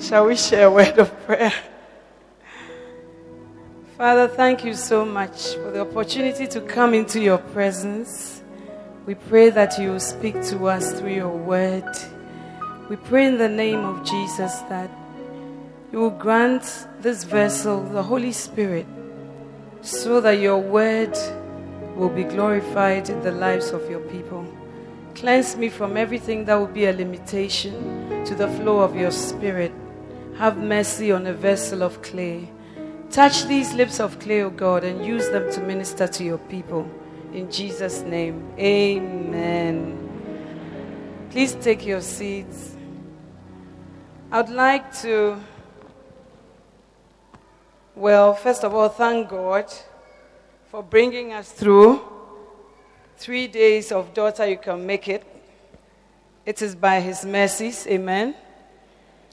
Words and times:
Shall 0.00 0.26
we 0.26 0.36
share 0.36 0.66
a 0.66 0.70
word 0.70 0.98
of 0.98 1.18
prayer? 1.24 1.52
Father, 3.96 4.28
thank 4.28 4.66
you 4.66 4.74
so 4.74 5.06
much 5.06 5.54
for 5.54 5.70
the 5.70 5.80
opportunity 5.80 6.46
to 6.48 6.60
come 6.60 6.92
into 6.92 7.20
your 7.20 7.38
presence. 7.38 8.42
We 9.06 9.14
pray 9.14 9.48
that 9.48 9.78
you 9.78 9.92
will 9.92 10.00
speak 10.00 10.42
to 10.48 10.66
us 10.66 10.92
through 10.92 11.14
your 11.14 11.34
word. 11.34 11.88
We 12.90 12.96
pray 12.96 13.24
in 13.28 13.38
the 13.38 13.48
name 13.48 13.82
of 13.82 14.04
Jesus 14.04 14.58
that 14.68 14.90
you 15.90 15.98
will 15.98 16.10
grant 16.10 16.86
this 17.00 17.24
vessel 17.24 17.82
the 17.82 18.02
Holy 18.02 18.32
Spirit 18.32 18.86
so 19.80 20.20
that 20.20 20.38
your 20.38 20.58
word 20.58 21.16
will 21.96 22.10
be 22.10 22.24
glorified 22.24 23.08
in 23.08 23.22
the 23.22 23.32
lives 23.32 23.70
of 23.70 23.88
your 23.90 24.00
people. 24.00 24.46
Cleanse 25.14 25.56
me 25.56 25.68
from 25.68 25.96
everything 25.96 26.44
that 26.46 26.54
will 26.54 26.66
be 26.66 26.86
a 26.86 26.92
limitation 26.92 28.24
to 28.24 28.34
the 28.34 28.48
flow 28.48 28.80
of 28.80 28.96
your 28.96 29.10
spirit. 29.10 29.72
Have 30.38 30.56
mercy 30.56 31.12
on 31.12 31.26
a 31.26 31.32
vessel 31.32 31.82
of 31.82 32.00
clay. 32.02 32.50
Touch 33.10 33.44
these 33.44 33.74
lips 33.74 34.00
of 34.00 34.18
clay, 34.18 34.42
O 34.42 34.50
God, 34.50 34.84
and 34.84 35.04
use 35.04 35.28
them 35.28 35.52
to 35.52 35.60
minister 35.60 36.08
to 36.08 36.24
your 36.24 36.38
people. 36.38 36.90
In 37.32 37.50
Jesus' 37.50 38.02
name, 38.02 38.42
amen. 38.58 39.98
Please 41.30 41.54
take 41.54 41.86
your 41.86 42.00
seats. 42.00 42.76
I'd 44.30 44.48
like 44.48 44.94
to, 45.02 45.38
well, 47.94 48.34
first 48.34 48.64
of 48.64 48.74
all, 48.74 48.88
thank 48.88 49.28
God 49.28 49.66
for 50.70 50.82
bringing 50.82 51.34
us 51.34 51.52
through 51.52 52.11
three 53.22 53.46
days 53.46 53.92
of 53.92 54.12
daughter, 54.14 54.44
you 54.44 54.56
can 54.56 54.84
make 54.84 55.06
it. 55.06 55.22
It 56.44 56.60
is 56.60 56.74
by 56.74 56.98
His 56.98 57.24
mercies, 57.24 57.86
amen. 57.86 58.34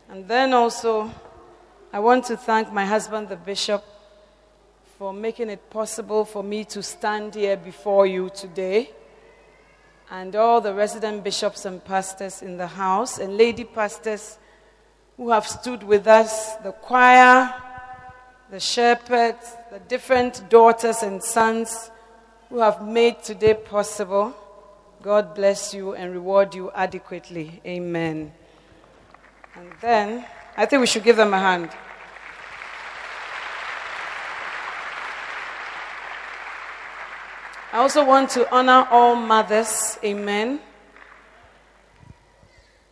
And 0.08 0.28
then 0.28 0.54
also, 0.54 1.12
I 1.92 1.98
want 1.98 2.26
to 2.26 2.38
thank 2.38 2.72
my 2.72 2.86
husband, 2.86 3.30
the 3.30 3.36
bishop, 3.36 3.84
for 5.00 5.12
making 5.12 5.50
it 5.50 5.72
possible 5.72 6.24
for 6.24 6.44
me 6.44 6.66
to 6.66 6.84
stand 6.84 7.34
here 7.34 7.58
before 7.58 8.06
you 8.06 8.30
today, 8.30 8.92
and 10.12 10.36
all 10.36 10.62
the 10.62 10.74
resident 10.74 11.24
bishops 11.24 11.66
and 11.66 11.84
pastors 11.84 12.44
in 12.44 12.58
the 12.58 12.68
house, 12.68 13.18
and 13.18 13.38
lady 13.38 13.64
pastors 13.64 14.38
who 15.18 15.32
have 15.32 15.48
stood 15.48 15.82
with 15.82 16.06
us, 16.06 16.58
the 16.58 16.74
choir, 16.74 17.52
the 18.52 18.60
shepherds, 18.60 19.56
the 19.72 19.80
different 19.80 20.48
daughters 20.48 21.02
and 21.02 21.24
sons 21.24 21.90
who 22.50 22.60
have 22.60 22.82
made 22.86 23.22
today 23.24 23.54
possible. 23.54 24.34
God 25.02 25.36
bless 25.36 25.74
you 25.74 25.94
and 25.94 26.12
reward 26.12 26.56
you 26.56 26.72
adequately. 26.72 27.62
Amen. 27.66 28.34
And 29.56 29.72
then, 29.82 30.26
I 30.58 30.66
think 30.66 30.82
we 30.82 30.88
should 30.88 31.04
give 31.04 31.16
them 31.16 31.34
a 31.34 31.40
hand. 31.40 31.70
I 37.72 37.78
also 37.78 38.04
want 38.04 38.32
to 38.32 38.52
honor 38.54 38.88
all 38.90 39.16
mothers. 39.16 40.00
Amen. 40.04 40.60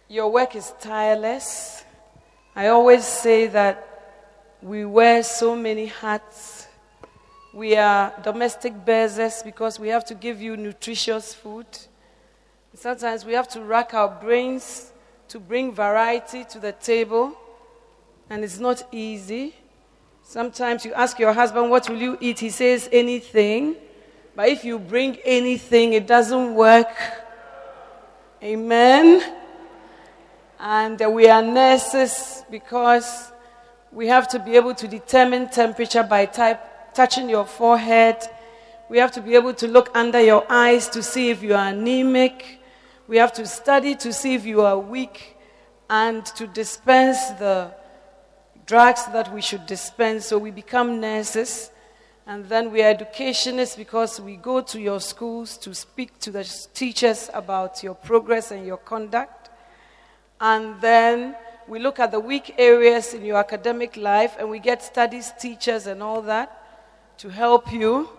Your 0.07 0.31
work 0.31 0.55
is 0.55 0.73
tireless. 0.79 1.83
I 2.55 2.67
always 2.67 3.03
say 3.03 3.47
that 3.47 3.83
we 4.61 4.85
wear 4.85 5.23
so 5.23 5.55
many 5.55 5.87
hats. 5.87 6.56
We 7.57 7.75
are 7.75 8.13
domestic 8.21 8.85
bearers 8.85 9.41
because 9.41 9.79
we 9.79 9.87
have 9.87 10.05
to 10.05 10.13
give 10.13 10.39
you 10.39 10.55
nutritious 10.55 11.33
food. 11.33 11.65
Sometimes 12.75 13.25
we 13.25 13.33
have 13.33 13.47
to 13.47 13.61
rack 13.61 13.95
our 13.95 14.09
brains 14.09 14.91
to 15.29 15.39
bring 15.39 15.73
variety 15.73 16.43
to 16.43 16.59
the 16.59 16.73
table, 16.73 17.35
and 18.29 18.43
it's 18.43 18.59
not 18.59 18.83
easy. 18.91 19.55
Sometimes 20.21 20.85
you 20.85 20.93
ask 20.93 21.17
your 21.17 21.33
husband, 21.33 21.71
What 21.71 21.89
will 21.89 21.97
you 21.97 22.15
eat? 22.21 22.37
He 22.37 22.51
says, 22.51 22.89
Anything. 22.91 23.75
But 24.35 24.49
if 24.49 24.63
you 24.63 24.77
bring 24.77 25.17
anything, 25.25 25.93
it 25.93 26.05
doesn't 26.05 26.53
work. 26.53 26.95
Amen. 28.43 29.33
And 30.59 31.01
we 31.11 31.27
are 31.27 31.41
nurses 31.41 32.43
because 32.51 33.31
we 33.91 34.05
have 34.09 34.27
to 34.27 34.37
be 34.37 34.55
able 34.55 34.75
to 34.75 34.87
determine 34.87 35.49
temperature 35.49 36.03
by 36.03 36.27
type, 36.27 36.76
touching 36.97 37.29
your 37.29 37.45
forehead. 37.45 38.17
We 38.89 38.97
have 38.97 39.11
to 39.11 39.21
be 39.21 39.35
able 39.35 39.53
to 39.53 39.67
look 39.67 39.91
under 39.93 40.19
your 40.19 40.43
eyes 40.49 40.89
to 40.89 41.03
see 41.03 41.29
if 41.29 41.43
you 41.43 41.53
are 41.53 41.67
anemic. 41.67 42.59
We 43.07 43.17
have 43.17 43.31
to 43.33 43.45
study 43.45 43.93
to 43.97 44.11
see 44.11 44.33
if 44.33 44.47
you 44.47 44.61
are 44.61 44.79
weak 44.79 45.37
and 45.91 46.25
to 46.37 46.47
dispense 46.47 47.19
the 47.37 47.71
drugs 48.65 49.05
that 49.13 49.31
we 49.31 49.41
should 49.41 49.67
dispense. 49.67 50.25
So 50.25 50.39
we 50.39 50.49
become 50.49 50.99
nurses. 50.99 51.69
And 52.25 52.49
then 52.49 52.71
we 52.71 52.81
are 52.81 52.89
educationists 52.89 53.75
because 53.75 54.19
we 54.19 54.35
go 54.35 54.61
to 54.61 54.81
your 54.81 54.99
schools 54.99 55.55
to 55.59 55.75
speak 55.75 56.17
to 56.21 56.31
the 56.31 56.43
teachers 56.73 57.29
about 57.31 57.83
your 57.83 57.93
progress 57.93 58.49
and 58.49 58.65
your 58.65 58.77
conduct. 58.77 59.51
And 60.41 60.81
then 60.81 61.35
we 61.67 61.77
look 61.77 61.99
at 61.99 62.09
the 62.09 62.19
weak 62.19 62.55
areas 62.57 63.13
in 63.13 63.23
your 63.23 63.37
academic 63.37 63.97
life 63.97 64.35
and 64.39 64.49
we 64.49 64.57
get 64.57 64.81
studies 64.81 65.31
teachers 65.39 65.85
and 65.85 66.01
all 66.01 66.23
that 66.23 66.63
to 67.17 67.29
help 67.29 67.71
you. 67.71 68.09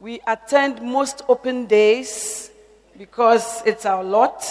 We 0.00 0.20
attend 0.26 0.82
most 0.82 1.22
open 1.28 1.66
days 1.66 2.50
because 2.98 3.62
it's 3.64 3.86
our 3.86 4.02
lot. 4.02 4.44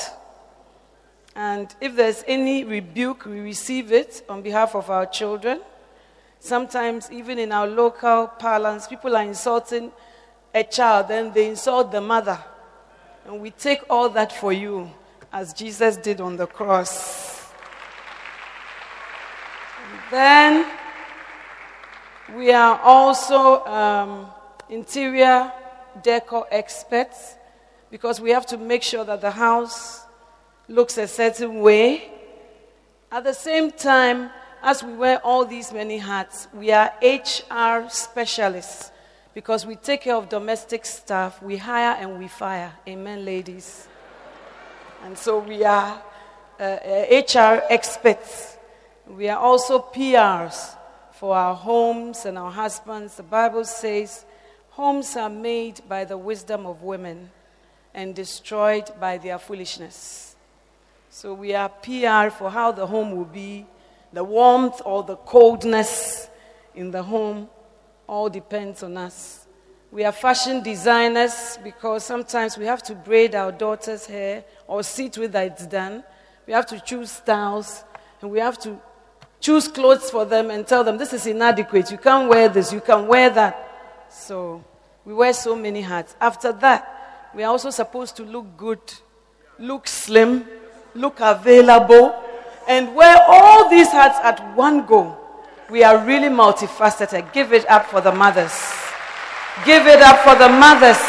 And 1.35 1.73
if 1.79 1.95
there's 1.95 2.23
any 2.27 2.63
rebuke, 2.63 3.25
we 3.25 3.39
receive 3.39 3.91
it 3.91 4.23
on 4.27 4.41
behalf 4.41 4.75
of 4.75 4.89
our 4.89 5.05
children. 5.05 5.61
Sometimes, 6.39 7.11
even 7.11 7.37
in 7.37 7.51
our 7.51 7.67
local 7.67 8.27
parlance, 8.27 8.87
people 8.87 9.15
are 9.15 9.23
insulting 9.23 9.91
a 10.53 10.63
child, 10.63 11.07
then 11.07 11.31
they 11.31 11.47
insult 11.47 11.91
the 11.91 12.01
mother. 12.01 12.39
And 13.25 13.39
we 13.39 13.51
take 13.51 13.81
all 13.89 14.09
that 14.09 14.33
for 14.33 14.51
you, 14.51 14.89
as 15.31 15.53
Jesus 15.53 15.97
did 15.97 16.19
on 16.19 16.35
the 16.35 16.47
cross. 16.47 17.51
And 19.83 19.99
then, 20.11 20.65
we 22.35 22.51
are 22.51 22.79
also 22.79 23.65
um, 23.65 24.27
interior 24.69 25.51
decor 26.03 26.47
experts 26.51 27.35
because 27.89 28.21
we 28.21 28.31
have 28.31 28.45
to 28.47 28.57
make 28.57 28.83
sure 28.83 29.03
that 29.03 29.21
the 29.21 29.31
house 29.31 30.05
looks 30.67 30.97
a 30.97 31.07
certain 31.07 31.59
way. 31.61 32.09
At 33.11 33.23
the 33.25 33.33
same 33.33 33.71
time, 33.71 34.29
as 34.63 34.83
we 34.83 34.93
wear 34.93 35.19
all 35.25 35.45
these 35.45 35.73
many 35.73 35.97
hats, 35.97 36.47
we 36.53 36.71
are 36.71 36.93
HR 37.01 37.89
specialists 37.89 38.91
because 39.33 39.65
we 39.65 39.75
take 39.75 40.01
care 40.01 40.15
of 40.15 40.29
domestic 40.29 40.85
staff, 40.85 41.41
we 41.41 41.57
hire 41.57 41.97
and 41.99 42.17
we 42.19 42.27
fire. 42.27 42.71
Amen, 42.87 43.25
ladies. 43.25 43.87
And 45.03 45.17
so 45.17 45.39
we 45.39 45.63
are 45.63 46.01
uh, 46.59 46.63
uh, 46.63 47.21
HR 47.27 47.63
experts. 47.69 48.57
We 49.07 49.27
are 49.27 49.39
also 49.39 49.79
PRs 49.79 50.77
for 51.21 51.35
our 51.35 51.53
homes 51.53 52.25
and 52.25 52.35
our 52.35 52.49
husbands. 52.49 53.17
The 53.17 53.21
Bible 53.21 53.63
says 53.63 54.25
homes 54.71 55.15
are 55.15 55.29
made 55.29 55.79
by 55.87 56.03
the 56.03 56.17
wisdom 56.17 56.65
of 56.65 56.81
women 56.81 57.29
and 57.93 58.15
destroyed 58.15 58.89
by 58.99 59.19
their 59.19 59.37
foolishness. 59.37 60.35
So 61.11 61.35
we 61.35 61.53
are 61.53 61.69
PR 61.69 62.35
for 62.35 62.49
how 62.49 62.71
the 62.71 62.87
home 62.87 63.15
will 63.15 63.25
be, 63.25 63.67
the 64.11 64.23
warmth 64.23 64.81
or 64.83 65.03
the 65.03 65.15
coldness 65.15 66.27
in 66.73 66.89
the 66.89 67.03
home 67.03 67.47
all 68.07 68.27
depends 68.27 68.81
on 68.81 68.97
us. 68.97 69.45
We 69.91 70.03
are 70.05 70.11
fashion 70.11 70.63
designers 70.63 71.59
because 71.63 72.03
sometimes 72.03 72.57
we 72.57 72.65
have 72.65 72.81
to 72.81 72.95
braid 72.95 73.35
our 73.35 73.51
daughter's 73.51 74.07
hair 74.07 74.43
or 74.65 74.81
see 74.81 75.07
to 75.09 75.21
it 75.21 75.69
done. 75.69 76.03
We 76.47 76.53
have 76.53 76.65
to 76.65 76.79
choose 76.79 77.11
styles 77.11 77.83
and 78.23 78.31
we 78.31 78.39
have 78.39 78.57
to 78.61 78.81
choose 79.41 79.67
clothes 79.67 80.09
for 80.09 80.23
them 80.23 80.51
and 80.51 80.65
tell 80.65 80.83
them 80.83 80.97
this 80.97 81.11
is 81.11 81.25
inadequate. 81.27 81.91
You 81.91 81.97
can't 81.97 82.29
wear 82.29 82.47
this, 82.47 82.71
you 82.71 82.79
can 82.79 83.07
wear 83.07 83.29
that. 83.31 84.07
So 84.09 84.63
we 85.03 85.13
wear 85.13 85.33
so 85.33 85.55
many 85.55 85.81
hats. 85.81 86.15
After 86.21 86.53
that, 86.53 87.31
we 87.35 87.43
are 87.43 87.51
also 87.51 87.71
supposed 87.71 88.15
to 88.17 88.23
look 88.23 88.55
good, 88.55 88.79
look 89.57 89.87
slim, 89.87 90.45
look 90.93 91.17
available, 91.19 92.15
and 92.67 92.95
wear 92.95 93.17
all 93.27 93.69
these 93.69 93.91
hats 93.91 94.19
at 94.23 94.55
one 94.55 94.85
go. 94.85 95.17
We 95.69 95.83
are 95.83 96.05
really 96.05 96.29
multifaceted. 96.29 97.33
Give 97.33 97.53
it 97.53 97.67
up 97.69 97.87
for 97.87 98.01
the 98.01 98.11
mothers. 98.11 98.53
Give 99.65 99.87
it 99.87 100.01
up 100.01 100.19
for 100.19 100.35
the 100.35 100.49
mothers. 100.49 100.99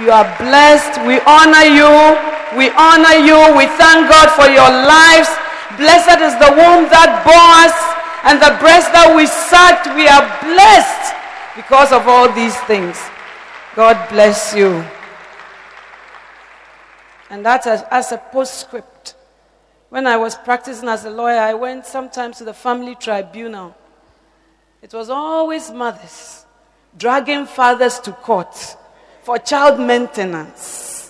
You 0.00 0.10
are 0.10 0.24
blessed. 0.38 1.06
We 1.06 1.20
honor 1.20 1.68
you. 1.68 2.31
We 2.56 2.70
honor 2.70 3.16
you. 3.20 3.38
We 3.56 3.66
thank 3.80 4.08
God 4.08 4.28
for 4.36 4.48
your 4.48 4.68
lives. 4.68 5.30
Blessed 5.76 6.20
is 6.20 6.34
the 6.36 6.52
womb 6.52 6.88
that 6.92 7.24
bore 7.24 7.48
us 7.64 7.76
and 8.24 8.38
the 8.40 8.58
breast 8.60 8.92
that 8.92 9.14
we 9.16 9.26
sucked. 9.26 9.88
We 9.96 10.06
are 10.06 10.24
blessed 10.44 11.14
because 11.56 11.92
of 11.92 12.06
all 12.06 12.30
these 12.32 12.56
things. 12.68 12.98
God 13.74 13.96
bless 14.08 14.54
you. 14.54 14.84
And 17.30 17.44
that 17.46 17.66
as, 17.66 17.84
as 17.90 18.12
a 18.12 18.18
postscript. 18.18 19.16
When 19.88 20.06
I 20.06 20.16
was 20.16 20.36
practicing 20.36 20.88
as 20.88 21.04
a 21.04 21.10
lawyer, 21.10 21.38
I 21.38 21.54
went 21.54 21.86
sometimes 21.86 22.38
to 22.38 22.44
the 22.44 22.54
family 22.54 22.94
tribunal. 22.94 23.74
It 24.82 24.92
was 24.92 25.10
always 25.10 25.70
mothers 25.70 26.42
dragging 26.96 27.46
fathers 27.46 27.98
to 28.00 28.12
court 28.12 28.76
for 29.22 29.38
child 29.38 29.80
maintenance. 29.80 31.01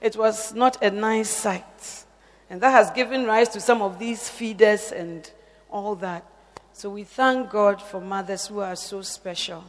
It 0.00 0.16
was 0.16 0.54
not 0.54 0.82
a 0.82 0.90
nice 0.90 1.30
sight. 1.30 2.04
And 2.50 2.60
that 2.60 2.70
has 2.70 2.90
given 2.90 3.24
rise 3.24 3.48
to 3.50 3.60
some 3.60 3.82
of 3.82 3.98
these 3.98 4.28
feeders 4.28 4.92
and 4.92 5.30
all 5.70 5.94
that. 5.96 6.24
So 6.72 6.90
we 6.90 7.04
thank 7.04 7.50
God 7.50 7.82
for 7.82 8.00
mothers 8.00 8.46
who 8.46 8.60
are 8.60 8.76
so 8.76 9.02
special. 9.02 9.64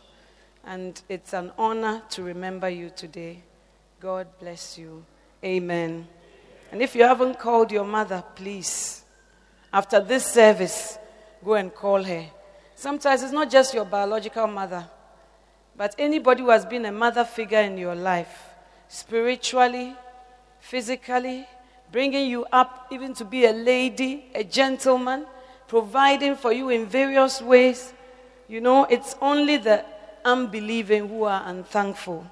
And 0.66 1.02
it's 1.10 1.34
an 1.34 1.52
honor 1.58 2.04
to 2.12 2.24
remember 2.24 2.70
you 2.70 2.92
today. 2.96 3.42
God 4.00 4.28
bless 4.40 4.78
you. 4.78 5.04
Amen. 5.44 6.08
And 6.72 6.82
if 6.82 6.96
you 6.96 7.04
haven't 7.04 7.40
called 7.40 7.72
your 7.72 7.84
mother, 7.84 8.24
please, 8.36 9.04
after 9.74 10.00
this 10.00 10.26
service, 10.26 10.98
go 11.44 11.56
and 11.56 11.74
call 11.74 12.04
her. 12.04 12.26
Sometimes 12.76 13.24
it's 13.24 13.34
not 13.34 13.50
just 13.50 13.74
your 13.74 13.86
biological 13.86 14.48
mother, 14.48 14.88
but 15.76 15.96
anybody 15.98 16.44
who 16.44 16.50
has 16.50 16.66
been 16.66 16.86
a 16.86 16.92
mother 16.92 17.26
figure 17.26 17.62
in 17.62 17.78
your 17.78 17.96
life, 17.96 18.54
spiritually, 18.88 19.96
physically, 20.70 21.48
bringing 21.92 22.30
you 22.30 22.46
up 22.52 22.86
even 22.92 23.12
to 23.16 23.26
be 23.26 23.46
a 23.46 23.52
lady, 23.52 24.26
a 24.36 24.44
gentleman, 24.44 25.26
providing 25.68 26.36
for 26.36 26.54
you 26.54 26.70
in 26.70 26.86
various 26.86 27.42
ways. 27.42 27.92
You 28.48 28.62
know, 28.62 28.86
it's 28.86 29.16
only 29.20 29.58
the 29.58 29.84
unbelieving 30.24 31.10
who 31.10 31.24
are 31.24 31.42
unthankful. 31.48 32.24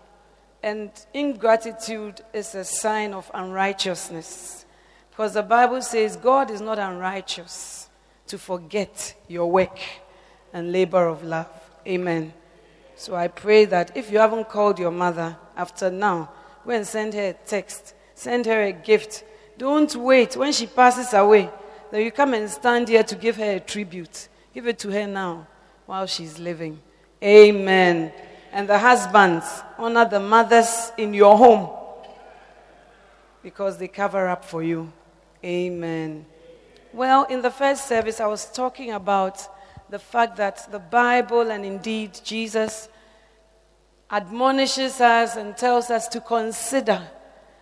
And 0.62 0.92
ingratitude 1.16 2.22
is 2.31 2.54
a 2.54 2.63
sign 2.63 3.16
of 3.16 3.31
unrighteousness. 3.34 4.66
Because 5.10 5.34
the 5.34 5.42
Bible 5.42 5.81
says 5.81 6.16
God 6.16 6.51
is 6.51 6.62
not 6.62 6.78
unrighteous 6.78 7.89
to 8.28 8.38
forget 8.38 9.16
your 9.28 9.50
work 9.50 9.80
and 10.54 10.72
labor 10.72 11.07
of 11.07 11.24
love. 11.24 11.50
Amen. 11.88 12.34
So 12.95 13.16
I 13.16 13.30
pray 13.30 13.66
that 13.66 13.98
if 13.98 14.12
you 14.12 14.19
haven't 14.19 14.48
called 14.48 14.78
your 14.78 14.92
mother 14.92 15.36
after 15.56 15.89
now, 15.89 16.30
go 16.63 16.72
and 16.72 16.86
send 16.86 17.16
her 17.16 17.30
a 17.30 17.34
text, 17.34 17.95
send 18.18 18.48
her 18.48 18.64
a 18.64 18.72
gift. 18.72 19.24
Don't 19.60 19.96
wait 19.96 20.36
when 20.36 20.52
she 20.52 20.66
passes 20.66 21.14
away. 21.14 21.50
Then 21.92 22.02
you 22.02 22.12
come 22.12 22.34
and 22.34 22.50
stand 22.50 22.88
here 22.88 23.04
to 23.04 23.16
give 23.16 23.38
her 23.38 23.52
a 23.52 23.60
tribute. 23.60 24.28
Give 24.54 24.68
it 24.68 24.80
to 24.80 24.90
her 24.90 25.06
now 25.06 25.48
while 25.86 26.08
she's 26.08 26.40
living. 26.40 26.80
Amen. 27.24 28.12
And 28.52 28.68
the 28.68 28.80
husbands, 28.80 29.46
honor 29.78 30.06
the 30.06 30.19
mothers 30.19 30.92
in 30.98 31.14
your 31.14 31.38
home 31.38 31.69
because 33.44 33.78
they 33.78 33.88
cover 33.88 34.28
up 34.28 34.44
for 34.44 34.63
you. 34.63 34.92
Amen. 35.44 36.25
Well, 36.92 37.25
in 37.25 37.44
the 37.44 37.52
first 37.52 37.88
service, 37.88 38.20
I 38.20 38.25
was 38.25 38.52
talking 38.52 38.92
about 38.92 39.48
the 39.92 40.00
fact 40.00 40.38
that 40.38 40.72
the 40.72 40.80
Bible 40.80 41.52
and 41.52 41.63
indeed 41.63 42.20
Jesus 42.24 42.90
admonishes 44.10 45.00
us 45.02 45.36
and 45.36 45.56
tells 45.56 45.92
us 45.92 46.08
to 46.08 46.20
consider 46.20 47.08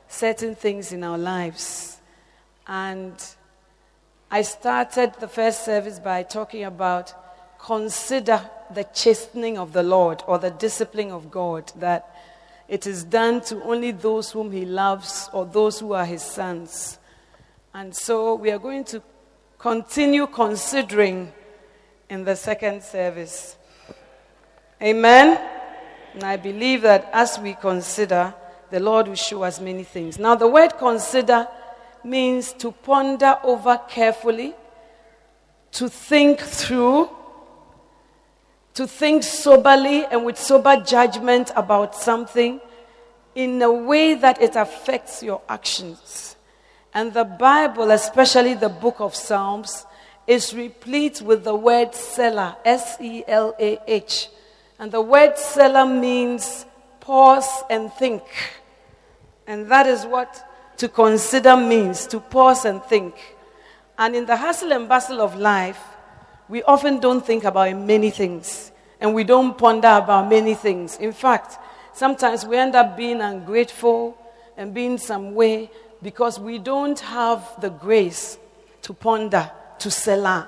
certain 0.08 0.56
things 0.56 0.92
in 0.92 1.04
our 1.04 1.18
lives. 1.18 1.98
And 2.68 3.14
I 4.32 4.42
started 4.42 5.14
the 5.20 5.28
first 5.28 5.66
service 5.66 6.00
by 6.00 6.24
talking 6.24 6.64
about 6.64 7.14
consider 7.60 8.50
the 8.74 8.84
chastening 8.94 9.58
of 9.58 9.74
the 9.74 9.84
Lord 9.84 10.24
or 10.28 10.38
the 10.38 10.52
discipline 10.52 11.12
of 11.12 11.32
God, 11.32 11.72
that 11.78 12.16
it 12.68 12.88
is 12.88 13.04
done 13.04 13.42
to 13.42 13.64
only 13.64 13.92
those 13.92 14.32
whom 14.32 14.52
He 14.52 14.66
loves 14.66 15.30
or 15.34 15.46
those 15.46 15.80
who 15.80 15.94
are 15.94 16.06
His 16.06 16.24
sons. 16.24 16.98
And 17.74 17.96
so 17.96 18.36
we 18.36 18.52
are 18.52 18.60
going 18.60 18.84
to 18.86 19.02
continue 19.58 20.28
considering 20.28 21.32
in 22.10 22.24
the 22.24 22.36
second 22.36 22.84
service. 22.84 23.58
Amen? 24.82 25.40
And 26.14 26.24
I 26.24 26.38
believe 26.38 26.82
that 26.84 27.10
as 27.12 27.40
we 27.40 27.54
consider, 27.54 28.34
the 28.72 28.80
Lord 28.80 29.08
will 29.08 29.16
show 29.16 29.44
us 29.44 29.60
many 29.60 29.84
things. 29.84 30.18
Now, 30.20 30.36
the 30.36 30.48
word 30.48 30.78
consider 30.78 31.48
means 32.04 32.54
to 32.54 32.72
ponder 32.72 33.38
over 33.44 33.80
carefully, 33.88 34.54
to 35.72 35.90
think 35.90 36.40
through, 36.40 37.10
to 38.76 38.88
think 38.88 39.24
soberly 39.24 40.06
and 40.06 40.26
with 40.26 40.38
sober 40.38 40.78
judgment 40.78 41.52
about 41.56 41.96
something 41.96 42.60
in 43.34 43.62
a 43.62 43.72
way 43.72 44.16
that 44.16 44.42
it 44.42 44.56
affects 44.56 45.22
your 45.24 45.42
actions. 45.50 46.36
And 46.94 47.14
the 47.14 47.26
Bible, 47.26 47.92
especially 47.92 48.54
the 48.54 48.70
book 48.70 49.00
of 49.00 49.16
Psalms, 49.16 49.86
is 50.28 50.54
replete 50.54 51.22
with 51.22 51.44
the 51.44 51.56
word 51.56 51.94
Selah, 51.94 52.58
S 52.64 52.98
E 53.02 53.24
L 53.28 53.54
A 53.60 53.80
H. 53.88 54.30
And 54.80 54.92
the 54.92 55.02
word 55.02 55.38
Selah 55.38 55.86
means 55.86 56.66
pause 57.06 57.64
and 57.70 57.94
think. 57.94 58.24
And 59.46 59.70
that 59.72 59.86
is 59.86 60.06
what 60.06 60.44
to 60.78 60.90
consider 60.90 61.56
means 61.56 62.08
to 62.08 62.20
pause 62.20 62.66
and 62.66 62.84
think. 62.84 63.16
And 63.98 64.16
in 64.16 64.26
the 64.26 64.36
hustle 64.36 64.74
and 64.74 64.90
bustle 64.90 65.22
of 65.22 65.36
life, 65.36 65.82
we 66.50 66.64
often 66.64 67.00
don't 67.00 67.26
think 67.26 67.44
about 67.44 67.76
many 67.78 68.10
things 68.10 68.72
and 69.00 69.14
we 69.14 69.24
don't 69.24 69.58
ponder 69.58 69.88
about 69.88 70.30
many 70.30 70.56
things. 70.56 70.98
In 70.98 71.12
fact, 71.12 71.60
sometimes 71.94 72.46
we 72.46 72.58
end 72.58 72.76
up 72.76 72.98
being 72.98 73.22
ungrateful 73.22 74.18
and 74.58 74.74
being 74.74 74.98
some 74.98 75.36
way 75.36 75.70
because 76.02 76.40
we 76.40 76.58
don't 76.58 77.00
have 77.00 77.62
the 77.62 77.70
grace 77.70 78.38
to 78.82 78.94
ponder, 78.94 79.52
to 79.80 79.92
Selah. 79.92 80.48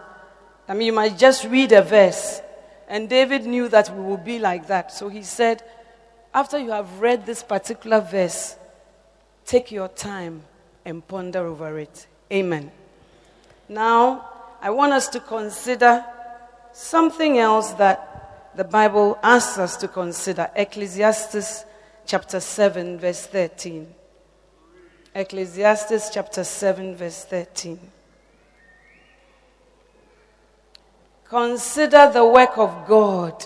I 0.67 0.73
mean, 0.73 0.87
you 0.87 0.93
might 0.93 1.17
just 1.17 1.45
read 1.45 1.71
a 1.71 1.81
verse, 1.81 2.41
and 2.87 3.09
David 3.09 3.45
knew 3.45 3.69
that 3.69 3.95
we 3.95 4.01
would 4.01 4.25
be 4.25 4.39
like 4.39 4.67
that. 4.67 4.91
So 4.91 5.07
he 5.07 5.23
said, 5.23 5.63
after 6.37 6.59
you 6.59 6.69
have 6.69 6.99
read 6.99 7.25
this 7.25 7.41
particular 7.41 7.99
verse, 7.99 8.57
take 9.43 9.71
your 9.71 9.87
time 9.87 10.43
and 10.85 11.05
ponder 11.07 11.47
over 11.47 11.79
it. 11.79 12.05
Amen. 12.31 12.71
Now, 13.67 14.29
I 14.61 14.69
want 14.69 14.93
us 14.93 15.07
to 15.09 15.19
consider 15.19 16.05
something 16.71 17.39
else 17.39 17.71
that 17.73 18.51
the 18.55 18.63
Bible 18.63 19.17
asks 19.23 19.57
us 19.57 19.77
to 19.77 19.87
consider. 19.87 20.47
Ecclesiastes 20.55 21.65
chapter 22.05 22.39
7, 22.39 22.99
verse 22.99 23.25
13. 23.25 23.87
Ecclesiastes 25.15 26.11
chapter 26.11 26.43
7, 26.43 26.95
verse 26.95 27.25
13. 27.25 27.79
Consider 31.27 32.11
the 32.13 32.25
work 32.27 32.59
of 32.59 32.87
God, 32.87 33.43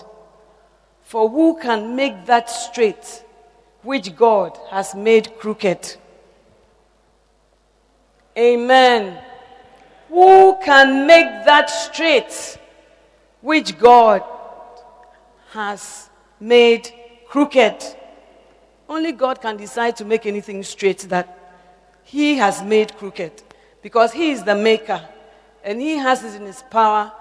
for 1.12 1.28
who 1.28 1.58
can 1.60 1.94
make 1.94 2.24
that 2.24 2.48
straight 2.48 3.22
which 3.82 4.16
God 4.16 4.58
has 4.70 4.94
made 4.94 5.38
crooked? 5.38 5.96
Amen. 8.34 9.18
Who 10.08 10.56
can 10.64 11.06
make 11.06 11.44
that 11.44 11.68
straight 11.68 12.58
which 13.42 13.78
God 13.78 14.22
has 15.50 16.08
made 16.40 16.90
crooked? 17.28 17.76
Only 18.88 19.12
God 19.12 19.42
can 19.42 19.58
decide 19.58 19.96
to 19.96 20.06
make 20.06 20.24
anything 20.24 20.62
straight 20.62 21.00
that 21.10 21.28
He 22.04 22.36
has 22.36 22.62
made 22.62 22.96
crooked. 22.96 23.42
Because 23.82 24.14
He 24.14 24.30
is 24.30 24.44
the 24.44 24.54
maker. 24.54 25.06
And 25.62 25.78
He 25.78 25.98
has 25.98 26.24
it 26.24 26.40
in 26.40 26.46
His 26.46 26.64
power 26.70 27.12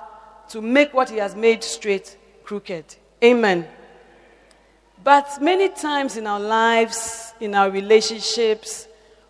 to 0.48 0.62
make 0.62 0.94
what 0.94 1.10
He 1.10 1.18
has 1.18 1.36
made 1.36 1.62
straight 1.62 2.18
crooked. 2.46 2.86
Amen. 3.22 3.68
But 5.04 5.42
many 5.42 5.70
times 5.70 6.18
in 6.18 6.28
our 6.28 6.40
lives, 6.40 7.34
in 7.40 7.56
our 7.56 7.72
relationships, 7.72 8.88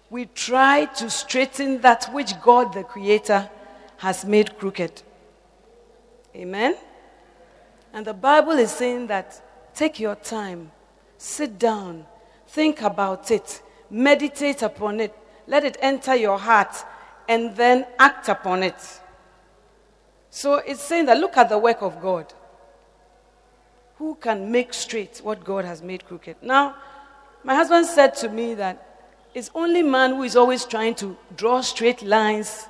we 0.09 0.25
try 0.25 0.85
to 0.85 1.09
straighten 1.09 1.79
that 1.81 2.09
which 2.13 2.39
God 2.41 2.73
the 2.73 2.83
Creator 2.83 3.49
has 3.97 4.25
made 4.25 4.57
crooked. 4.57 5.01
Amen? 6.35 6.75
And 7.93 8.05
the 8.05 8.13
Bible 8.13 8.53
is 8.53 8.71
saying 8.71 9.07
that 9.07 9.41
take 9.73 9.99
your 9.99 10.15
time, 10.15 10.71
sit 11.17 11.57
down, 11.57 12.05
think 12.47 12.81
about 12.81 13.31
it, 13.31 13.61
meditate 13.89 14.61
upon 14.61 14.99
it, 14.99 15.15
let 15.47 15.63
it 15.63 15.77
enter 15.81 16.15
your 16.15 16.37
heart, 16.37 16.75
and 17.29 17.55
then 17.55 17.85
act 17.97 18.27
upon 18.27 18.63
it. 18.63 18.99
So 20.29 20.55
it's 20.55 20.81
saying 20.81 21.05
that 21.05 21.17
look 21.17 21.37
at 21.37 21.49
the 21.49 21.57
work 21.57 21.81
of 21.81 22.01
God. 22.01 22.33
Who 24.01 24.15
can 24.15 24.51
make 24.51 24.74
straight 24.74 25.22
what 25.24 25.43
God 25.43 25.63
has 25.63 25.84
made 25.84 26.08
crooked? 26.08 26.38
Now, 26.41 26.75
my 27.43 27.53
husband 27.53 27.86
said 27.86 28.15
to 28.15 28.29
me 28.29 28.55
that 28.55 29.13
it's 29.36 29.51
only 29.53 29.84
man 29.84 30.15
who 30.15 30.24
is 30.24 30.36
always 30.36 30.65
trying 30.65 30.96
to 30.96 31.15
draw 31.38 31.62
straight 31.62 32.01
lines, 32.01 32.65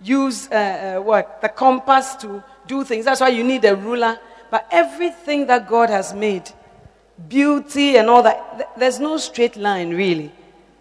use 0.00 0.48
uh, 0.48 0.54
uh, 0.54 1.02
what? 1.02 1.42
The 1.42 1.48
compass 1.48 2.14
to 2.22 2.44
do 2.68 2.84
things. 2.84 3.04
That's 3.04 3.20
why 3.20 3.30
you 3.30 3.42
need 3.42 3.64
a 3.64 3.74
ruler. 3.74 4.20
But 4.48 4.68
everything 4.70 5.48
that 5.48 5.68
God 5.68 5.90
has 5.90 6.14
made, 6.14 6.48
beauty 7.28 7.96
and 7.96 8.08
all 8.08 8.22
that, 8.22 8.58
th- 8.58 8.68
there's 8.76 9.00
no 9.00 9.16
straight 9.16 9.56
line 9.56 9.90
really. 9.90 10.30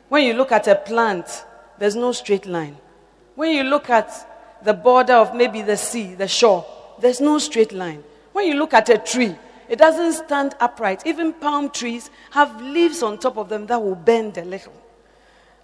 When 0.08 0.24
you 0.24 0.36
look 0.36 0.51
at 0.51 0.67
a 0.67 0.75
plant, 0.75 1.46
there's 1.79 1.96
no 1.96 2.12
straight 2.12 2.46
line. 2.46 2.77
When 3.34 3.55
you 3.55 3.63
look 3.63 3.89
at 3.89 4.12
the 4.63 4.75
border 4.75 5.13
of 5.13 5.34
maybe 5.34 5.63
the 5.63 5.77
sea, 5.77 6.13
the 6.13 6.27
shore, 6.27 6.63
there's 7.01 7.19
no 7.19 7.39
straight 7.39 7.72
line. 7.72 8.03
When 8.34 8.46
you 8.46 8.53
look 8.53 8.75
at 8.75 8.88
a 8.89 9.00
tree, 9.00 9.36
it 9.69 9.77
doesn't 9.77 10.25
stand 10.25 10.55
upright. 10.59 11.05
Even 11.05 11.31
palm 11.31 11.69
trees 11.69 12.09
have 12.31 12.61
leaves 12.61 13.03
on 13.03 13.19
top 13.19 13.38
of 13.38 13.49
them 13.49 13.67
that 13.67 13.81
will 13.81 13.95
bend 13.95 14.38
a 14.38 14.43
little. 14.43 14.73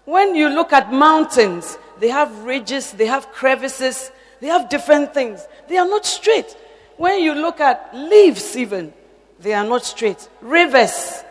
When 0.06 0.36
you 0.36 0.50
look 0.50 0.72
at 0.72 0.94
mountains, 0.94 1.78
they 2.00 2.10
have 2.10 2.44
ridges, 2.44 2.92
they 2.92 3.08
have 3.08 3.32
crevices, 3.32 4.12
they 4.40 4.48
have 4.48 4.70
different 4.70 5.14
things. 5.14 5.48
They 5.68 5.78
are 5.78 5.88
not 5.88 6.06
straight. 6.06 6.56
When 6.98 7.20
you 7.20 7.34
look 7.34 7.60
at 7.60 7.90
leaves, 7.94 8.56
even, 8.56 8.94
they 9.40 9.54
are 9.54 9.66
not 9.66 9.84
straight. 9.84 10.30
Rivers, 10.42 11.24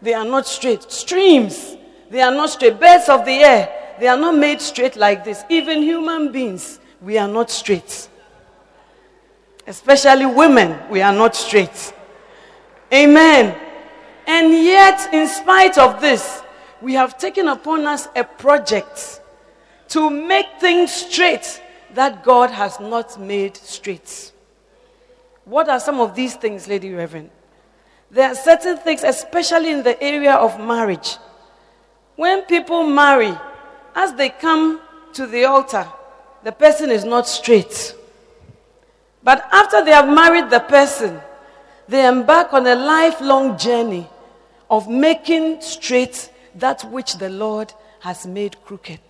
they 0.00 0.14
are 0.14 0.24
not 0.24 0.46
straight. 0.46 0.90
Streams, 0.90 1.76
they 2.08 2.22
are 2.22 2.32
not 2.32 2.48
straight. 2.48 2.80
Birds 2.80 3.10
of 3.10 3.26
the 3.26 3.32
air, 3.32 3.96
they 4.00 4.08
are 4.08 4.16
not 4.16 4.34
made 4.36 4.62
straight 4.62 4.96
like 4.96 5.24
this. 5.24 5.44
Even 5.50 5.82
human 5.82 6.32
beings, 6.32 6.80
we 7.02 7.18
are 7.18 7.28
not 7.28 7.50
straight. 7.50 8.08
Especially 9.66 10.26
women, 10.26 10.78
we 10.90 11.02
are 11.02 11.12
not 11.12 11.36
straight. 11.36 11.92
Amen. 12.94 13.60
And 14.26 14.52
yet, 14.54 15.12
in 15.12 15.26
spite 15.26 15.78
of 15.78 16.00
this, 16.00 16.42
we 16.80 16.94
have 16.94 17.18
taken 17.18 17.48
upon 17.48 17.86
us 17.86 18.08
a 18.14 18.22
project 18.22 19.20
to 19.88 20.08
make 20.08 20.46
things 20.60 20.92
straight 20.92 21.60
that 21.94 22.22
God 22.22 22.50
has 22.50 22.78
not 22.78 23.18
made 23.20 23.56
straight. 23.56 24.32
What 25.44 25.68
are 25.68 25.80
some 25.80 26.00
of 26.00 26.14
these 26.14 26.34
things, 26.36 26.68
Lady 26.68 26.92
Reverend? 26.92 27.30
There 28.10 28.28
are 28.28 28.34
certain 28.34 28.76
things, 28.78 29.02
especially 29.02 29.72
in 29.72 29.82
the 29.82 30.00
area 30.02 30.34
of 30.34 30.60
marriage. 30.60 31.16
When 32.16 32.42
people 32.42 32.86
marry, 32.86 33.36
as 33.94 34.14
they 34.14 34.28
come 34.28 34.80
to 35.14 35.26
the 35.26 35.44
altar, 35.44 35.86
the 36.44 36.52
person 36.52 36.90
is 36.90 37.04
not 37.04 37.26
straight. 37.26 37.94
But 39.22 39.48
after 39.50 39.84
they 39.84 39.90
have 39.90 40.08
married 40.08 40.50
the 40.50 40.60
person, 40.60 41.20
they 41.88 42.06
embark 42.06 42.52
on 42.52 42.66
a 42.66 42.74
lifelong 42.74 43.58
journey 43.58 44.08
of 44.70 44.88
making 44.88 45.60
straight 45.60 46.30
that 46.54 46.82
which 46.90 47.14
the 47.18 47.28
Lord 47.28 47.72
has 48.00 48.26
made 48.26 48.62
crooked. 48.64 49.00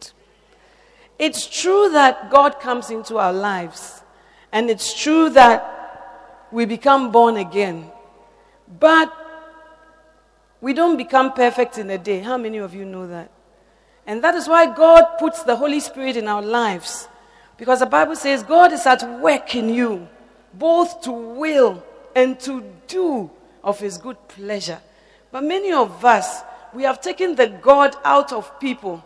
It's 1.18 1.46
true 1.46 1.90
that 1.90 2.30
God 2.30 2.58
comes 2.60 2.90
into 2.90 3.18
our 3.18 3.32
lives, 3.32 4.02
and 4.52 4.68
it's 4.68 5.00
true 5.00 5.30
that 5.30 6.48
we 6.50 6.64
become 6.64 7.12
born 7.12 7.36
again, 7.36 7.90
but 8.80 9.12
we 10.60 10.72
don't 10.72 10.96
become 10.96 11.32
perfect 11.32 11.78
in 11.78 11.90
a 11.90 11.98
day. 11.98 12.20
How 12.20 12.38
many 12.38 12.58
of 12.58 12.74
you 12.74 12.84
know 12.84 13.06
that? 13.06 13.30
And 14.06 14.22
that 14.22 14.34
is 14.34 14.48
why 14.48 14.74
God 14.74 15.18
puts 15.18 15.42
the 15.42 15.56
Holy 15.56 15.80
Spirit 15.80 16.16
in 16.16 16.28
our 16.28 16.42
lives. 16.42 17.08
Because 17.56 17.80
the 17.80 17.86
Bible 17.86 18.16
says 18.16 18.42
God 18.42 18.72
is 18.72 18.86
at 18.86 19.20
work 19.20 19.54
in 19.54 19.68
you, 19.68 20.08
both 20.52 21.02
to 21.02 21.12
will 21.12 21.84
and 22.14 22.38
to 22.40 22.64
do 22.86 23.30
of 23.62 23.80
his 23.80 23.98
good 23.98 24.16
pleasure. 24.28 24.80
But 25.32 25.44
many 25.44 25.72
of 25.72 26.04
us, 26.04 26.42
we 26.72 26.82
have 26.84 27.00
taken 27.00 27.34
the 27.34 27.48
God 27.48 27.96
out 28.04 28.32
of 28.32 28.58
people 28.60 29.02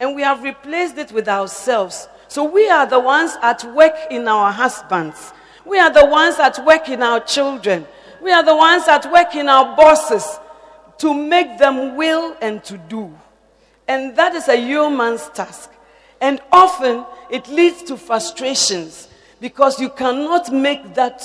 and 0.00 0.14
we 0.14 0.22
have 0.22 0.42
replaced 0.42 0.98
it 0.98 1.12
with 1.12 1.28
ourselves. 1.28 2.08
So 2.28 2.44
we 2.44 2.68
are 2.68 2.86
the 2.86 3.00
ones 3.00 3.36
at 3.42 3.64
work 3.74 3.94
in 4.10 4.26
our 4.26 4.50
husbands. 4.50 5.32
We 5.64 5.78
are 5.78 5.92
the 5.92 6.06
ones 6.06 6.38
at 6.38 6.64
work 6.64 6.88
in 6.88 7.02
our 7.02 7.20
children. 7.20 7.86
We 8.20 8.32
are 8.32 8.42
the 8.42 8.56
ones 8.56 8.88
at 8.88 9.10
work 9.10 9.34
in 9.34 9.48
our 9.48 9.76
bosses 9.76 10.38
to 10.98 11.14
make 11.14 11.58
them 11.58 11.96
will 11.96 12.36
and 12.40 12.62
to 12.64 12.78
do. 12.78 13.12
And 13.88 14.16
that 14.16 14.34
is 14.34 14.48
a 14.48 14.56
human's 14.56 15.28
task. 15.30 15.70
And 16.20 16.40
often 16.52 17.04
it 17.30 17.48
leads 17.48 17.82
to 17.84 17.96
frustrations 17.96 19.08
because 19.40 19.80
you 19.80 19.90
cannot 19.90 20.52
make 20.52 20.94
that 20.94 21.22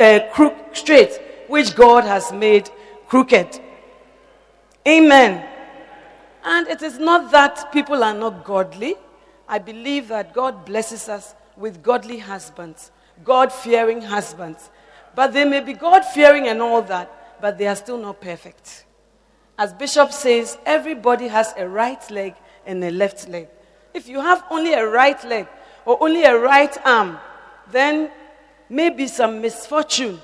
uh, 0.00 0.20
crook 0.32 0.54
straight 0.72 1.20
which 1.48 1.74
God 1.74 2.04
has 2.04 2.32
made 2.32 2.70
crooked. 3.06 3.60
Amen. 4.86 5.46
And 6.44 6.68
it 6.68 6.82
is 6.82 6.98
not 6.98 7.30
that 7.30 7.72
people 7.72 8.04
are 8.04 8.14
not 8.14 8.44
godly. 8.44 8.96
I 9.48 9.58
believe 9.58 10.08
that 10.08 10.34
God 10.34 10.64
blesses 10.64 11.08
us 11.08 11.34
with 11.56 11.82
godly 11.82 12.18
husbands, 12.18 12.90
God 13.22 13.52
fearing 13.52 14.02
husbands. 14.02 14.70
But 15.14 15.32
they 15.32 15.44
may 15.44 15.60
be 15.60 15.74
God 15.74 16.04
fearing 16.04 16.48
and 16.48 16.60
all 16.60 16.82
that, 16.82 17.40
but 17.40 17.56
they 17.56 17.66
are 17.66 17.76
still 17.76 17.98
not 17.98 18.20
perfect. 18.20 18.84
As 19.56 19.72
Bishop 19.72 20.12
says, 20.12 20.58
everybody 20.66 21.28
has 21.28 21.54
a 21.56 21.68
right 21.68 22.10
leg 22.10 22.34
and 22.66 22.82
a 22.82 22.90
left 22.90 23.28
leg. 23.28 23.48
If 23.92 24.08
you 24.08 24.20
have 24.20 24.44
only 24.50 24.72
a 24.72 24.86
right 24.86 25.22
leg 25.24 25.46
or 25.84 26.02
only 26.02 26.24
a 26.24 26.36
right 26.36 26.76
arm, 26.84 27.18
then 27.70 28.10
maybe 28.68 29.06
some 29.06 29.40
misfortune 29.40 30.20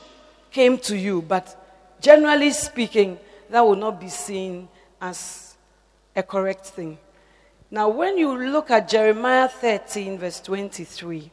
came 0.50 0.78
to 0.78 0.96
you, 0.96 1.22
but 1.22 1.56
generally 2.00 2.50
speaking, 2.50 3.18
that 3.50 3.60
will 3.60 3.76
not 3.76 4.00
be 4.00 4.08
seen 4.08 4.68
as 5.00 5.56
a 6.14 6.22
correct 6.22 6.66
thing. 6.66 6.98
Now, 7.70 7.88
when 7.88 8.18
you 8.18 8.36
look 8.36 8.70
at 8.70 8.88
Jeremiah 8.88 9.48
13, 9.48 10.18
verse 10.18 10.40
23, 10.40 11.30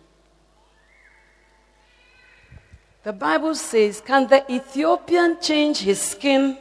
the 3.03 3.13
Bible 3.13 3.55
says, 3.55 4.01
Can 4.01 4.27
the 4.27 4.43
Ethiopian 4.51 5.39
change 5.41 5.79
his 5.79 6.01
skin 6.01 6.57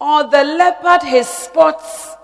or 0.00 0.24
the 0.24 0.42
leopard 0.42 1.02
his 1.02 1.28
spots? 1.28 2.16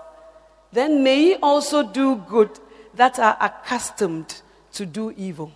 Then 0.71 1.03
may 1.03 1.17
he 1.17 1.35
also 1.35 1.83
do 1.83 2.15
good 2.15 2.49
that 2.95 3.19
are 3.19 3.37
accustomed 3.39 4.41
to 4.73 4.85
do 4.85 5.11
evil. 5.11 5.51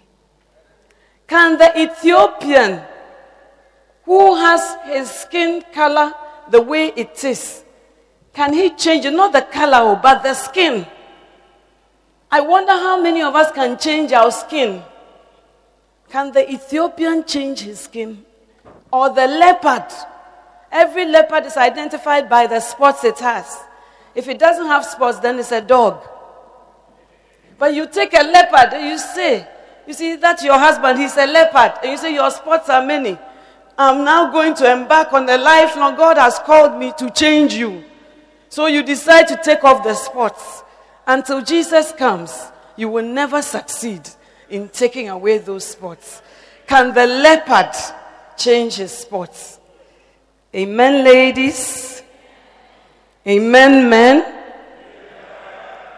Can 1.28 1.58
the 1.58 1.80
Ethiopian 1.80 2.82
who 4.04 4.36
has 4.36 4.78
his 4.86 5.12
skin 5.12 5.62
color 5.74 6.14
the 6.50 6.62
way 6.62 6.94
it 6.96 7.24
is, 7.24 7.64
can 8.34 8.54
he 8.54 8.70
change 8.70 9.04
it? 9.04 9.12
Not 9.12 9.34
the 9.34 9.42
color, 9.42 9.80
oh, 9.82 10.00
but 10.02 10.24
the 10.24 10.34
skin. 10.34 10.86
I 12.32 12.40
wonder 12.40 12.72
how 12.72 13.02
many 13.02 13.22
of 13.22 13.36
us 13.36 13.52
can 13.52 13.78
change 13.78 14.14
our 14.14 14.32
skin. 14.32 14.84
Can 16.10 16.32
the 16.32 16.50
Ethiopian 16.50 17.26
change 17.26 17.62
his 17.62 17.80
skin? 17.80 18.24
Or 18.94 19.10
the 19.10 19.28
leopard? 19.28 19.92
Every 20.72 21.06
leopard 21.06 21.46
is 21.46 21.58
identified 21.58 22.30
by 22.30 22.48
the 22.48 22.60
spots 22.60 23.04
it 23.04 23.20
has. 23.20 23.58
If 24.14 24.28
it 24.28 24.40
doesn't 24.40 24.68
have 24.68 24.86
spots, 24.86 25.20
then 25.20 25.40
it's 25.40 25.52
a 25.52 25.62
dog. 25.62 26.08
But 27.58 27.74
you 27.74 27.88
take 27.88 28.14
a 28.14 28.24
leopard 28.24 28.80
you 28.82 28.98
say, 28.98 29.48
you 29.88 29.94
see, 29.94 30.18
that's 30.18 30.44
your 30.44 30.60
husband, 30.60 31.00
he's 31.00 31.16
a 31.16 31.26
leopard. 31.26 31.80
And 31.82 31.92
you 31.92 31.98
say, 31.98 32.14
your 32.14 32.30
spots 32.30 32.70
are 32.70 32.86
many. 32.86 33.18
I'm 33.78 34.04
now 34.04 34.32
going 34.32 34.54
to 34.56 34.72
embark 34.72 35.14
on 35.14 35.30
a 35.30 35.38
lifelong. 35.38 35.96
God 35.96 36.18
has 36.18 36.40
called 36.40 36.78
me 36.78 36.92
to 36.98 37.10
change 37.10 37.54
you. 37.54 37.86
So 38.50 38.66
you 38.66 38.84
decide 38.84 39.28
to 39.30 39.40
take 39.42 39.64
off 39.64 39.84
the 39.84 39.94
spots. 39.94 40.64
Until 41.06 41.42
Jesus 41.42 41.94
comes, 41.94 42.52
you 42.76 42.90
will 42.90 43.06
never 43.06 43.42
succeed 43.42 44.02
in 44.50 44.68
taking 44.70 45.10
away 45.10 45.38
those 45.38 45.64
spots. 45.64 46.22
Can 46.66 46.94
the 46.94 47.06
leopard 47.06 47.74
change 48.36 48.76
his 48.76 48.92
spots? 48.92 49.60
Amen, 50.54 51.04
ladies. 51.04 52.02
Amen, 53.26 53.90
men. 53.90 54.34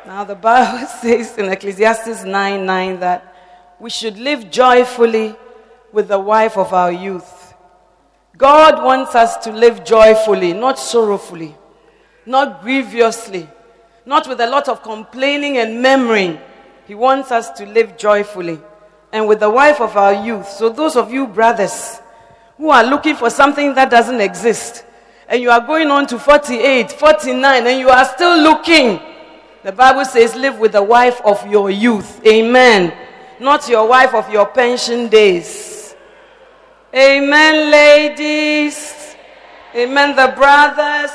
Now, 0.06 0.24
the 0.24 0.36
Bible 0.36 0.88
says 1.02 1.38
in 1.38 1.46
Ecclesiastes 1.46 2.24
9 2.24 2.66
9 2.66 3.00
that 3.00 3.29
we 3.80 3.90
should 3.90 4.18
live 4.18 4.52
joyfully 4.52 5.36
with 5.92 6.08
the 6.08 6.20
wife 6.20 6.58
of 6.58 6.74
our 6.74 6.92
youth. 6.92 7.54
God 8.38 8.84
wants 8.84 9.16
us 9.16 9.38
to 9.38 9.52
live 9.52 9.84
joyfully, 9.84 10.54
not 10.54 10.80
sorrowfully, 10.80 11.56
not 12.26 12.62
grievously, 12.62 13.50
not 14.06 14.28
with 14.28 14.40
a 14.40 14.48
lot 14.48 14.70
of 14.70 14.84
complaining 14.84 15.58
and 15.58 15.82
murmuring. 15.82 16.40
He 16.86 16.96
wants 16.96 17.32
us 17.32 17.52
to 17.52 17.66
live 17.66 17.98
joyfully 17.98 18.60
and 19.12 19.28
with 19.28 19.40
the 19.40 19.50
wife 19.50 19.82
of 19.82 19.98
our 19.98 20.14
youth. 20.26 20.48
So, 20.48 20.70
those 20.70 20.96
of 20.96 21.12
you 21.12 21.28
brothers 21.28 22.00
who 22.58 22.70
are 22.70 22.84
looking 22.84 23.16
for 23.16 23.30
something 23.30 23.74
that 23.76 23.90
doesn't 23.90 24.22
exist, 24.22 24.86
and 25.28 25.42
you 25.42 25.50
are 25.50 25.62
going 25.62 25.90
on 25.90 26.08
to 26.08 26.20
48, 26.20 26.92
49, 26.92 27.68
and 27.68 27.80
you 27.80 27.90
are 27.90 28.06
still 28.06 28.42
looking, 28.42 29.00
the 29.64 29.72
Bible 29.72 30.06
says, 30.06 30.36
live 30.36 30.58
with 30.60 30.72
the 30.72 30.84
wife 30.84 31.22
of 31.24 31.46
your 31.50 31.70
youth. 31.70 32.26
Amen. 32.26 32.94
Not 33.40 33.70
your 33.70 33.88
wife 33.88 34.14
of 34.14 34.30
your 34.30 34.46
pension 34.48 35.08
days. 35.08 35.96
Amen, 36.94 37.72
ladies. 37.72 39.16
Amen, 39.76 40.16
the 40.16 40.34
brothers. 40.36 41.12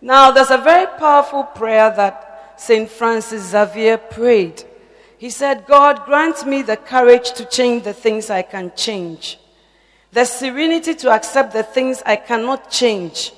Now, 0.00 0.30
there's 0.30 0.50
a 0.50 0.58
very 0.58 0.86
powerful 0.98 1.44
prayer 1.44 1.92
that 1.96 2.54
St. 2.56 2.88
Francis 2.88 3.50
Xavier 3.50 3.98
prayed. 3.98 4.64
He 5.18 5.30
said, 5.30 5.66
God, 5.66 6.04
grant 6.04 6.46
me 6.46 6.62
the 6.62 6.76
courage 6.76 7.32
to 7.32 7.44
change 7.44 7.84
the 7.84 7.92
things 7.92 8.30
I 8.30 8.42
can 8.42 8.72
change, 8.74 9.38
the 10.12 10.24
serenity 10.24 10.94
to 10.94 11.10
accept 11.10 11.52
the 11.52 11.62
things 11.62 12.02
I 12.06 12.16
cannot 12.16 12.70
change, 12.70 13.32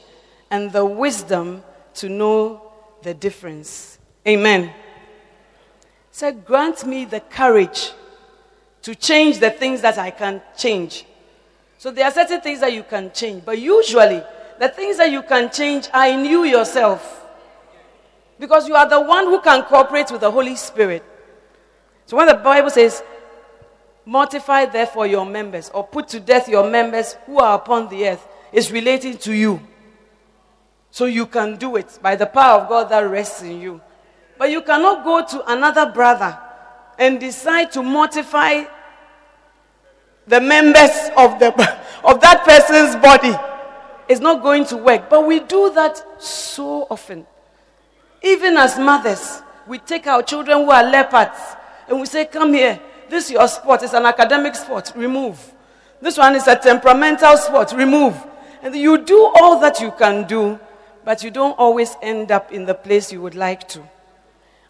and 0.50 0.71
the 0.71 0.85
wisdom 0.85 1.64
to 1.95 2.09
know 2.09 2.73
the 3.02 3.14
difference. 3.14 3.99
Amen. 4.26 4.73
So 6.12 6.31
grant 6.31 6.87
me 6.87 7.07
the 7.07 7.21
courage 7.21 7.90
to 8.83 8.95
change 8.95 9.38
the 9.38 9.50
things 9.50 9.81
that 9.81 9.99
I 9.99 10.11
can 10.11 10.42
change. 10.57 11.07
So 11.78 11.90
there 11.90 12.04
are 12.04 12.11
certain 12.12 12.40
things 12.40 12.61
that 12.61 12.73
you 12.73 12.85
can 12.85 13.11
change, 13.12 13.45
but 13.45 13.59
usually 13.59 14.23
the 14.61 14.69
things 14.69 14.99
that 14.99 15.11
you 15.11 15.23
can 15.23 15.50
change 15.50 15.88
are 15.92 16.07
in 16.07 16.25
you 16.25 16.45
yourself. 16.45 17.26
Because 18.38 18.69
you 18.69 18.75
are 18.75 18.88
the 18.88 19.00
one 19.00 19.25
who 19.25 19.40
can 19.40 19.62
cooperate 19.62 20.11
with 20.11 20.21
the 20.21 20.31
Holy 20.31 20.54
Spirit. 20.54 21.02
So 22.07 22.19
when 22.19 22.26
the 22.26 22.35
Bible 22.35 22.71
says, 22.71 23.02
mortify 24.04 24.66
therefore 24.66 25.07
your 25.07 25.25
members, 25.25 25.71
or 25.73 25.83
put 25.83 26.09
to 26.09 26.21
death 26.21 26.49
your 26.49 26.69
members 26.69 27.14
who 27.25 27.38
are 27.38 27.57
upon 27.57 27.88
the 27.88 28.09
earth, 28.09 28.26
is 28.52 28.71
relating 28.71 29.16
to 29.19 29.33
you. 29.33 29.61
So 30.90 31.07
you 31.07 31.25
can 31.25 31.57
do 31.57 31.76
it 31.76 31.99
by 32.02 32.16
the 32.16 32.26
power 32.26 32.61
of 32.61 32.69
God 32.69 32.90
that 32.90 33.00
rests 33.00 33.42
in 33.42 33.61
you. 33.61 33.81
But 34.42 34.50
you 34.50 34.61
cannot 34.62 35.04
go 35.04 35.25
to 35.25 35.52
another 35.52 35.87
brother 35.87 36.37
and 36.99 37.20
decide 37.20 37.70
to 37.75 37.80
mortify 37.80 38.64
the 40.26 40.40
members 40.40 40.90
of, 41.16 41.38
the, 41.38 41.50
of 42.04 42.20
that 42.20 42.42
person's 42.44 42.96
body. 42.96 43.32
It's 44.08 44.20
not 44.20 44.42
going 44.42 44.64
to 44.64 44.76
work. 44.78 45.08
But 45.08 45.28
we 45.28 45.38
do 45.38 45.72
that 45.75 46.20
so 46.20 46.88
often. 46.90 47.25
Even 48.20 48.56
as 48.56 48.76
mothers, 48.80 49.42
we 49.68 49.78
take 49.78 50.08
our 50.08 50.25
children 50.25 50.58
who 50.64 50.72
are 50.72 50.82
leopards 50.82 51.38
and 51.87 52.00
we 52.00 52.06
say, 52.06 52.24
Come 52.24 52.52
here. 52.55 52.81
This 53.09 53.26
is 53.26 53.31
your 53.31 53.46
sport. 53.46 53.85
It's 53.85 53.94
an 53.94 54.07
academic 54.07 54.57
sport. 54.57 54.92
Remove. 54.96 55.38
This 56.00 56.18
one 56.18 56.35
is 56.35 56.48
a 56.48 56.57
temperamental 56.57 57.37
sport. 57.37 57.72
Remove. 57.74 58.20
And 58.61 58.74
you 58.74 58.98
do 59.05 59.33
all 59.37 59.61
that 59.61 59.81
you 59.81 59.92
can 59.92 60.26
do 60.26 60.59
but 61.05 61.22
you 61.22 61.31
don't 61.31 61.59
always 61.59 61.96
end 62.02 62.31
up 62.31 62.52
in 62.52 62.64
the 62.64 62.74
place 62.74 63.12
you 63.12 63.20
would 63.20 63.35
like 63.35 63.68
to. 63.68 63.83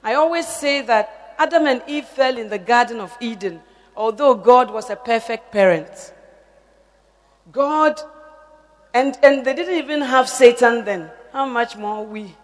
I 0.03 0.15
always 0.15 0.47
say 0.47 0.83
that 0.83 1.35
Adam 1.39 1.67
and 1.67 1.83
Eve 1.87 2.07
fell 2.07 2.37
in 2.37 2.49
the 2.49 2.59
Garden 2.59 3.01
of 3.01 3.17
Eden, 3.21 3.61
although 3.97 4.35
God 4.35 4.71
was 4.71 4.91
a 4.91 4.97
perfect 4.97 5.53
parent. 5.53 6.13
God, 7.51 8.01
and, 8.95 9.17
and 9.23 9.45
they 9.45 9.55
didn't 9.55 9.77
even 9.77 10.03
have 10.03 10.29
Satan 10.29 10.85
then. 10.85 11.11
How 11.33 11.47
much 11.47 11.77
more 11.77 12.05
we 12.05 12.35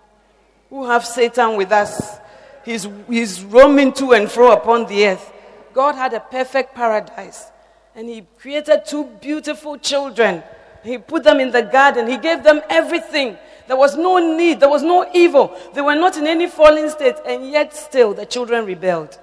who 0.71 0.87
have 0.87 1.05
Satan 1.05 1.57
with 1.57 1.73
us? 1.73 2.19
He's, 2.65 2.89
he's 3.09 3.43
roaming 3.45 3.93
to 3.95 4.13
and 4.13 4.31
fro 4.31 4.53
upon 4.53 4.87
the 4.87 5.07
earth. 5.07 5.33
God 5.73 5.95
had 5.95 6.13
a 6.15 6.21
perfect 6.21 6.75
paradise, 6.75 7.47
and 7.95 8.09
He 8.09 8.27
created 8.39 8.85
two 8.85 9.05
beautiful 9.21 9.79
children. 9.79 10.43
He 10.85 10.99
put 10.99 11.25
them 11.25 11.41
in 11.41 11.51
the 11.51 11.63
garden, 11.63 12.07
He 12.09 12.19
gave 12.19 12.43
them 12.43 12.63
everything. 12.69 13.39
There 13.69 13.77
was 13.77 13.97
no 13.97 14.19
need. 14.19 14.61
There 14.61 14.69
was 14.69 14.83
no 14.83 15.09
evil. 15.15 15.55
They 15.75 15.83
were 15.83 15.95
not 15.95 16.17
in 16.17 16.27
any 16.27 16.49
fallen 16.49 16.89
state. 16.89 17.17
And 17.27 17.51
yet, 17.51 17.77
still, 17.77 18.15
the 18.15 18.25
children 18.25 18.65
rebelled. 18.65 19.19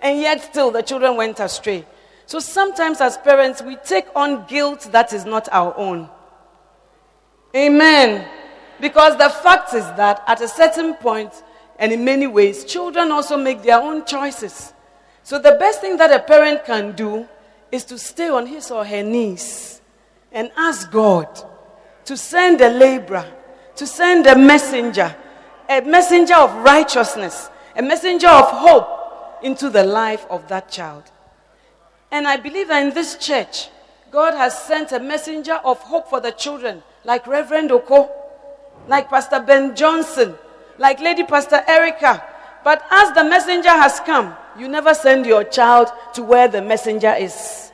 And 0.00 0.20
yet, 0.20 0.42
still, 0.42 0.72
the 0.72 0.82
children 0.82 1.16
went 1.16 1.38
astray. 1.38 1.86
So 2.26 2.40
sometimes, 2.40 3.00
as 3.00 3.16
parents, 3.16 3.62
we 3.62 3.76
take 3.76 4.06
on 4.16 4.44
guilt 4.46 4.88
that 4.90 5.12
is 5.12 5.24
not 5.24 5.48
our 5.52 5.72
own. 5.78 6.08
Amen. 7.54 8.28
Because 8.80 9.16
the 9.16 9.30
fact 9.30 9.72
is 9.72 9.84
that 9.92 10.24
at 10.26 10.40
a 10.40 10.48
certain 10.48 10.94
point, 10.94 11.30
and 11.78 11.92
in 11.92 12.04
many 12.04 12.26
ways, 12.26 12.64
children 12.64 13.12
also 13.12 13.36
make 13.36 13.62
their 13.62 13.80
own 13.80 14.04
choices. 14.04 14.72
So 15.22 15.38
the 15.38 15.52
best 15.52 15.80
thing 15.80 15.96
that 15.98 16.10
a 16.10 16.18
parent 16.18 16.64
can 16.64 16.92
do 16.92 17.28
is 17.70 17.84
to 17.84 17.98
stay 17.98 18.28
on 18.28 18.46
his 18.46 18.72
or 18.72 18.84
her 18.84 19.02
knees 19.04 19.80
and 20.32 20.50
ask 20.56 20.90
God 20.90 21.28
to 22.04 22.16
send 22.16 22.60
a 22.60 22.68
laborer 22.68 23.26
to 23.76 23.86
send 23.86 24.26
a 24.26 24.36
messenger, 24.36 25.14
a 25.68 25.80
messenger 25.80 26.34
of 26.34 26.54
righteousness, 26.64 27.50
a 27.76 27.82
messenger 27.82 28.28
of 28.28 28.50
hope 28.50 29.40
into 29.42 29.68
the 29.70 29.84
life 29.84 30.26
of 30.30 30.48
that 30.48 30.70
child. 30.70 31.04
And 32.10 32.28
I 32.28 32.36
believe 32.36 32.68
that 32.68 32.86
in 32.86 32.94
this 32.94 33.16
church, 33.16 33.68
God 34.10 34.34
has 34.34 34.56
sent 34.56 34.92
a 34.92 35.00
messenger 35.00 35.54
of 35.64 35.80
hope 35.80 36.08
for 36.08 36.20
the 36.20 36.30
children, 36.30 36.82
like 37.04 37.26
Reverend 37.26 37.72
Oko, 37.72 38.10
like 38.86 39.10
Pastor 39.10 39.40
Ben 39.40 39.74
Johnson, 39.74 40.36
like 40.78 41.00
Lady 41.00 41.24
Pastor 41.24 41.62
Erica. 41.66 42.22
But 42.62 42.82
as 42.90 43.12
the 43.14 43.24
messenger 43.24 43.70
has 43.70 44.00
come, 44.00 44.34
you 44.58 44.68
never 44.68 44.94
send 44.94 45.26
your 45.26 45.44
child 45.44 45.88
to 46.14 46.22
where 46.22 46.46
the 46.46 46.62
messenger 46.62 47.12
is. 47.12 47.72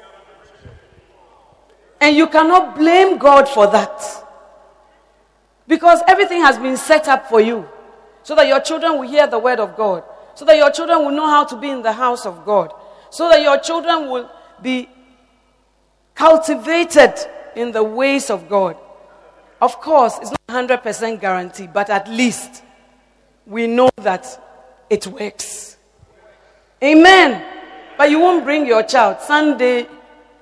And 2.01 2.17
you 2.17 2.27
cannot 2.27 2.77
blame 2.77 3.19
God 3.19 3.47
for 3.47 3.67
that. 3.67 4.20
Because 5.71 6.03
everything 6.09 6.41
has 6.41 6.59
been 6.59 6.77
set 6.77 7.07
up 7.07 7.29
for 7.29 7.41
you 7.41 7.65
so 8.25 8.35
that 8.35 8.49
your 8.49 8.59
children 8.59 8.99
will 8.99 9.09
hear 9.09 9.29
the 9.29 9.39
word 9.39 9.61
of 9.61 9.77
God, 9.77 10.03
so 10.35 10.45
that 10.45 10.57
your 10.57 10.73
children 10.73 10.99
will 11.05 11.13
know 11.13 11.29
how 11.29 11.45
to 11.45 11.57
be 11.57 11.71
in 11.71 11.81
the 11.81 11.93
house 11.93 12.27
of 12.27 12.45
God, 12.45 12.75
so 13.09 13.29
that 13.29 13.41
your 13.41 13.57
children 13.61 14.11
will 14.11 14.29
be 14.61 14.89
cultivated 16.17 17.15
in 17.55 17.71
the 17.71 17.85
ways 17.85 18.31
of 18.31 18.49
God. 18.49 18.77
Of 19.63 19.81
course, 19.81 20.19
it's 20.21 20.33
not 20.49 20.69
100% 20.69 21.21
guarantee, 21.21 21.69
but 21.69 21.89
at 21.89 22.09
least 22.09 22.65
we 23.47 23.69
know 23.69 23.91
that 23.99 24.27
it 24.91 25.07
works. 25.07 25.77
Amen. 26.83 27.45
But 27.97 28.11
you 28.11 28.19
won't 28.19 28.43
bring 28.43 28.67
your 28.67 28.83
child. 28.83 29.21
Sunday, 29.21 29.87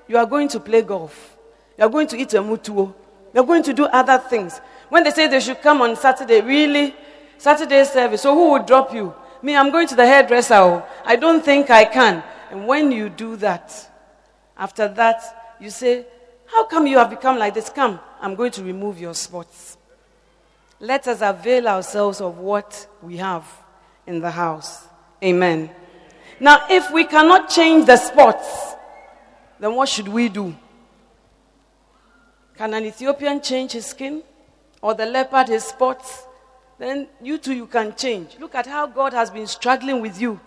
you 0.07 0.17
are 0.17 0.25
going 0.25 0.47
to 0.47 0.59
play 0.59 0.81
golf. 0.81 1.37
You 1.77 1.83
are 1.83 1.89
going 1.89 2.07
to 2.07 2.17
eat 2.17 2.33
a 2.33 2.41
mutuo. 2.41 2.95
You 3.35 3.41
are 3.41 3.45
going 3.45 3.61
to 3.61 3.73
do 3.73 3.85
other 3.85 4.17
things. 4.17 4.59
When 4.89 5.03
they 5.03 5.11
say 5.11 5.27
they 5.27 5.39
should 5.39 5.61
come 5.61 5.81
on 5.81 5.95
Saturday, 5.95 6.41
really? 6.41 6.95
Saturday 7.37 7.83
service. 7.85 8.21
So 8.23 8.35
who 8.35 8.51
would 8.51 8.65
drop 8.65 8.93
you? 8.93 9.13
Me, 9.41 9.55
I'm 9.55 9.71
going 9.71 9.87
to 9.87 9.95
the 9.95 10.05
hairdresser. 10.05 10.55
Oh, 10.55 10.85
I 11.05 11.15
don't 11.15 11.43
think 11.43 11.69
I 11.69 11.85
can. 11.85 12.23
And 12.51 12.67
when 12.67 12.91
you 12.91 13.09
do 13.09 13.35
that, 13.37 13.71
after 14.57 14.87
that, 14.89 15.55
you 15.59 15.69
say, 15.69 16.05
How 16.47 16.65
come 16.65 16.87
you 16.87 16.97
have 16.97 17.09
become 17.09 17.37
like 17.37 17.53
this? 17.53 17.69
Come, 17.69 17.99
I'm 18.19 18.35
going 18.35 18.51
to 18.51 18.63
remove 18.63 18.99
your 18.99 19.13
spots. 19.13 19.77
Let 20.79 21.07
us 21.07 21.19
avail 21.21 21.67
ourselves 21.67 22.21
of 22.21 22.37
what 22.39 22.87
we 23.01 23.17
have 23.17 23.45
in 24.07 24.19
the 24.19 24.31
house. 24.31 24.87
Amen. 25.23 25.69
Now, 26.39 26.65
if 26.69 26.91
we 26.91 27.03
cannot 27.03 27.49
change 27.49 27.85
the 27.85 27.97
spots, 27.97 28.75
then 29.59 29.75
what 29.75 29.89
should 29.89 30.07
we 30.07 30.29
do? 30.29 30.55
Can 32.57 32.73
an 32.73 32.85
Ethiopian 32.85 33.41
change 33.41 33.73
his 33.73 33.85
skin? 33.85 34.23
Or 34.81 34.93
the 34.93 35.05
leopard 35.05 35.47
his 35.47 35.63
spots, 35.63 36.23
then 36.77 37.07
you 37.21 37.37
too 37.37 37.53
you 37.53 37.65
can 37.65 37.95
change. 37.95 38.37
Look 38.39 38.55
at 38.55 38.65
how 38.65 38.87
God 38.87 39.13
has 39.13 39.29
been 39.29 39.47
struggling 39.47 40.01
with 40.01 40.19
you. 40.19 40.39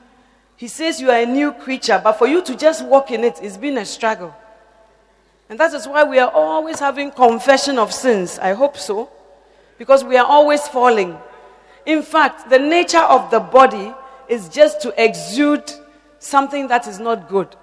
He 0.57 0.69
says 0.69 1.01
you 1.01 1.11
are 1.11 1.21
a 1.21 1.27
new 1.27 1.53
creature, 1.53 2.01
but 2.03 2.15
for 2.15 2.27
you 2.27 2.43
to 2.43 2.57
just 2.57 2.85
walk 2.85 3.11
in 3.11 3.25
it, 3.25 3.39
it's 3.43 3.57
been 3.57 3.79
a 3.79 3.85
struggle. 3.85 4.35
And 5.49 5.59
that 5.61 5.75
is 5.75 5.87
why 5.87 6.05
we 6.05 6.19
are 6.19 6.31
always 6.31 6.79
having 6.79 7.11
confession 7.11 7.79
of 7.79 7.93
sins. 7.93 8.39
I 8.39 8.55
hope 8.55 8.77
so. 8.77 9.11
Because 9.77 10.05
we 10.05 10.17
are 10.17 10.25
always 10.25 10.67
falling. 10.69 11.19
In 11.85 12.03
fact, 12.03 12.49
the 12.49 12.59
nature 12.59 12.99
of 12.99 13.31
the 13.31 13.41
body 13.41 13.93
is 14.29 14.49
just 14.49 14.81
to 14.83 14.95
exude 15.05 15.71
something 16.19 16.69
that 16.69 16.87
is 16.87 16.99
not 16.99 17.29
good. 17.29 17.55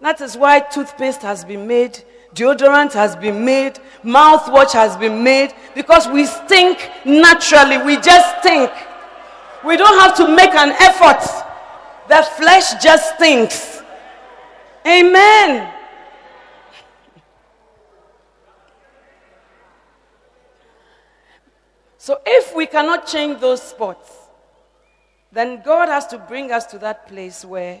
That 0.00 0.20
is 0.20 0.36
why 0.36 0.60
toothpaste 0.60 1.22
has 1.22 1.44
been 1.44 1.66
made 1.66 2.02
deodorant 2.36 2.92
has 2.92 3.16
been 3.16 3.44
made, 3.44 3.80
mouthwash 4.04 4.72
has 4.72 4.96
been 4.96 5.24
made, 5.24 5.52
because 5.74 6.06
we 6.06 6.26
stink 6.26 6.78
naturally. 7.04 7.78
We 7.78 7.96
just 7.96 8.38
stink. 8.40 8.70
We 9.64 9.76
don't 9.76 9.98
have 9.98 10.16
to 10.18 10.28
make 10.28 10.54
an 10.54 10.70
effort. 10.78 11.22
The 12.08 12.22
flesh 12.36 12.74
just 12.82 13.16
stinks. 13.16 13.82
Amen. 14.86 15.72
So 21.98 22.20
if 22.24 22.54
we 22.54 22.66
cannot 22.66 23.08
change 23.08 23.40
those 23.40 23.60
spots, 23.60 24.12
then 25.32 25.62
God 25.64 25.88
has 25.88 26.06
to 26.08 26.18
bring 26.18 26.52
us 26.52 26.66
to 26.66 26.78
that 26.78 27.08
place 27.08 27.44
where 27.44 27.80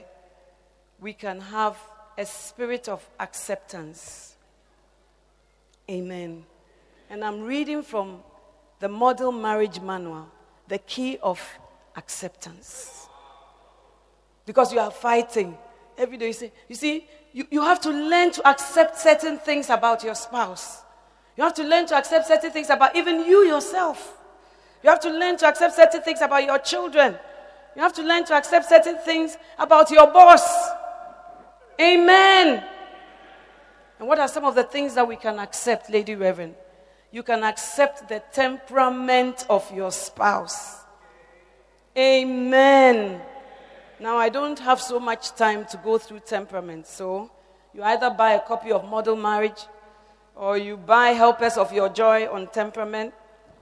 we 0.98 1.12
can 1.12 1.40
have 1.40 1.78
a 2.18 2.26
spirit 2.26 2.88
of 2.88 3.06
acceptance. 3.20 4.35
Amen. 5.90 6.44
And 7.08 7.24
I'm 7.24 7.42
reading 7.42 7.82
from 7.82 8.20
the 8.80 8.88
Model 8.88 9.30
Marriage 9.30 9.80
Manual, 9.80 10.28
the 10.68 10.78
key 10.78 11.18
of 11.22 11.40
acceptance. 11.96 13.08
Because 14.44 14.72
you 14.72 14.80
are 14.80 14.90
fighting. 14.90 15.56
Every 15.96 16.16
day 16.16 16.28
you 16.28 16.32
say, 16.32 16.52
you 16.68 16.74
see, 16.74 17.06
you, 17.32 17.46
you 17.50 17.62
have 17.62 17.80
to 17.82 17.90
learn 17.90 18.32
to 18.32 18.48
accept 18.48 18.98
certain 18.98 19.38
things 19.38 19.70
about 19.70 20.02
your 20.02 20.14
spouse. 20.14 20.82
You 21.36 21.44
have 21.44 21.54
to 21.54 21.64
learn 21.64 21.86
to 21.86 21.94
accept 21.96 22.26
certain 22.26 22.50
things 22.50 22.70
about 22.70 22.96
even 22.96 23.24
you 23.24 23.44
yourself. 23.44 24.16
You 24.82 24.90
have 24.90 25.00
to 25.00 25.10
learn 25.10 25.36
to 25.38 25.46
accept 25.46 25.74
certain 25.74 26.02
things 26.02 26.20
about 26.20 26.44
your 26.44 26.58
children. 26.58 27.16
You 27.74 27.82
have 27.82 27.92
to 27.94 28.02
learn 28.02 28.24
to 28.26 28.34
accept 28.34 28.68
certain 28.68 28.98
things 28.98 29.36
about 29.58 29.90
your 29.90 30.06
boss. 30.06 30.70
Amen. 31.80 32.64
And 33.98 34.08
what 34.08 34.18
are 34.18 34.28
some 34.28 34.44
of 34.44 34.54
the 34.54 34.64
things 34.64 34.94
that 34.94 35.06
we 35.06 35.16
can 35.16 35.38
accept, 35.38 35.90
Lady 35.90 36.14
Reverend? 36.14 36.54
You 37.10 37.22
can 37.22 37.44
accept 37.44 38.08
the 38.08 38.22
temperament 38.32 39.46
of 39.48 39.72
your 39.74 39.90
spouse. 39.90 40.84
Amen. 41.96 43.20
Now, 43.98 44.18
I 44.18 44.28
don't 44.28 44.58
have 44.58 44.80
so 44.80 45.00
much 45.00 45.34
time 45.34 45.64
to 45.66 45.78
go 45.78 45.96
through 45.96 46.20
temperament, 46.20 46.86
so 46.86 47.30
you 47.72 47.82
either 47.82 48.10
buy 48.10 48.32
a 48.32 48.40
copy 48.40 48.70
of 48.70 48.84
Model 48.84 49.16
Marriage 49.16 49.62
or 50.34 50.58
you 50.58 50.76
buy 50.76 51.08
Helpers 51.08 51.56
of 51.56 51.72
Your 51.72 51.88
Joy 51.88 52.28
on 52.30 52.48
temperament 52.48 53.14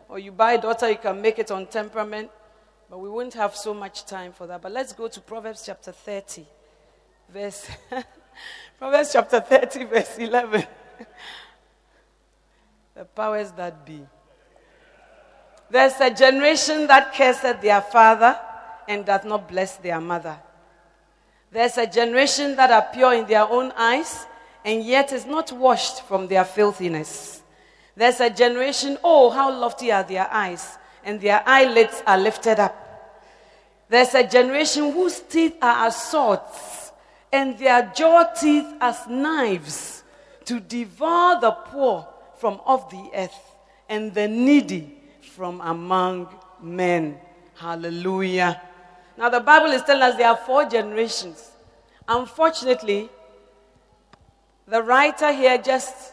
or 0.09 0.19
you 0.19 0.33
buy 0.33 0.57
daughter, 0.57 0.91
you 0.91 0.97
can 0.97 1.21
make 1.23 1.39
it 1.39 1.51
on 1.51 1.67
temperament. 1.67 2.31
But 2.91 2.99
we 2.99 3.09
won't 3.09 3.35
have 3.35 3.55
so 3.57 3.73
much 3.73 4.05
time 4.05 4.33
for 4.33 4.47
that. 4.47 4.63
But 4.63 4.73
let's 4.73 4.93
go 4.93 5.09
to 5.09 5.21
Proverbs 5.21 5.63
chapter 5.65 5.93
30, 5.93 6.45
verse. 7.29 7.69
Proverbs 8.79 9.13
chapter 9.13 9.41
30, 9.41 9.85
verse 9.85 10.19
11. 10.19 10.65
the 12.95 13.05
powers 13.05 13.51
that 13.53 13.85
be. 13.85 14.01
There's 15.71 15.99
a 16.01 16.11
generation 16.11 16.87
that 16.87 17.15
curseth 17.15 17.61
their 17.61 17.81
father 17.81 18.39
and 18.87 19.05
doth 19.05 19.25
not 19.25 19.49
bless 19.49 19.77
their 19.77 20.01
mother. 20.01 20.39
There's 21.51 21.79
a 21.79 21.87
generation 21.87 22.57
that 22.57 22.71
are 22.71 22.87
pure 22.93 23.15
in 23.15 23.27
their 23.27 23.49
own 23.49 23.73
eyes 23.77 24.27
and 24.65 24.83
yet 24.83 25.13
is 25.13 25.27
not 25.27 25.53
washed 25.53 26.03
from 26.03 26.27
their 26.27 26.45
filthiness. 26.45 27.43
There's 27.97 28.21
a 28.21 28.31
generation, 28.31 28.99
oh, 29.05 29.31
how 29.31 29.53
lofty 29.53 29.93
are 29.93 30.03
their 30.03 30.29
eyes, 30.31 30.79
and 31.05 31.21
their 31.21 31.43
eyelids 31.47 32.03
are 32.07 32.19
lifted 32.19 32.59
up. 32.59 32.81
There's 33.89 34.15
a 34.15 34.27
generation 34.27 34.93
whose 34.93 35.21
teeth 35.21 35.57
are 35.63 35.87
as 35.87 36.11
swords, 36.11 36.84
and 37.35 37.59
their 37.59 37.91
jaw 37.97 38.23
teeth 38.33 38.75
as 38.81 39.09
knives, 39.09 40.05
to 40.45 40.61
devour 40.61 41.41
the 41.41 41.51
poor 41.51 42.07
from 42.39 42.61
off 42.65 42.89
the 42.91 43.11
earth, 43.13 43.57
and 43.89 44.15
the 44.15 44.29
needy 44.29 44.97
from 45.33 45.61
among 45.61 46.29
men. 46.63 47.19
Hallelujah. 47.57 48.63
Now, 49.19 49.31
the 49.31 49.41
Bible 49.41 49.73
is 49.73 49.83
telling 49.83 50.03
us 50.03 50.17
there 50.17 50.29
are 50.29 50.37
four 50.37 50.65
generations. 50.65 51.51
Unfortunately, 52.07 53.11
the 54.69 54.81
writer 54.81 55.33
here 55.33 55.59
just 55.59 56.13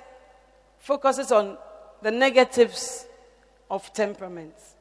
focuses 0.80 1.32
on 1.32 1.56
the 2.02 2.10
negatives 2.10 3.06
of 3.70 3.94
temperaments. 3.94 4.74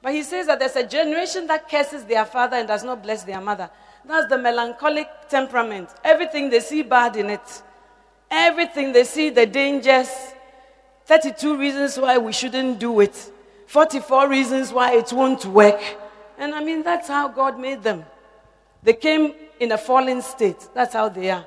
But 0.00 0.12
he 0.12 0.22
says 0.22 0.46
that 0.46 0.60
there's 0.60 0.76
a 0.76 0.86
generation 0.86 1.48
that 1.48 1.68
curses 1.68 2.04
their 2.04 2.24
father 2.24 2.56
and 2.56 2.68
does 2.68 2.84
not 2.84 3.02
bless 3.02 3.24
their 3.24 3.40
mother. 3.40 3.68
That's 4.08 4.26
the 4.26 4.38
melancholic 4.38 5.28
temperament. 5.28 5.90
Everything 6.02 6.48
they 6.48 6.60
see 6.60 6.82
bad 6.82 7.16
in 7.16 7.28
it, 7.28 7.62
everything 8.30 8.92
they 8.92 9.04
see 9.04 9.28
the 9.28 9.44
dangers. 9.44 10.08
32 11.04 11.58
reasons 11.58 11.98
why 11.98 12.16
we 12.18 12.32
shouldn't 12.32 12.78
do 12.78 13.00
it, 13.00 13.32
44 13.66 14.28
reasons 14.28 14.72
why 14.72 14.94
it 14.94 15.12
won't 15.12 15.44
work. 15.46 15.80
And 16.38 16.54
I 16.54 16.62
mean, 16.62 16.82
that's 16.82 17.08
how 17.08 17.28
God 17.28 17.58
made 17.58 17.82
them. 17.82 18.04
They 18.82 18.94
came 18.94 19.34
in 19.60 19.72
a 19.72 19.78
fallen 19.78 20.22
state. 20.22 20.68
That's 20.74 20.94
how 20.94 21.08
they 21.08 21.30
are. 21.30 21.44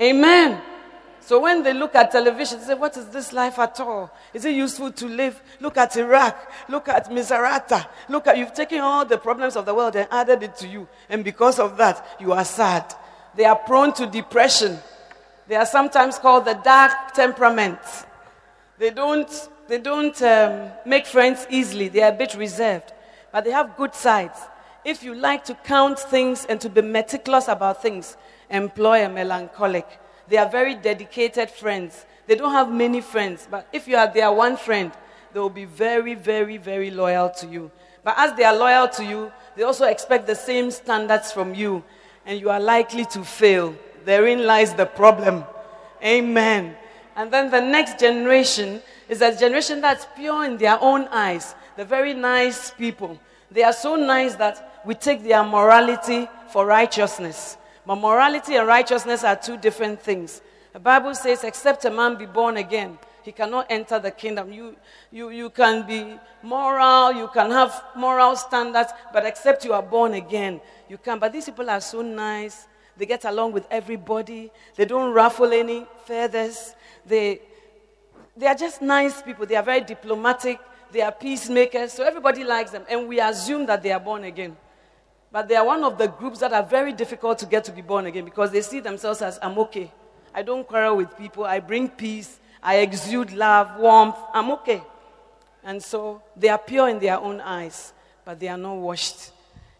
Amen. 0.00 0.60
So 1.24 1.40
when 1.40 1.62
they 1.62 1.72
look 1.72 1.94
at 1.94 2.10
television, 2.10 2.58
they 2.58 2.66
say, 2.66 2.74
What 2.74 2.94
is 2.98 3.06
this 3.06 3.32
life 3.32 3.58
at 3.58 3.80
all? 3.80 4.10
Is 4.34 4.44
it 4.44 4.54
useful 4.54 4.92
to 4.92 5.06
live? 5.06 5.40
Look 5.58 5.78
at 5.78 5.96
Iraq. 5.96 6.52
Look 6.68 6.86
at 6.90 7.10
Misurata. 7.10 7.86
Look 8.10 8.26
at, 8.26 8.36
you've 8.36 8.52
taken 8.52 8.80
all 8.80 9.06
the 9.06 9.16
problems 9.16 9.56
of 9.56 9.64
the 9.64 9.74
world 9.74 9.96
and 9.96 10.06
added 10.10 10.42
it 10.42 10.54
to 10.56 10.68
you. 10.68 10.86
And 11.08 11.24
because 11.24 11.58
of 11.58 11.78
that, 11.78 12.06
you 12.20 12.32
are 12.32 12.44
sad. 12.44 12.94
They 13.34 13.46
are 13.46 13.56
prone 13.56 13.94
to 13.94 14.06
depression. 14.06 14.78
They 15.48 15.54
are 15.54 15.64
sometimes 15.64 16.18
called 16.18 16.44
the 16.44 16.60
dark 16.62 17.14
temperament. 17.14 17.78
They 18.78 18.90
don't, 18.90 19.48
they 19.66 19.78
don't 19.78 20.20
um, 20.20 20.68
make 20.84 21.06
friends 21.06 21.46
easily, 21.48 21.88
they 21.88 22.02
are 22.02 22.12
a 22.12 22.16
bit 22.16 22.34
reserved. 22.34 22.92
But 23.32 23.44
they 23.44 23.50
have 23.50 23.78
good 23.78 23.94
sides. 23.94 24.38
If 24.84 25.02
you 25.02 25.14
like 25.14 25.44
to 25.44 25.54
count 25.54 25.98
things 25.98 26.44
and 26.44 26.60
to 26.60 26.68
be 26.68 26.82
meticulous 26.82 27.48
about 27.48 27.80
things, 27.80 28.18
employ 28.50 29.06
a 29.06 29.08
melancholic 29.08 29.86
they 30.28 30.36
are 30.36 30.48
very 30.48 30.74
dedicated 30.74 31.50
friends. 31.50 32.06
They 32.26 32.34
don't 32.34 32.52
have 32.52 32.70
many 32.70 33.00
friends, 33.00 33.46
but 33.50 33.68
if 33.72 33.86
you 33.86 33.96
are 33.96 34.06
their 34.06 34.32
one 34.32 34.56
friend, 34.56 34.92
they 35.32 35.40
will 35.40 35.50
be 35.50 35.64
very, 35.64 36.14
very, 36.14 36.56
very 36.56 36.90
loyal 36.90 37.28
to 37.30 37.46
you. 37.46 37.70
But 38.02 38.14
as 38.16 38.34
they 38.34 38.44
are 38.44 38.56
loyal 38.56 38.88
to 38.88 39.04
you, 39.04 39.32
they 39.56 39.62
also 39.62 39.86
expect 39.86 40.26
the 40.26 40.34
same 40.34 40.70
standards 40.70 41.32
from 41.32 41.54
you, 41.54 41.82
and 42.24 42.40
you 42.40 42.50
are 42.50 42.60
likely 42.60 43.04
to 43.06 43.24
fail. 43.24 43.74
Therein 44.04 44.46
lies 44.46 44.74
the 44.74 44.86
problem. 44.86 45.44
Amen. 46.02 46.76
And 47.16 47.30
then 47.30 47.50
the 47.50 47.60
next 47.60 47.98
generation 47.98 48.82
is 49.08 49.22
a 49.22 49.36
generation 49.36 49.80
that's 49.80 50.06
pure 50.16 50.44
in 50.44 50.56
their 50.56 50.78
own 50.80 51.08
eyes. 51.08 51.54
They're 51.76 51.84
very 51.84 52.14
nice 52.14 52.70
people. 52.70 53.18
They 53.50 53.62
are 53.62 53.72
so 53.72 53.96
nice 53.96 54.34
that 54.36 54.82
we 54.84 54.94
take 54.94 55.22
their 55.22 55.42
morality 55.44 56.28
for 56.50 56.66
righteousness. 56.66 57.56
But 57.86 57.96
morality 57.96 58.56
and 58.56 58.66
righteousness 58.66 59.24
are 59.24 59.36
two 59.36 59.56
different 59.56 60.00
things. 60.00 60.40
The 60.72 60.80
Bible 60.80 61.14
says, 61.14 61.44
except 61.44 61.84
a 61.84 61.90
man 61.90 62.16
be 62.16 62.26
born 62.26 62.56
again, 62.56 62.98
he 63.22 63.32
cannot 63.32 63.66
enter 63.70 63.98
the 63.98 64.10
kingdom. 64.10 64.52
You, 64.52 64.76
you, 65.10 65.30
you 65.30 65.50
can 65.50 65.86
be 65.86 66.18
moral, 66.42 67.12
you 67.12 67.28
can 67.28 67.50
have 67.50 67.82
moral 67.96 68.36
standards, 68.36 68.92
but 69.12 69.24
except 69.24 69.64
you 69.64 69.72
are 69.72 69.82
born 69.82 70.14
again, 70.14 70.60
you 70.88 70.98
can. 70.98 71.18
But 71.18 71.32
these 71.32 71.46
people 71.46 71.70
are 71.70 71.80
so 71.80 72.02
nice. 72.02 72.66
They 72.96 73.06
get 73.06 73.24
along 73.24 73.52
with 73.52 73.66
everybody. 73.70 74.50
They 74.76 74.84
don't 74.84 75.12
ruffle 75.12 75.52
any 75.52 75.86
feathers. 76.04 76.74
They, 77.06 77.40
they 78.36 78.46
are 78.46 78.54
just 78.54 78.82
nice 78.82 79.22
people. 79.22 79.46
They 79.46 79.56
are 79.56 79.62
very 79.62 79.80
diplomatic. 79.80 80.58
They 80.92 81.00
are 81.00 81.12
peacemakers. 81.12 81.92
So 81.92 82.04
everybody 82.04 82.44
likes 82.44 82.70
them. 82.70 82.84
And 82.88 83.08
we 83.08 83.20
assume 83.20 83.66
that 83.66 83.82
they 83.82 83.90
are 83.90 84.00
born 84.00 84.24
again. 84.24 84.56
But 85.34 85.48
they 85.48 85.56
are 85.56 85.66
one 85.66 85.82
of 85.82 85.98
the 85.98 86.06
groups 86.06 86.38
that 86.38 86.52
are 86.52 86.62
very 86.62 86.92
difficult 86.92 87.40
to 87.40 87.46
get 87.46 87.64
to 87.64 87.72
be 87.72 87.82
born 87.82 88.06
again 88.06 88.24
because 88.24 88.52
they 88.52 88.60
see 88.60 88.78
themselves 88.78 89.20
as, 89.20 89.36
I'm 89.42 89.58
okay. 89.58 89.90
I 90.32 90.42
don't 90.42 90.64
quarrel 90.64 90.96
with 90.96 91.18
people. 91.18 91.42
I 91.42 91.58
bring 91.58 91.88
peace. 91.88 92.38
I 92.62 92.76
exude 92.76 93.32
love, 93.32 93.80
warmth. 93.80 94.14
I'm 94.32 94.52
okay. 94.52 94.80
And 95.64 95.82
so 95.82 96.22
they 96.36 96.50
are 96.50 96.58
pure 96.58 96.88
in 96.88 97.00
their 97.00 97.18
own 97.18 97.40
eyes, 97.40 97.92
but 98.24 98.38
they 98.38 98.46
are 98.46 98.56
not 98.56 98.76
washed. 98.76 99.32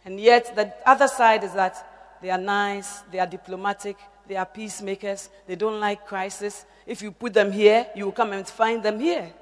And 0.05 0.19
yet, 0.19 0.57
the 0.57 0.75
other 0.85 1.07
side 1.07 1.45
is 1.45 1.53
that 1.53 2.19
they 2.21 2.31
are 2.31 2.39
nice, 2.39 3.03
they 3.13 3.21
are 3.21 3.27
diplomatic, 3.27 3.97
they 4.27 4.35
are 4.35 4.47
peacemakers, 4.47 5.31
they 5.47 5.55
don't 5.55 5.79
like 5.79 6.05
crisis. 6.05 6.67
If 6.85 7.01
you 7.01 7.13
put 7.13 7.33
them 7.33 7.53
here, 7.53 7.87
you 7.95 8.07
will 8.07 8.13
come 8.13 8.33
and 8.33 8.45
find 8.45 8.83
them 8.83 8.99
here. 8.99 9.33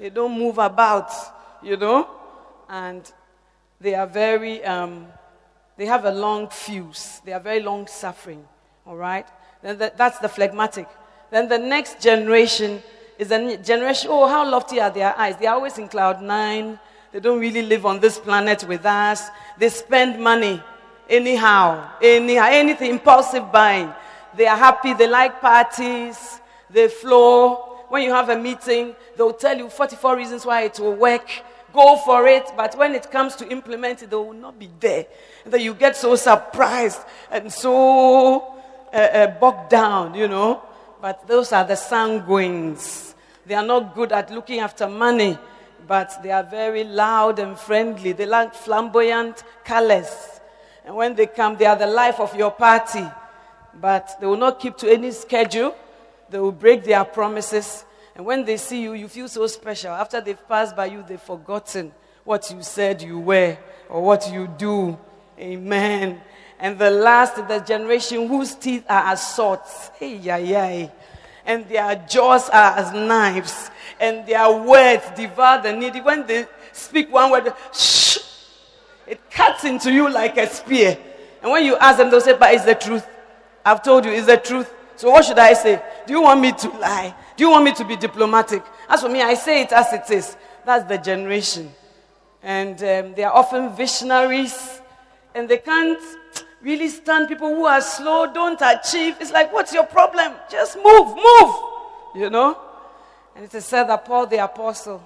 They 0.00 0.10
don't 0.10 0.36
move 0.36 0.58
about, 0.58 1.12
you 1.62 1.76
know? 1.76 2.08
And 2.68 3.08
they 3.80 3.94
are 3.94 4.08
very 4.08 4.64
um, 4.64 5.06
they 5.76 5.86
have 5.86 6.04
a 6.04 6.10
long 6.10 6.48
fuse. 6.48 7.20
They 7.24 7.32
are 7.32 7.40
very 7.40 7.60
long 7.60 7.86
suffering. 7.86 8.44
All 8.86 8.96
right? 8.96 9.26
Then 9.62 9.78
the, 9.78 9.92
that's 9.96 10.18
the 10.18 10.28
phlegmatic. 10.28 10.86
Then 11.30 11.48
the 11.48 11.58
next 11.58 12.00
generation 12.00 12.82
is 13.18 13.30
a 13.30 13.56
generation, 13.56 14.10
oh, 14.12 14.26
how 14.26 14.48
lofty 14.48 14.80
are 14.80 14.90
their 14.90 15.16
eyes? 15.16 15.36
They 15.36 15.46
are 15.46 15.54
always 15.54 15.78
in 15.78 15.88
cloud 15.88 16.22
nine. 16.22 16.78
They 17.12 17.20
don't 17.20 17.40
really 17.40 17.62
live 17.62 17.86
on 17.86 18.00
this 18.00 18.18
planet 18.18 18.64
with 18.64 18.84
us. 18.84 19.28
They 19.58 19.68
spend 19.68 20.22
money 20.22 20.62
anyhow, 21.08 21.90
anyhow, 22.02 22.48
anything, 22.50 22.90
impulsive 22.90 23.50
buying. 23.52 23.92
They 24.36 24.46
are 24.46 24.56
happy. 24.56 24.94
They 24.94 25.06
like 25.06 25.40
parties. 25.40 26.40
they 26.70 26.88
flow. 26.88 27.84
When 27.88 28.02
you 28.02 28.10
have 28.10 28.28
a 28.30 28.38
meeting, 28.38 28.96
they'll 29.16 29.32
tell 29.32 29.56
you 29.56 29.68
44 29.68 30.16
reasons 30.16 30.44
why 30.44 30.62
it 30.62 30.78
will 30.80 30.94
work. 30.94 31.28
Go 31.74 31.96
for 31.96 32.28
it. 32.28 32.52
But 32.56 32.78
when 32.78 32.94
it 32.94 33.10
comes 33.10 33.34
to 33.36 33.48
implement 33.48 34.02
it, 34.02 34.10
they 34.10 34.16
will 34.16 34.32
not 34.32 34.58
be 34.58 34.70
there. 34.78 35.06
Then 35.44 35.60
you 35.60 35.74
get 35.74 35.96
so 35.96 36.14
surprised 36.14 37.00
and 37.30 37.52
so 37.52 38.54
uh, 38.92 38.96
uh, 38.96 39.26
bogged 39.40 39.70
down, 39.70 40.14
you 40.14 40.28
know. 40.28 40.62
But 41.02 41.26
those 41.26 41.52
are 41.52 41.64
the 41.64 41.74
sanguines. 41.74 43.14
They 43.44 43.56
are 43.56 43.66
not 43.66 43.94
good 43.94 44.12
at 44.12 44.30
looking 44.30 44.60
after 44.60 44.88
money, 44.88 45.36
but 45.86 46.22
they 46.22 46.30
are 46.30 46.44
very 46.44 46.84
loud 46.84 47.40
and 47.40 47.58
friendly. 47.58 48.12
They 48.12 48.24
like 48.24 48.54
flamboyant 48.54 49.42
colors. 49.64 50.40
And 50.86 50.94
when 50.94 51.14
they 51.14 51.26
come, 51.26 51.56
they 51.56 51.66
are 51.66 51.76
the 51.76 51.88
life 51.88 52.20
of 52.20 52.36
your 52.36 52.52
party. 52.52 53.04
But 53.80 54.16
they 54.20 54.26
will 54.26 54.36
not 54.36 54.60
keep 54.60 54.76
to 54.78 54.90
any 54.90 55.10
schedule. 55.10 55.74
They 56.30 56.38
will 56.38 56.52
break 56.52 56.84
their 56.84 57.04
promises. 57.04 57.84
And 58.16 58.24
when 58.24 58.44
they 58.44 58.56
see 58.56 58.82
you, 58.82 58.94
you 58.94 59.08
feel 59.08 59.28
so 59.28 59.46
special. 59.46 59.90
After 59.90 60.20
they've 60.20 60.48
passed 60.48 60.76
by 60.76 60.86
you, 60.86 61.04
they've 61.06 61.20
forgotten 61.20 61.92
what 62.22 62.50
you 62.50 62.62
said 62.62 63.02
you 63.02 63.18
were 63.18 63.56
or 63.88 64.02
what 64.02 64.30
you 64.32 64.46
do. 64.46 64.96
Amen. 65.38 66.20
And 66.58 66.78
the 66.78 66.90
last, 66.90 67.36
the 67.36 67.58
generation 67.58 68.28
whose 68.28 68.54
teeth 68.54 68.84
are 68.88 69.12
as 69.12 69.34
swords. 69.34 69.90
Hey, 69.98 70.16
yeah, 70.16 70.36
yeah. 70.36 70.88
And 71.44 71.68
their 71.68 71.96
jaws 72.08 72.48
are 72.48 72.78
as 72.78 72.92
knives. 72.92 73.70
And 74.00 74.26
their 74.26 74.50
words 74.50 75.04
devour 75.16 75.62
the 75.62 75.72
needy. 75.72 76.00
When 76.00 76.26
they 76.26 76.46
speak 76.72 77.12
one 77.12 77.30
word, 77.30 77.52
shh, 77.72 78.18
it 79.06 79.30
cuts 79.30 79.64
into 79.64 79.92
you 79.92 80.08
like 80.08 80.36
a 80.36 80.46
spear. 80.46 80.96
And 81.42 81.50
when 81.50 81.64
you 81.64 81.76
ask 81.76 81.98
them, 81.98 82.10
they'll 82.10 82.20
say, 82.20 82.36
But 82.38 82.54
it's 82.54 82.64
the 82.64 82.74
truth. 82.74 83.06
I've 83.64 83.82
told 83.82 84.04
you, 84.04 84.12
it's 84.12 84.26
the 84.26 84.36
truth. 84.36 84.72
So 84.96 85.10
what 85.10 85.24
should 85.24 85.38
I 85.38 85.52
say? 85.54 85.82
Do 86.06 86.12
you 86.12 86.22
want 86.22 86.40
me 86.40 86.52
to 86.52 86.68
lie? 86.78 87.14
Do 87.36 87.44
you 87.44 87.50
want 87.50 87.64
me 87.64 87.72
to 87.74 87.84
be 87.84 87.96
diplomatic? 87.96 88.62
As 88.88 89.02
for 89.02 89.08
me, 89.08 89.22
I 89.22 89.34
say 89.34 89.62
it 89.62 89.72
as 89.72 89.92
it 89.92 90.10
is. 90.10 90.36
That's 90.64 90.88
the 90.88 90.98
generation. 90.98 91.72
And 92.42 92.76
um, 92.82 93.14
they 93.14 93.24
are 93.24 93.32
often 93.32 93.74
visionaries. 93.74 94.80
And 95.34 95.48
they 95.48 95.58
can't 95.58 96.00
really 96.62 96.88
stand 96.88 97.28
people 97.28 97.48
who 97.48 97.66
are 97.66 97.80
slow, 97.80 98.32
don't 98.32 98.60
achieve. 98.60 99.16
It's 99.20 99.32
like, 99.32 99.52
what's 99.52 99.72
your 99.72 99.86
problem? 99.86 100.32
Just 100.50 100.76
move, 100.76 101.16
move. 101.16 101.54
You 102.14 102.30
know? 102.30 102.58
And 103.34 103.44
it 103.44 103.54
is 103.54 103.64
said 103.64 103.84
that 103.84 104.04
Paul 104.04 104.26
the 104.26 104.42
apostle 104.42 105.02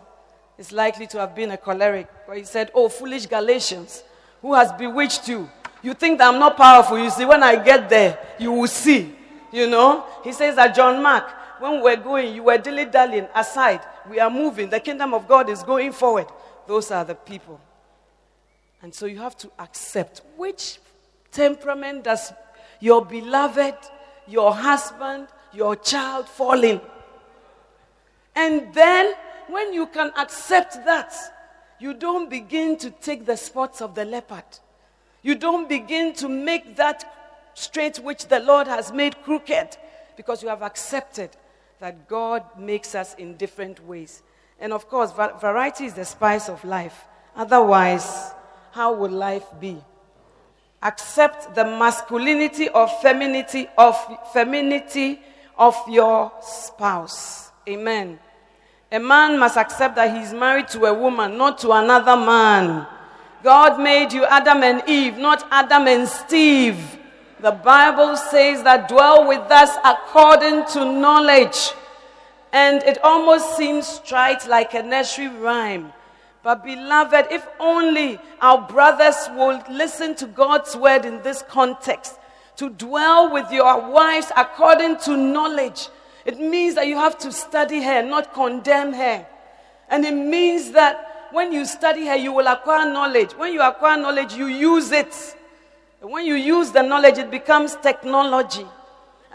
is 0.58 0.72
likely 0.72 1.06
to 1.08 1.18
have 1.20 1.34
been 1.34 1.50
a 1.50 1.56
choleric. 1.56 2.08
Where 2.26 2.36
he 2.36 2.44
said, 2.44 2.70
Oh, 2.74 2.88
foolish 2.88 3.26
Galatians, 3.26 4.02
who 4.42 4.54
has 4.54 4.70
bewitched 4.72 5.28
you? 5.28 5.48
You 5.82 5.94
think 5.94 6.18
that 6.18 6.32
I'm 6.32 6.40
not 6.40 6.56
powerful. 6.56 6.98
You 6.98 7.10
see, 7.10 7.24
when 7.24 7.42
I 7.42 7.56
get 7.62 7.88
there, 7.88 8.18
you 8.38 8.52
will 8.52 8.66
see. 8.66 9.14
You 9.52 9.68
know? 9.68 10.04
He 10.24 10.32
says 10.32 10.56
that 10.56 10.74
John 10.74 11.02
Mark, 11.02 11.24
when 11.60 11.82
we're 11.82 11.96
going, 11.96 12.34
you 12.34 12.44
were 12.44 12.58
dilly 12.58 12.84
dallying 12.84 13.28
aside. 13.34 13.80
We 14.08 14.20
are 14.20 14.30
moving. 14.30 14.70
The 14.70 14.80
kingdom 14.80 15.14
of 15.14 15.28
God 15.28 15.48
is 15.48 15.62
going 15.62 15.92
forward. 15.92 16.26
Those 16.66 16.90
are 16.90 17.04
the 17.04 17.14
people. 17.14 17.60
And 18.82 18.94
so 18.94 19.06
you 19.06 19.18
have 19.18 19.36
to 19.38 19.50
accept 19.58 20.22
which 20.36 20.78
temperament 21.32 22.04
does 22.04 22.32
your 22.80 23.04
beloved, 23.04 23.74
your 24.26 24.54
husband, 24.54 25.28
your 25.52 25.76
child 25.76 26.28
fall 26.28 26.62
in. 26.62 26.80
And 28.36 28.72
then, 28.72 29.14
when 29.48 29.72
you 29.72 29.86
can 29.86 30.12
accept 30.16 30.84
that, 30.84 31.12
you 31.80 31.94
don't 31.94 32.30
begin 32.30 32.76
to 32.78 32.90
take 32.90 33.24
the 33.24 33.36
spots 33.36 33.80
of 33.80 33.94
the 33.94 34.04
leopard. 34.04 34.44
You 35.22 35.34
don't 35.34 35.68
begin 35.68 36.12
to 36.14 36.28
make 36.28 36.76
that 36.76 37.50
straight 37.54 37.98
which 37.98 38.28
the 38.28 38.38
Lord 38.40 38.68
has 38.68 38.92
made 38.92 39.20
crooked 39.22 39.76
because 40.16 40.42
you 40.42 40.48
have 40.48 40.62
accepted 40.62 41.30
that 41.80 42.08
God 42.08 42.44
makes 42.58 42.94
us 42.94 43.14
in 43.14 43.36
different 43.36 43.84
ways. 43.86 44.22
And 44.60 44.72
of 44.72 44.88
course, 44.88 45.12
variety 45.12 45.84
is 45.86 45.94
the 45.94 46.04
spice 46.04 46.48
of 46.48 46.64
life. 46.64 47.04
Otherwise, 47.36 48.32
how 48.72 48.92
would 48.94 49.12
life 49.12 49.46
be? 49.60 49.78
Accept 50.82 51.54
the 51.54 51.64
masculinity 51.64 52.68
or 52.68 52.88
femininity 52.88 53.68
of 53.76 53.96
femininity 54.32 55.20
of 55.56 55.76
your 55.88 56.32
spouse. 56.40 57.50
Amen. 57.68 58.18
A 58.90 58.98
man 58.98 59.38
must 59.38 59.56
accept 59.56 59.96
that 59.96 60.16
he 60.16 60.22
is 60.22 60.32
married 60.32 60.68
to 60.68 60.84
a 60.86 60.94
woman, 60.94 61.36
not 61.36 61.58
to 61.58 61.72
another 61.72 62.16
man. 62.16 62.86
God 63.42 63.80
made 63.80 64.12
you 64.12 64.24
Adam 64.24 64.62
and 64.62 64.82
Eve, 64.88 65.18
not 65.18 65.46
Adam 65.50 65.86
and 65.86 66.08
Steve. 66.08 66.97
The 67.40 67.52
Bible 67.52 68.16
says 68.16 68.64
that 68.64 68.88
dwell 68.88 69.28
with 69.28 69.50
us 69.50 69.76
according 69.84 70.66
to 70.72 70.84
knowledge. 70.84 71.72
And 72.52 72.82
it 72.82 72.98
almost 73.04 73.56
seems 73.56 74.00
trite 74.00 74.46
like 74.48 74.74
a 74.74 74.82
nursery 74.82 75.28
rhyme. 75.28 75.92
But, 76.42 76.64
beloved, 76.64 77.26
if 77.30 77.46
only 77.60 78.18
our 78.40 78.66
brothers 78.66 79.28
will 79.34 79.62
listen 79.70 80.14
to 80.16 80.26
God's 80.26 80.74
word 80.74 81.04
in 81.04 81.22
this 81.22 81.42
context, 81.42 82.18
to 82.56 82.70
dwell 82.70 83.32
with 83.32 83.50
your 83.52 83.88
wives 83.88 84.32
according 84.36 84.98
to 85.00 85.16
knowledge, 85.16 85.88
it 86.24 86.40
means 86.40 86.74
that 86.74 86.88
you 86.88 86.96
have 86.96 87.18
to 87.18 87.30
study 87.30 87.82
her, 87.82 88.02
not 88.02 88.34
condemn 88.34 88.92
her. 88.92 89.26
And 89.88 90.04
it 90.04 90.14
means 90.14 90.72
that 90.72 91.28
when 91.30 91.52
you 91.52 91.64
study 91.64 92.06
her, 92.06 92.16
you 92.16 92.32
will 92.32 92.46
acquire 92.46 92.90
knowledge. 92.90 93.32
When 93.32 93.52
you 93.52 93.60
acquire 93.62 93.96
knowledge, 93.96 94.34
you 94.34 94.46
use 94.46 94.90
it. 94.90 95.36
When 96.00 96.24
you 96.26 96.34
use 96.34 96.70
the 96.70 96.82
knowledge, 96.82 97.18
it 97.18 97.30
becomes 97.30 97.74
technology. 97.76 98.66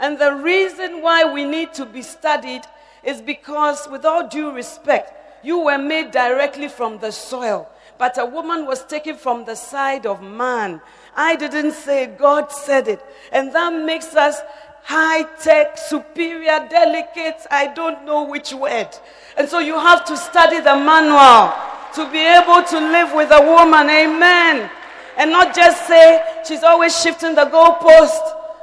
And 0.00 0.18
the 0.18 0.34
reason 0.34 1.02
why 1.02 1.24
we 1.24 1.44
need 1.44 1.74
to 1.74 1.84
be 1.84 2.02
studied 2.02 2.62
is 3.02 3.20
because, 3.20 3.86
with 3.88 4.04
all 4.04 4.26
due 4.26 4.50
respect, 4.50 5.44
you 5.44 5.58
were 5.58 5.78
made 5.78 6.10
directly 6.10 6.68
from 6.68 6.98
the 6.98 7.12
soil, 7.12 7.68
but 7.98 8.16
a 8.16 8.24
woman 8.24 8.64
was 8.66 8.84
taken 8.84 9.16
from 9.16 9.44
the 9.44 9.54
side 9.54 10.06
of 10.06 10.22
man. 10.22 10.80
I 11.14 11.36
didn't 11.36 11.72
say 11.72 12.04
it, 12.04 12.18
God 12.18 12.50
said 12.50 12.88
it. 12.88 13.04
And 13.30 13.54
that 13.54 13.84
makes 13.84 14.16
us 14.16 14.40
high 14.82 15.24
tech, 15.40 15.76
superior, 15.76 16.66
delicate, 16.70 17.46
I 17.50 17.68
don't 17.68 18.04
know 18.04 18.24
which 18.24 18.52
word. 18.54 18.88
And 19.36 19.48
so 19.48 19.58
you 19.58 19.74
have 19.74 20.04
to 20.06 20.16
study 20.16 20.60
the 20.60 20.76
manual 20.76 21.52
to 21.94 22.10
be 22.10 22.18
able 22.18 22.62
to 22.64 22.80
live 22.80 23.12
with 23.14 23.30
a 23.30 23.40
woman. 23.40 23.88
Amen. 23.88 24.70
And 25.16 25.30
not 25.30 25.54
just 25.54 25.86
say 25.86 26.24
she's 26.46 26.62
always 26.62 27.00
shifting 27.00 27.34
the 27.34 27.44
goalpost. 27.44 28.20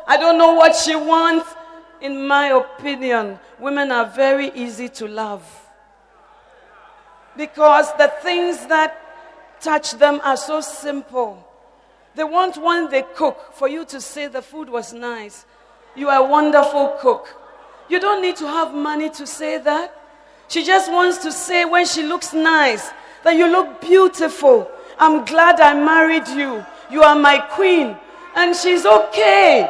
I 0.08 0.18
don't 0.18 0.38
know 0.38 0.54
what 0.54 0.76
she 0.76 0.96
wants. 0.96 1.50
In 2.02 2.28
my 2.28 2.48
opinion, 2.48 3.40
women 3.60 3.92
are 3.92 4.08
very 4.08 4.52
easy 4.56 4.90
to 4.90 5.08
love. 5.08 5.44
Because 7.38 7.94
the 7.98 8.12
things 8.22 8.66
that 8.68 8.98
touch 9.62 9.92
them 9.94 10.20
are 10.24 10.36
so 10.36 10.62
simple. 10.62 11.48
They 12.16 12.24
want 12.24 12.58
when 12.58 12.90
they 12.90 13.04
cook 13.04 13.54
for 13.54 13.70
you 13.70 13.86
to 13.86 14.02
say 14.02 14.28
the 14.28 14.42
food 14.42 14.70
was 14.70 14.92
nice. 14.94 15.46
You 15.96 16.10
are 16.10 16.26
a 16.26 16.28
wonderful 16.28 16.98
cook. 17.00 17.38
You 17.88 18.00
don't 18.00 18.22
need 18.22 18.36
to 18.38 18.48
have 18.48 18.74
money 18.74 19.10
to 19.12 19.28
say 19.28 19.58
that. 19.60 19.96
She 20.48 20.64
just 20.66 20.92
wants 20.92 21.20
to 21.20 21.32
say 21.32 21.64
when 21.66 21.86
she 21.86 22.04
looks 22.04 22.34
nice 22.34 22.92
that 23.24 23.36
you 23.36 23.48
look 23.48 23.80
beautiful. 23.80 24.70
I'm 25.02 25.26
glad 25.26 25.60
I 25.60 25.74
married 25.74 26.28
you. 26.28 26.64
You 26.92 27.02
are 27.02 27.18
my 27.18 27.40
queen. 27.40 27.98
And 28.36 28.56
she's 28.56 28.86
okay. 28.86 29.66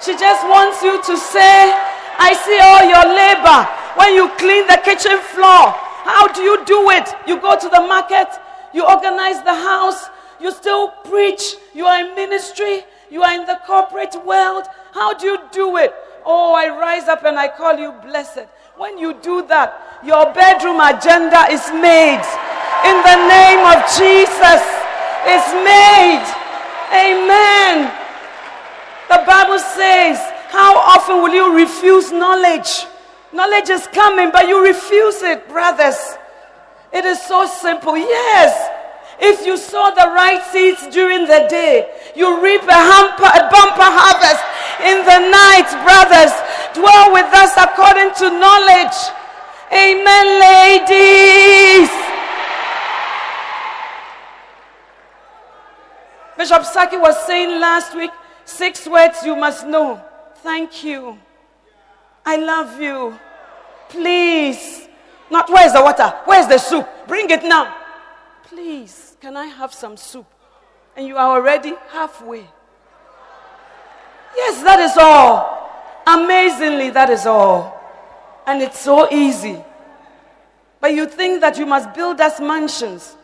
She 0.00 0.16
just 0.16 0.42
wants 0.48 0.80
you 0.82 0.96
to 1.04 1.16
say, 1.18 1.68
I 2.16 2.32
see 2.32 2.56
all 2.64 2.88
your 2.88 3.04
labor. 3.12 3.68
When 4.00 4.14
you 4.16 4.32
clean 4.40 4.66
the 4.66 4.80
kitchen 4.82 5.20
floor, 5.36 5.76
how 6.08 6.32
do 6.32 6.40
you 6.40 6.64
do 6.64 6.88
it? 6.96 7.12
You 7.26 7.38
go 7.38 7.60
to 7.60 7.68
the 7.68 7.84
market, 7.84 8.28
you 8.72 8.88
organize 8.88 9.42
the 9.44 9.52
house, 9.52 10.08
you 10.40 10.50
still 10.50 10.88
preach, 11.04 11.56
you 11.74 11.84
are 11.84 12.00
in 12.00 12.14
ministry, 12.14 12.80
you 13.10 13.22
are 13.22 13.34
in 13.34 13.44
the 13.44 13.60
corporate 13.66 14.16
world. 14.24 14.64
How 14.94 15.12
do 15.12 15.26
you 15.26 15.38
do 15.52 15.76
it? 15.76 15.92
Oh, 16.24 16.54
I 16.54 16.68
rise 16.70 17.06
up 17.06 17.24
and 17.24 17.38
I 17.38 17.48
call 17.48 17.76
you 17.76 17.92
blessed. 18.00 18.48
When 18.78 18.96
you 18.96 19.12
do 19.20 19.46
that, 19.48 20.00
your 20.02 20.32
bedroom 20.32 20.80
agenda 20.80 21.52
is 21.52 21.68
made 21.68 22.24
in 22.84 22.96
the 23.02 23.18
name 23.28 23.62
of 23.66 23.78
Jesus 23.96 24.62
is 25.26 25.44
made. 25.64 26.24
Amen. 26.90 27.92
The 29.08 29.22
Bible 29.26 29.58
says, 29.58 30.18
How 30.48 30.76
often 30.78 31.22
will 31.22 31.34
you 31.34 31.56
refuse 31.56 32.12
knowledge? 32.12 32.86
Knowledge 33.32 33.70
is 33.70 33.86
coming, 33.88 34.30
but 34.32 34.48
you 34.48 34.64
refuse 34.64 35.22
it, 35.22 35.48
brothers. 35.48 35.98
It 36.92 37.04
is 37.04 37.20
so 37.22 37.46
simple. 37.46 37.96
Yes. 37.96 38.52
If 39.20 39.44
you 39.46 39.56
sow 39.56 39.92
the 39.94 40.08
right 40.16 40.42
seeds 40.50 40.88
during 40.88 41.26
the 41.26 41.46
day, 41.48 41.92
you 42.16 42.42
reap 42.42 42.62
a, 42.62 42.72
hamper, 42.72 43.28
a 43.28 43.44
bumper 43.52 43.90
harvest 43.92 44.42
in 44.80 45.04
the 45.04 45.20
night, 45.28 45.68
brothers. 45.84 46.32
Dwell 46.72 47.12
with 47.12 47.28
us 47.36 47.52
according 47.60 48.16
to 48.16 48.32
knowledge. 48.40 48.96
Amen, 49.70 50.26
ladies. 50.40 51.90
Bishop 56.40 56.64
Saki 56.64 56.96
was 56.96 57.22
saying 57.26 57.60
last 57.60 57.94
week 57.94 58.10
six 58.46 58.88
words 58.88 59.18
you 59.26 59.36
must 59.36 59.66
know. 59.66 60.02
Thank 60.36 60.82
you. 60.82 61.18
I 62.24 62.36
love 62.36 62.80
you. 62.80 63.20
Please. 63.90 64.88
Not 65.30 65.50
where's 65.50 65.74
the 65.74 65.82
water? 65.82 66.08
Where's 66.24 66.46
the 66.46 66.56
soup? 66.56 66.88
Bring 67.06 67.28
it 67.28 67.42
now. 67.42 67.76
Please, 68.44 69.18
can 69.20 69.36
I 69.36 69.48
have 69.48 69.74
some 69.74 69.98
soup? 69.98 70.24
And 70.96 71.06
you 71.06 71.18
are 71.18 71.36
already 71.36 71.74
halfway. 71.90 72.46
Yes, 74.34 74.62
that 74.62 74.80
is 74.80 74.96
all. 74.96 75.70
Amazingly, 76.06 76.88
that 76.88 77.10
is 77.10 77.26
all. 77.26 77.78
And 78.46 78.62
it's 78.62 78.80
so 78.80 79.12
easy. 79.12 79.62
But 80.80 80.94
you 80.94 81.04
think 81.04 81.42
that 81.42 81.58
you 81.58 81.66
must 81.66 81.92
build 81.92 82.18
us 82.18 82.40
mansions. 82.40 83.14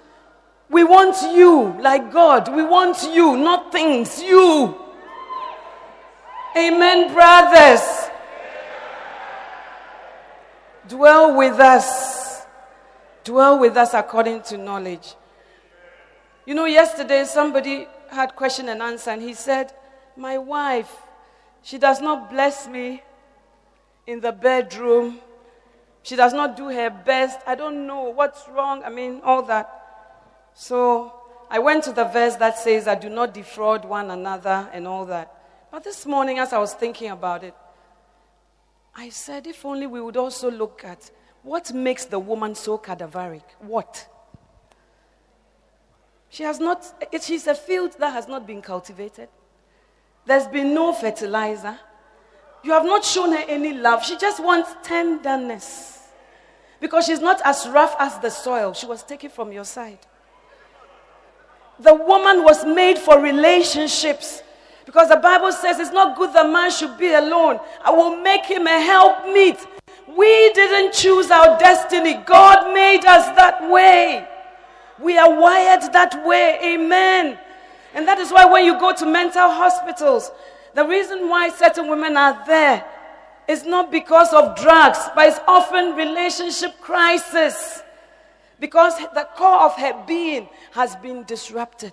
We 0.69 0.83
want 0.85 1.17
you, 1.37 1.77
like 1.81 2.13
God. 2.13 2.55
We 2.55 2.65
want 2.65 3.03
you, 3.13 3.37
not 3.37 3.73
things. 3.73 4.23
You. 4.23 4.75
Amen, 6.57 7.13
brothers. 7.13 7.83
Dwell 10.89 11.37
with 11.37 11.61
us. 11.61 12.47
Dwell 13.25 13.59
with 13.59 13.77
us 13.77 13.95
according 13.95 14.43
to 14.43 14.57
knowledge. 14.57 15.15
You 16.47 16.55
know, 16.55 16.65
yesterday 16.65 17.25
somebody 17.25 17.89
had 18.11 18.37
question 18.37 18.69
and 18.69 18.81
answer, 18.81 19.11
and 19.11 19.21
he 19.21 19.35
said, 19.35 19.73
My 20.17 20.39
wife, 20.39 20.91
she 21.63 21.79
does 21.79 22.01
not 22.01 22.31
bless 22.31 22.69
me 22.69 23.03
in 24.07 24.21
the 24.21 24.33
bedroom. 24.33 25.19
She 26.03 26.15
does 26.15 26.33
not 26.33 26.57
do 26.57 26.69
her 26.69 26.89
best. 26.89 27.41
I 27.47 27.57
don't 27.57 27.87
know 27.87 28.05
what's 28.05 28.49
wrong. 28.49 28.85
I 28.85 28.91
mean, 28.91 29.21
all 29.25 29.43
that. 29.43 29.86
So 30.59 31.13
I 31.51 31.59
went 31.59 31.85
to 31.85 31.93
the 31.93 32.07
verse 32.07 32.37
that 32.37 32.59
says, 32.59 32.89
I 32.89 32.95
do 32.95 33.11
not 33.11 33.35
defraud 33.35 33.85
one 33.85 34.11
another 34.11 34.71
and 34.73 34.89
all 34.89 35.05
that. 35.05 35.31
But 35.71 35.85
this 35.85 36.07
morning, 36.07 36.39
as 36.39 36.55
I 36.55 36.59
was 36.59 36.73
thinking 36.73 37.11
about 37.11 37.45
it, 37.45 37.55
I 38.95 39.11
said, 39.11 39.47
if 39.47 39.67
only 39.67 39.87
we 39.87 40.01
would 40.01 40.17
also 40.17 40.51
look 40.51 40.83
at 40.83 41.11
what 41.43 41.75
makes 41.75 42.07
the 42.07 42.19
woman 42.19 42.55
so 42.55 42.79
cadaveric. 42.79 43.43
What? 43.61 44.09
She 46.31 46.43
has 46.43 46.59
not, 46.59 47.05
she's 47.21 47.47
a 47.47 47.55
field 47.55 47.93
that 47.99 48.15
has 48.15 48.27
not 48.27 48.47
been 48.47 48.63
cultivated. 48.63 49.29
There's 50.25 50.47
been 50.47 50.73
no 50.73 50.95
fertilizer. 50.95 51.79
You 52.65 52.73
have 52.73 52.87
not 52.87 53.05
shown 53.05 53.33
her 53.33 53.45
any 53.47 53.75
love. 53.75 54.07
She 54.07 54.17
just 54.17 54.43
wants 54.43 54.75
tenderness. 54.83 56.09
Because 56.81 57.05
she's 57.05 57.21
not 57.21 57.43
as 57.45 57.69
rough 57.69 57.95
as 57.99 58.19
the 58.21 58.31
soil. 58.31 58.73
She 58.73 58.87
was 58.87 59.03
taken 59.03 59.29
from 59.29 59.53
your 59.53 59.65
side. 59.65 59.99
The 61.81 61.95
woman 61.95 62.43
was 62.43 62.65
made 62.65 62.99
for 62.99 63.21
relationships. 63.21 64.43
Because 64.85 65.09
the 65.09 65.17
Bible 65.17 65.53
says 65.53 65.79
it's 65.81 65.93
not 65.93 66.17
good 66.17 66.33
that 66.33 66.49
man 66.49 66.71
should 66.71 66.97
be 66.97 67.13
alone. 67.13 67.59
I 67.85 67.91
will 67.91 68.17
make 68.17 68.47
him 68.47 68.67
a 68.67 68.81
helpmeet. 68.81 69.59
We 70.17 70.53
didn't 70.53 70.95
choose 70.95 71.31
our 71.31 71.59
destiny. 71.59 72.15
God 72.25 72.73
made 72.73 73.05
us 73.05 73.27
that 73.37 73.69
way. 73.69 74.27
We 75.01 75.19
are 75.19 75.29
wired 75.29 75.93
that 75.93 76.25
way. 76.25 76.59
Amen. 76.63 77.39
And 77.95 78.07
that 78.07 78.19
is 78.19 78.31
why 78.31 78.45
when 78.45 78.65
you 78.65 78.79
go 78.79 78.95
to 78.95 79.05
mental 79.05 79.51
hospitals, 79.51 80.31
the 80.75 80.87
reason 80.87 81.29
why 81.29 81.51
certain 81.51 81.89
women 81.89 82.17
are 82.17 82.43
there 82.47 82.85
is 83.49 83.65
not 83.65 83.91
because 83.91 84.33
of 84.33 84.57
drugs, 84.57 84.99
but 85.15 85.29
it's 85.29 85.41
often 85.49 85.97
relationship 85.97 86.81
crisis. 86.81 87.83
Because 88.59 88.97
the 88.99 89.29
core 89.37 89.65
of 89.65 89.75
her 89.77 90.05
being 90.07 90.49
has 90.73 90.97
been 90.97 91.25
disrupted. 91.25 91.93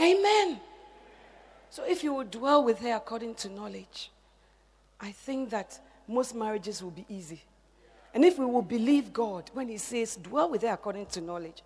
Amen. 0.00 0.60
So 1.70 1.84
if 1.84 2.02
you 2.02 2.14
will 2.14 2.24
dwell 2.24 2.64
with 2.64 2.78
her 2.80 2.94
according 2.94 3.34
to 3.36 3.48
knowledge, 3.48 4.10
I 5.00 5.12
think 5.12 5.50
that 5.50 5.78
most 6.08 6.34
marriages 6.34 6.82
will 6.82 6.90
be 6.90 7.06
easy. 7.08 7.42
And 8.12 8.24
if 8.24 8.38
we 8.38 8.46
will 8.46 8.62
believe 8.62 9.12
God 9.12 9.50
when 9.54 9.68
He 9.68 9.78
says, 9.78 10.16
dwell 10.16 10.50
with 10.50 10.62
her 10.62 10.72
according 10.72 11.06
to 11.06 11.20
knowledge, 11.20 11.62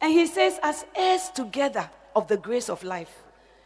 and 0.00 0.12
He 0.12 0.26
says, 0.26 0.58
as 0.62 0.84
heirs 0.94 1.30
together 1.30 1.88
of 2.14 2.28
the 2.28 2.36
grace 2.36 2.68
of 2.68 2.84
life, 2.84 3.22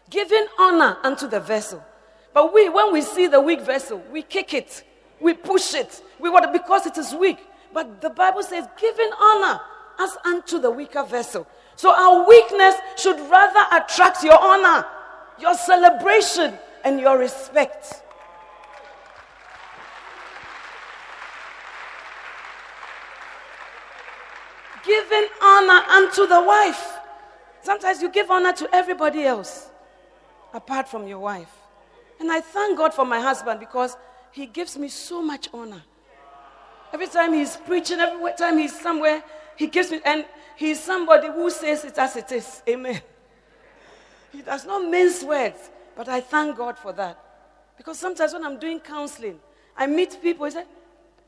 giving 0.09 0.47
honor 0.59 0.99
unto 1.03 1.27
the 1.27 1.41
vessel. 1.41 1.85
But 2.33 2.55
we, 2.55 2.69
when 2.69 2.93
we 2.93 3.03
see 3.03 3.27
the 3.27 3.41
weak 3.41 3.61
vessel, 3.61 4.03
we 4.11 4.23
kick 4.23 4.55
it, 4.55 4.85
we 5.23 5.35
push 5.35 5.75
it, 5.75 6.03
we 6.19 6.29
want 6.29 6.53
because 6.53 6.87
it 6.87 6.99
is 6.99 7.15
weak. 7.15 7.39
But 7.73 8.01
the 8.01 8.11
Bible 8.11 8.43
says, 8.43 8.67
giving 8.79 9.11
honor 9.19 9.61
as 9.99 10.17
unto 10.25 10.59
the 10.59 10.71
weaker 10.71 11.05
vessel. 11.05 11.47
So 11.77 11.91
our 11.91 12.29
weakness 12.29 12.75
should 12.97 13.19
rather 13.31 13.65
attract 13.73 14.23
your 14.23 14.39
honor, 14.39 14.85
your 15.41 15.55
celebration, 15.55 16.59
and 16.85 17.01
your 17.01 17.19
respect. 17.19 18.03
giving 24.85 25.29
honor 25.41 25.81
unto 25.91 26.27
the 26.27 26.43
wife. 26.43 26.99
Sometimes 27.63 28.03
you 28.03 28.11
give 28.11 28.31
honor 28.31 28.53
to 28.55 28.69
everybody 28.75 29.25
else 29.25 29.69
apart 30.53 30.89
from 30.89 31.07
your 31.07 31.21
wife. 31.21 31.51
And 32.21 32.31
I 32.31 32.41
thank 32.41 32.79
God 32.79 32.93
for 32.93 33.05
my 33.05 33.21
husband 33.21 33.61
because 33.61 33.97
he 34.33 34.47
gives 34.47 34.77
me 34.77 34.89
so 34.89 35.23
much 35.23 35.49
honor. 35.53 35.83
Every 36.93 37.07
time 37.07 37.33
he's 37.33 37.57
preaching, 37.57 38.01
every 38.01 38.33
time 38.37 38.59
he's 38.59 38.79
somewhere, 38.79 39.23
he 39.57 39.67
gives 39.67 39.91
me, 39.91 40.01
and 40.05 40.25
he's 40.57 40.81
somebody 40.81 41.29
who 41.29 41.51
says 41.51 41.85
it 41.85 41.97
as 41.99 42.17
it 42.17 42.33
is. 42.33 42.63
Amen. 42.69 43.01
He 44.33 44.43
does 44.43 44.65
not 44.65 44.91
mince 44.91 45.23
words, 45.23 45.71
but 45.95 46.09
I 46.09 46.21
thank 46.21 46.57
God 46.57 46.79
for 46.79 46.93
that. 46.95 47.19
Because 47.77 47.99
sometimes 47.99 48.33
when 48.33 48.45
I'm 48.45 48.59
doing 48.59 48.81
counseling, 48.81 49.39
I 49.77 49.87
meet 49.87 50.21
people, 50.23 50.47
he, 50.47 50.53
say, 50.53 50.65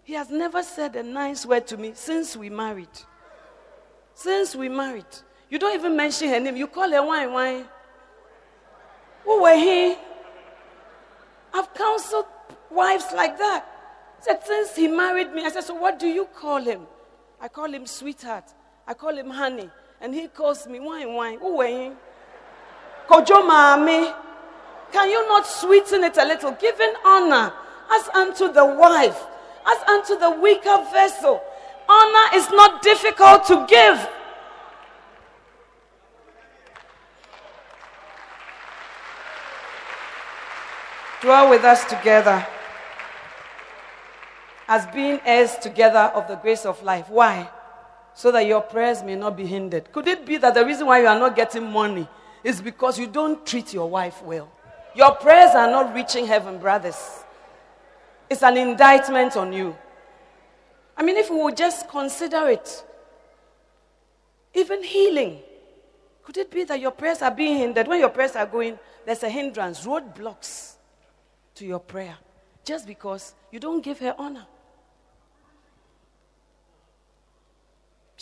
he 0.02 0.14
has 0.14 0.30
never 0.30 0.62
said 0.62 0.96
a 0.96 1.02
nice 1.02 1.44
word 1.46 1.66
to 1.68 1.76
me 1.76 1.92
since 1.94 2.36
we 2.36 2.48
married. 2.50 2.88
Since 4.14 4.54
we 4.54 4.68
married, 4.68 5.06
you 5.50 5.58
don't 5.58 5.74
even 5.74 5.96
mention 5.96 6.28
her 6.28 6.40
name. 6.40 6.56
You 6.56 6.66
call 6.66 6.90
her 6.90 7.04
wine, 7.04 7.32
wine. 7.32 7.64
Who 9.24 9.42
were 9.42 9.56
he? 9.56 9.96
I've 11.52 11.72
counseled 11.74 12.26
wives 12.74 13.06
like 13.14 13.38
that. 13.38 13.64
Said, 14.20 14.40
since 14.44 14.74
he 14.74 14.88
married 14.88 15.32
me, 15.32 15.44
I 15.44 15.50
said, 15.50 15.64
so 15.64 15.74
what 15.74 15.98
do 15.98 16.06
you 16.06 16.24
call 16.24 16.62
him? 16.62 16.86
I 17.40 17.48
call 17.48 17.72
him 17.72 17.86
sweetheart. 17.86 18.44
I 18.86 18.94
call 18.94 19.16
him 19.16 19.30
honey. 19.30 19.68
And 20.00 20.14
he 20.14 20.28
calls 20.28 20.66
me 20.66 20.80
wine, 20.80 21.12
wine. 21.12 21.38
Who 21.38 21.58
were 21.58 21.66
he? 21.66 21.90
Kojo 23.06 23.42
Mami. 23.48 24.14
Can 24.92 25.10
you 25.10 25.28
not 25.28 25.46
sweeten 25.46 26.04
it 26.04 26.16
a 26.16 26.24
little? 26.24 26.52
Giving 26.52 26.94
honor 27.04 27.52
as 27.92 28.08
unto 28.14 28.52
the 28.52 28.64
wife, 28.64 29.20
as 29.66 29.88
unto 29.88 30.18
the 30.18 30.30
weaker 30.30 30.78
vessel. 30.92 31.42
Honor 31.88 32.36
is 32.36 32.48
not 32.50 32.82
difficult 32.82 33.44
to 33.46 33.66
give. 33.68 34.08
Dwell 41.20 41.50
with 41.50 41.64
us 41.64 41.84
together 41.86 42.46
as 44.66 44.86
being 44.86 45.20
heirs 45.24 45.56
together 45.56 46.10
of 46.14 46.28
the 46.28 46.36
grace 46.36 46.64
of 46.64 46.82
life. 46.82 47.08
Why? 47.08 47.50
So 48.14 48.30
that 48.32 48.46
your 48.46 48.60
prayers 48.60 49.02
may 49.02 49.16
not 49.16 49.36
be 49.36 49.46
hindered. 49.46 49.90
Could 49.92 50.06
it 50.06 50.24
be 50.24 50.36
that 50.38 50.54
the 50.54 50.64
reason 50.64 50.86
why 50.86 51.00
you 51.00 51.06
are 51.06 51.18
not 51.18 51.36
getting 51.36 51.70
money 51.70 52.08
is 52.42 52.60
because 52.60 52.98
you 52.98 53.06
don't 53.06 53.44
treat 53.46 53.74
your 53.74 53.88
wife 53.88 54.22
well? 54.22 54.50
Your 54.94 55.14
prayers 55.16 55.50
are 55.54 55.70
not 55.70 55.94
reaching 55.94 56.26
heaven, 56.26 56.58
brothers. 56.58 57.24
It's 58.30 58.42
an 58.42 58.56
indictment 58.56 59.36
on 59.36 59.52
you. 59.52 59.76
I 60.96 61.02
mean, 61.02 61.16
if 61.16 61.30
we 61.30 61.36
would 61.42 61.56
just 61.56 61.88
consider 61.88 62.48
it, 62.48 62.84
even 64.54 64.82
healing, 64.84 65.40
could 66.22 66.36
it 66.38 66.50
be 66.50 66.64
that 66.64 66.80
your 66.80 66.92
prayers 66.92 67.20
are 67.20 67.30
being 67.30 67.58
hindered? 67.58 67.88
When 67.88 67.98
your 67.98 68.08
prayers 68.08 68.36
are 68.36 68.46
going, 68.46 68.78
there's 69.04 69.22
a 69.24 69.28
hindrance, 69.28 69.84
roadblocks 69.84 70.76
to 71.56 71.66
your 71.66 71.80
prayer, 71.80 72.16
just 72.64 72.86
because 72.86 73.34
you 73.50 73.58
don't 73.58 73.82
give 73.82 73.98
her 73.98 74.14
honor. 74.16 74.46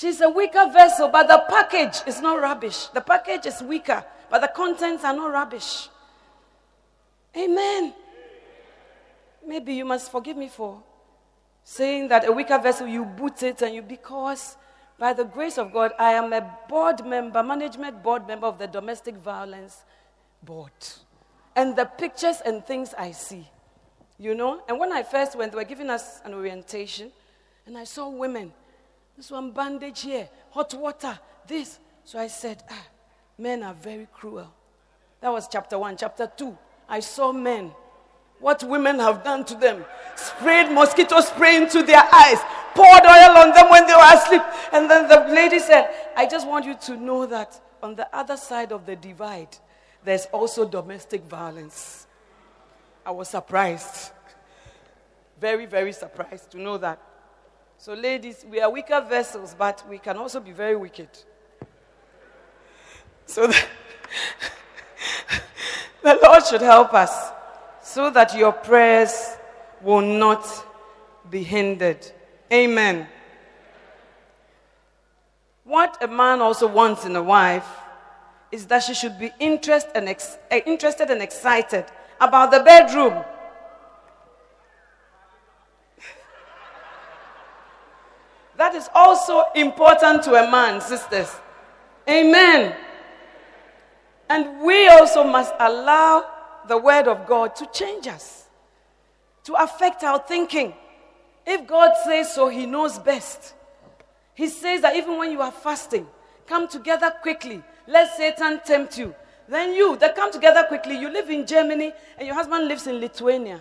She's 0.03 0.21
a 0.21 0.29
weaker 0.29 0.69
vessel, 0.73 1.07
but 1.07 1.29
the 1.29 1.45
package 1.49 2.03
is 2.09 2.21
not 2.21 2.41
rubbish. 2.41 2.89
The 2.89 3.01
package 3.01 3.47
is 3.47 3.63
weaker, 3.63 4.05
but 4.29 4.41
the 4.41 4.49
contents 4.49 5.05
are 5.05 5.15
not 5.15 5.31
rubbish. 5.31 5.89
Amen. 7.37 7.95
Maybe 9.47 9.75
you 9.75 9.85
must 9.85 10.11
forgive 10.11 10.37
me 10.37 10.49
for 10.49 10.83
saying 11.63 12.09
that 12.09 12.27
a 12.27 12.33
weaker 12.33 12.59
vessel, 12.59 12.89
you 12.89 13.05
boot 13.05 13.45
it 13.45 13.63
and 13.63 13.77
you, 13.77 13.81
because 13.81 14.57
by 14.99 15.13
the 15.13 15.23
grace 15.23 15.57
of 15.57 15.73
God, 15.73 15.93
I 16.01 16.15
am 16.15 16.33
a 16.33 16.53
board 16.69 17.07
member, 17.07 17.41
management 17.41 18.03
board 18.03 18.27
member 18.27 18.49
of 18.49 18.59
the 18.59 18.67
domestic 18.67 19.15
violence 19.15 19.85
board. 20.43 20.73
And 21.55 21.77
the 21.77 21.85
pictures 21.85 22.43
and 22.45 22.67
things 22.67 22.93
I 22.99 23.13
see, 23.13 23.49
you 24.19 24.35
know. 24.35 24.65
And 24.69 24.81
when 24.81 24.93
I 24.93 25.05
first 25.05 25.37
went, 25.37 25.53
they 25.53 25.59
were 25.59 25.63
giving 25.63 25.91
us 25.91 26.21
an 26.25 26.35
orientation, 26.35 27.13
and 27.67 27.79
I 27.79 27.85
saw 27.85 28.09
women. 28.09 28.53
This 29.17 29.31
one 29.31 29.51
bandage 29.51 30.03
here, 30.03 30.29
hot 30.51 30.73
water, 30.75 31.19
this. 31.47 31.79
So 32.05 32.19
I 32.19 32.27
said, 32.27 32.63
ah, 32.71 32.87
men 33.39 33.63
are 33.63 33.75
very 33.75 34.09
cruel. 34.13 34.53
That 35.21 35.31
was 35.31 35.47
chapter 35.49 35.79
one. 35.79 35.97
Chapter 35.97 36.31
two, 36.37 36.57
I 36.89 37.01
saw 37.01 37.33
men 37.33 37.73
what 38.41 38.65
women 38.65 38.99
have 38.99 39.23
done 39.23 39.45
to 39.45 39.55
them. 39.55 39.85
Sprayed 40.17 40.73
mosquito 40.73 41.21
spray 41.21 41.57
into 41.57 41.83
their 41.83 42.03
eyes, 42.13 42.39
poured 42.75 43.05
oil 43.05 43.39
on 43.39 43.53
them 43.55 43.71
when 43.71 43.87
they 43.87 43.95
were 43.95 44.15
asleep. 44.15 44.43
And 44.73 44.91
then 44.91 45.09
the 45.09 45.33
lady 45.33 45.61
said, 45.61 45.91
I 46.17 46.27
just 46.27 46.47
want 46.47 46.65
you 46.65 46.75
to 46.75 46.97
know 46.97 47.25
that 47.27 47.61
on 47.83 47.95
the 47.95 48.15
other 48.15 48.37
side 48.37 48.73
of 48.73 48.85
the 48.85 48.97
divide, 48.97 49.57
there's 50.05 50.27
also 50.27 50.69
domestic 50.69 51.23
violence. 51.23 52.09
I 53.07 53.13
was 53.13 53.29
surprised. 53.29 54.11
Very, 55.41 55.67
very 55.67 55.93
surprised 55.93 56.51
to 56.53 56.59
know 56.59 56.79
that. 56.79 57.01
So, 57.83 57.95
ladies, 57.95 58.47
we 58.49 58.61
are 58.61 58.71
weaker 58.71 59.01
vessels, 59.01 59.57
but 59.59 59.83
we 59.91 59.99
can 59.99 60.17
also 60.17 60.39
be 60.39 60.53
very 60.53 60.77
wicked. 60.77 61.09
So, 63.27 63.47
the, 63.49 63.57
the 66.05 66.21
Lord 66.23 66.47
should 66.47 66.61
help 66.61 66.95
us 66.95 67.33
so 67.83 68.09
that 68.11 68.37
your 68.37 68.53
prayers 68.53 69.35
will 69.83 70.01
not 70.01 70.47
be 71.29 71.43
hindered. 71.43 72.07
Amen. 72.53 73.09
What 75.65 76.01
a 76.05 76.07
man 76.07 76.41
also 76.41 76.69
wants 76.69 77.05
in 77.05 77.17
a 77.17 77.23
wife 77.23 77.67
is 78.53 78.65
that 78.67 78.85
she 78.85 78.95
should 78.95 79.19
be 79.19 79.33
interest 79.41 79.89
and 79.97 80.09
ex- 80.09 80.39
eh, 80.53 80.61
interested 80.67 81.11
and 81.11 81.21
excited 81.21 81.87
about 82.21 82.53
the 82.53 82.61
bedroom. 82.61 83.25
That 88.63 88.77
is 88.77 88.89
also 88.95 89.43
important 89.57 90.23
to 90.23 90.35
a 90.35 90.49
man, 90.49 90.81
sisters. 90.81 91.35
Amen. 92.09 92.77
And 94.31 94.61
we 94.61 94.87
also 94.87 95.25
must 95.25 95.53
allow 95.59 96.31
the 96.69 96.79
Word 96.79 97.09
of 97.09 97.27
God 97.27 97.57
to 97.57 97.67
change 97.73 98.07
us, 98.07 98.47
to 99.43 99.55
affect 99.55 100.05
our 100.05 100.21
thinking. 100.21 100.75
If 101.45 101.67
God 101.67 101.91
says 102.05 102.33
so, 102.33 102.49
He 102.49 102.67
knows 102.67 103.01
best. 103.01 103.55
He 104.35 104.47
says 104.47 104.83
that 104.83 104.95
even 104.95 105.19
when 105.19 105.33
you 105.33 105.41
are 105.43 105.51
fasting, 105.51 106.07
come 106.47 106.69
together 106.69 107.13
quickly. 107.21 107.65
Let 107.89 108.17
Satan 108.17 108.61
tempt 108.65 108.97
you. 108.97 109.13
Then 109.49 109.75
you, 109.75 109.97
they 109.97 110.11
come 110.11 110.31
together 110.31 110.67
quickly. 110.69 110.97
You 111.01 111.13
live 111.13 111.29
in 111.31 111.49
Germany 111.49 111.93
and 112.17 112.29
your 112.29 112.37
husband 112.37 112.69
lives 112.69 112.87
in 112.87 113.01
Lithuania. 113.01 113.61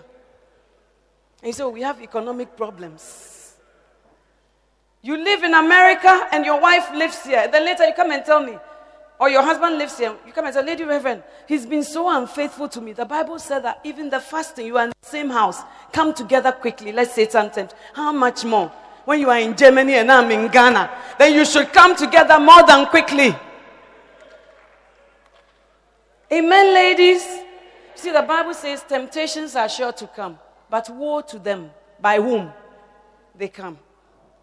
And 1.39 1.47
you 1.47 1.53
say, 1.53 1.63
We 1.63 1.81
have 1.81 1.99
economic 2.03 2.55
problems. 2.55 3.30
You 5.03 5.17
live 5.17 5.43
in 5.43 5.53
America 5.53 6.27
and 6.31 6.45
your 6.45 6.61
wife 6.61 6.91
lives 6.93 7.23
here. 7.23 7.47
Then 7.51 7.65
later 7.65 7.85
you 7.85 7.93
come 7.93 8.11
and 8.11 8.23
tell 8.23 8.43
me, 8.43 8.57
or 9.19 9.29
your 9.29 9.41
husband 9.41 9.77
lives 9.77 9.97
here. 9.97 10.15
You 10.25 10.33
come 10.33 10.45
and 10.45 10.53
say, 10.53 10.63
Lady 10.63 10.83
Reverend, 10.83 11.23
he's 11.47 11.65
been 11.65 11.83
so 11.83 12.09
unfaithful 12.15 12.69
to 12.69 12.81
me. 12.81 12.93
The 12.93 13.05
Bible 13.05 13.39
said 13.39 13.59
that 13.59 13.79
even 13.83 14.09
the 14.09 14.19
fasting, 14.19 14.67
you 14.67 14.77
are 14.77 14.85
in 14.85 14.89
the 14.89 15.07
same 15.07 15.29
house. 15.29 15.61
Come 15.91 16.13
together 16.13 16.51
quickly. 16.51 16.91
Let's 16.91 17.13
say 17.13 17.27
something. 17.27 17.67
How 17.93 18.11
much 18.11 18.45
more? 18.45 18.71
When 19.05 19.19
you 19.19 19.29
are 19.31 19.39
in 19.39 19.57
Germany 19.57 19.95
and 19.95 20.11
I'm 20.11 20.29
in 20.29 20.47
Ghana, 20.51 20.89
then 21.17 21.33
you 21.33 21.45
should 21.45 21.73
come 21.73 21.95
together 21.95 22.39
more 22.39 22.63
than 22.65 22.85
quickly. 22.85 23.35
Amen, 26.31 26.73
ladies. 26.73 27.23
See, 27.95 28.11
the 28.11 28.21
Bible 28.21 28.53
says 28.53 28.83
temptations 28.87 29.55
are 29.55 29.67
sure 29.67 29.91
to 29.93 30.07
come, 30.07 30.39
but 30.69 30.89
woe 30.89 31.21
to 31.21 31.39
them 31.39 31.71
by 31.99 32.17
whom 32.17 32.51
they 33.35 33.47
come. 33.47 33.77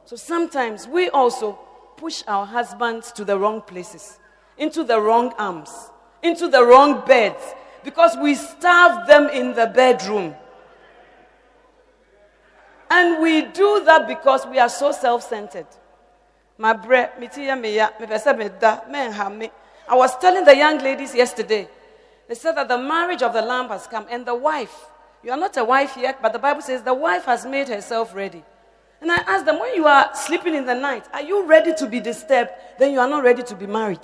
So 0.08 0.16
sometimes 0.16 0.88
we 0.88 1.10
also 1.10 1.58
push 1.98 2.22
our 2.26 2.46
husbands 2.46 3.12
to 3.12 3.26
the 3.26 3.38
wrong 3.38 3.60
places 3.60 4.18
into 4.56 4.82
the 4.82 4.98
wrong 4.98 5.34
arms, 5.36 5.68
into 6.22 6.48
the 6.48 6.64
wrong 6.64 7.04
beds, 7.06 7.42
because 7.84 8.16
we 8.16 8.34
starve 8.34 9.06
them 9.06 9.28
in 9.28 9.52
the 9.52 9.66
bedroom. 9.66 10.34
And 12.90 13.20
we 13.20 13.42
do 13.42 13.84
that 13.84 14.08
because 14.08 14.46
we 14.46 14.58
are 14.58 14.70
so 14.70 14.92
self 14.92 15.28
centered. 15.28 15.66
I 16.58 16.72
was 19.92 20.16
telling 20.16 20.44
the 20.46 20.56
young 20.56 20.78
ladies 20.78 21.14
yesterday, 21.14 21.68
they 22.26 22.34
said 22.34 22.52
that 22.52 22.68
the 22.68 22.78
marriage 22.78 23.22
of 23.22 23.34
the 23.34 23.42
Lamb 23.42 23.68
has 23.68 23.86
come, 23.86 24.06
and 24.08 24.24
the 24.24 24.34
wife, 24.34 24.86
you 25.22 25.32
are 25.32 25.36
not 25.36 25.54
a 25.58 25.64
wife 25.64 25.98
yet, 25.98 26.22
but 26.22 26.32
the 26.32 26.38
Bible 26.38 26.62
says 26.62 26.82
the 26.82 26.94
wife 26.94 27.26
has 27.26 27.44
made 27.44 27.68
herself 27.68 28.14
ready. 28.14 28.42
And 29.00 29.12
I 29.12 29.16
asked 29.16 29.46
them, 29.46 29.60
when 29.60 29.74
you 29.74 29.86
are 29.86 30.10
sleeping 30.14 30.54
in 30.54 30.66
the 30.66 30.74
night, 30.74 31.06
are 31.12 31.22
you 31.22 31.46
ready 31.46 31.74
to 31.74 31.86
be 31.86 32.00
disturbed? 32.00 32.50
Then 32.78 32.92
you 32.92 32.98
are 32.98 33.08
not 33.08 33.22
ready 33.22 33.42
to 33.44 33.54
be 33.54 33.66
married. 33.66 34.00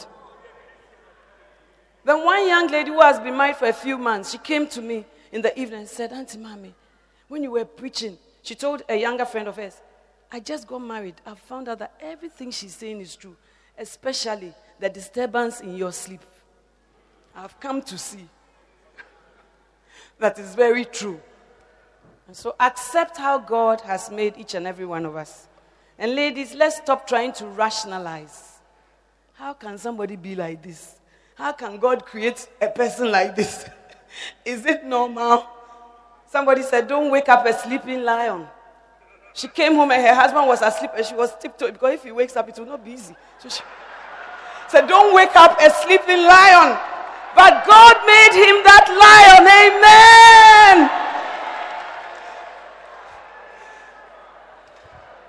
Then 2.05 2.25
one 2.25 2.47
young 2.47 2.69
lady 2.69 2.91
who 2.91 3.01
has 3.01 3.19
been 3.19 3.37
married 3.37 3.57
for 3.57 3.67
a 3.67 3.73
few 3.73 3.99
months, 3.99 4.31
she 4.31 4.39
came 4.39 4.67
to 4.69 4.83
me 4.83 5.05
in 5.33 5.43
the 5.43 5.59
evening 5.59 5.81
and 5.81 5.89
said, 5.89 6.13
Auntie 6.13 6.39
Mommy, 6.39 6.75
when 7.29 7.43
you 7.43 7.51
were 7.51 7.65
preaching, 7.65 8.19
she 8.43 8.55
told 8.55 8.83
a 8.89 8.95
younger 8.95 9.25
friend 9.25 9.49
of 9.49 9.57
hers, 9.57 9.81
I 10.31 10.41
just 10.41 10.67
got 10.67 10.81
married. 10.81 11.15
I 11.27 11.35
found 11.35 11.69
out 11.69 11.79
that 11.79 11.95
everything 12.01 12.51
she's 12.51 12.75
saying 12.75 13.01
is 13.01 13.17
true, 13.17 13.37
especially 13.79 14.53
the 14.79 14.91
disturbance 14.91 15.61
in 15.61 15.77
your 15.77 15.93
sleep. 15.93 16.21
I've 17.35 17.59
come 17.59 17.83
to 17.83 17.99
see 17.99 18.29
that 20.19 20.39
is 20.39 20.55
very 20.55 20.85
true. 20.85 21.21
And 22.27 22.37
so 22.37 22.55
accept 22.59 23.17
how 23.17 23.39
God 23.39 23.81
has 23.83 24.11
made 24.11 24.37
each 24.39 24.55
and 24.55 24.67
every 24.67 24.87
one 24.87 25.05
of 25.05 25.17
us. 25.17 25.47
And 25.99 26.15
ladies, 26.15 26.55
let's 26.55 26.77
stop 26.79 27.07
trying 27.07 27.33
to 27.35 27.47
rationalize. 27.47 28.59
How 29.35 29.53
can 29.53 29.79
somebody 29.79 30.17
be 30.17 30.35
like 30.35 30.63
this? 30.63 30.97
How 31.35 31.53
can 31.53 31.79
God 31.79 32.07
create 32.07 32.49
a 32.61 32.69
person 32.69 33.11
like 33.11 33.37
this? 33.37 33.67
Is 34.45 34.65
it 34.65 34.85
normal? 34.85 35.45
Somebody 36.27 36.63
said, 36.63 36.89
Don't 36.89 37.11
wake 37.11 37.29
up 37.29 37.45
a 37.47 37.53
sleeping 37.53 38.05
lion. 38.05 38.47
She 39.35 39.49
came 39.49 39.75
home 39.75 39.91
and 39.91 40.01
her 40.03 40.15
husband 40.15 40.47
was 40.47 40.63
asleep 40.63 40.93
and 40.97 41.05
she 41.05 41.15
was 41.15 41.37
tiptoeing 41.41 41.73
because 41.73 41.95
if 41.95 42.05
he 42.05 42.13
wakes 42.13 42.37
up, 42.37 42.49
it 42.49 42.57
will 42.57 42.67
not 42.67 42.85
be 42.85 42.93
easy. 42.93 43.15
So 43.41 43.49
she 43.49 43.63
said, 44.69 44.87
Don't 44.87 45.15
wake 45.15 45.35
up 45.35 45.61
a 45.61 45.71
sleeping 45.71 46.23
lion. 46.23 46.79
But 47.35 47.67
God 47.67 47.97
made 48.07 48.35
him 48.39 48.63
that 48.63 48.87
lion. 48.95 50.81
Amen. 50.87 51.04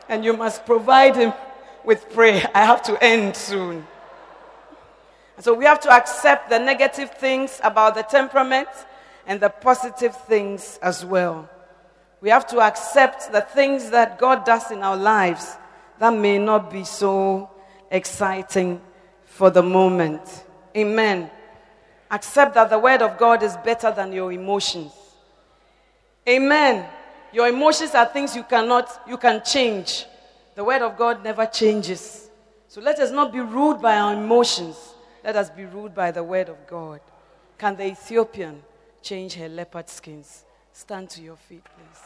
And 0.07 0.23
you 0.23 0.35
must 0.35 0.65
provide 0.65 1.15
him 1.15 1.33
with 1.83 2.11
prayer. 2.13 2.49
I 2.53 2.65
have 2.65 2.81
to 2.83 3.03
end 3.03 3.35
soon. 3.35 3.85
So 5.39 5.53
we 5.53 5.65
have 5.65 5.79
to 5.81 5.91
accept 5.91 6.49
the 6.49 6.59
negative 6.59 7.11
things 7.11 7.59
about 7.63 7.95
the 7.95 8.03
temperament 8.03 8.69
and 9.27 9.39
the 9.39 9.49
positive 9.49 10.15
things 10.15 10.79
as 10.81 11.03
well. 11.03 11.49
We 12.21 12.29
have 12.29 12.47
to 12.47 12.61
accept 12.61 13.31
the 13.31 13.41
things 13.41 13.89
that 13.89 14.17
God 14.17 14.45
does 14.45 14.71
in 14.71 14.81
our 14.81 14.97
lives 14.97 15.57
that 15.99 16.13
may 16.13 16.37
not 16.37 16.71
be 16.71 16.83
so 16.83 17.49
exciting 17.91 18.81
for 19.25 19.49
the 19.49 19.61
moment. 19.61 20.45
Amen. 20.75 21.29
Accept 22.09 22.53
that 22.55 22.69
the 22.69 22.79
Word 22.79 23.01
of 23.01 23.17
God 23.17 23.43
is 23.43 23.55
better 23.57 23.91
than 23.91 24.13
your 24.13 24.31
emotions. 24.31 24.93
Amen. 26.27 26.85
Your 27.35 27.49
emotions 27.49 27.93
are 27.93 28.05
things 28.05 28.33
you 28.33 28.43
cannot, 28.43 29.01
you 29.05 29.17
can 29.17 29.43
change. 29.43 30.05
The 30.55 30.63
Word 30.63 30.81
of 30.81 30.95
God 30.95 31.21
never 31.21 31.45
changes. 31.45 32.29
So 32.69 32.79
let 32.79 32.97
us 32.99 33.11
not 33.11 33.33
be 33.33 33.41
ruled 33.41 33.81
by 33.81 33.97
our 33.97 34.13
emotions. 34.13 34.77
Let 35.21 35.35
us 35.35 35.49
be 35.49 35.65
ruled 35.65 35.93
by 35.93 36.11
the 36.11 36.23
word 36.23 36.47
of 36.47 36.65
God. 36.65 37.01
Can 37.57 37.75
the 37.75 37.87
Ethiopian 37.87 38.63
change 39.01 39.33
her 39.33 39.49
leopard 39.49 39.89
skins? 39.89 40.45
Stand 40.71 41.09
to 41.09 41.21
your 41.21 41.35
feet, 41.35 41.61
please. 41.65 42.01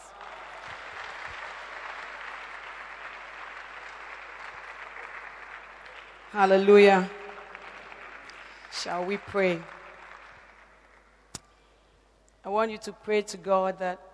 Hallelujah. 6.31 7.07
Shall 8.71 9.05
we 9.05 9.17
pray? 9.17 9.59
I 12.43 12.49
want 12.49 12.71
you 12.71 12.79
to 12.79 12.93
pray 12.93 13.21
to 13.21 13.37
God 13.37 13.77
that 13.77 14.08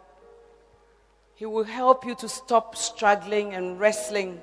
He 1.35 1.45
will 1.45 1.65
help 1.65 2.05
you 2.05 2.15
to 2.15 2.29
stop 2.29 2.75
struggling 2.75 3.53
and 3.53 3.79
wrestling 3.79 4.39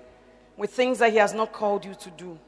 with 0.56 0.70
things 0.70 0.98
that 0.98 1.12
He 1.12 1.18
has 1.18 1.32
not 1.32 1.52
called 1.52 1.84
you 1.84 1.94
to 1.94 2.10
do. 2.10 2.38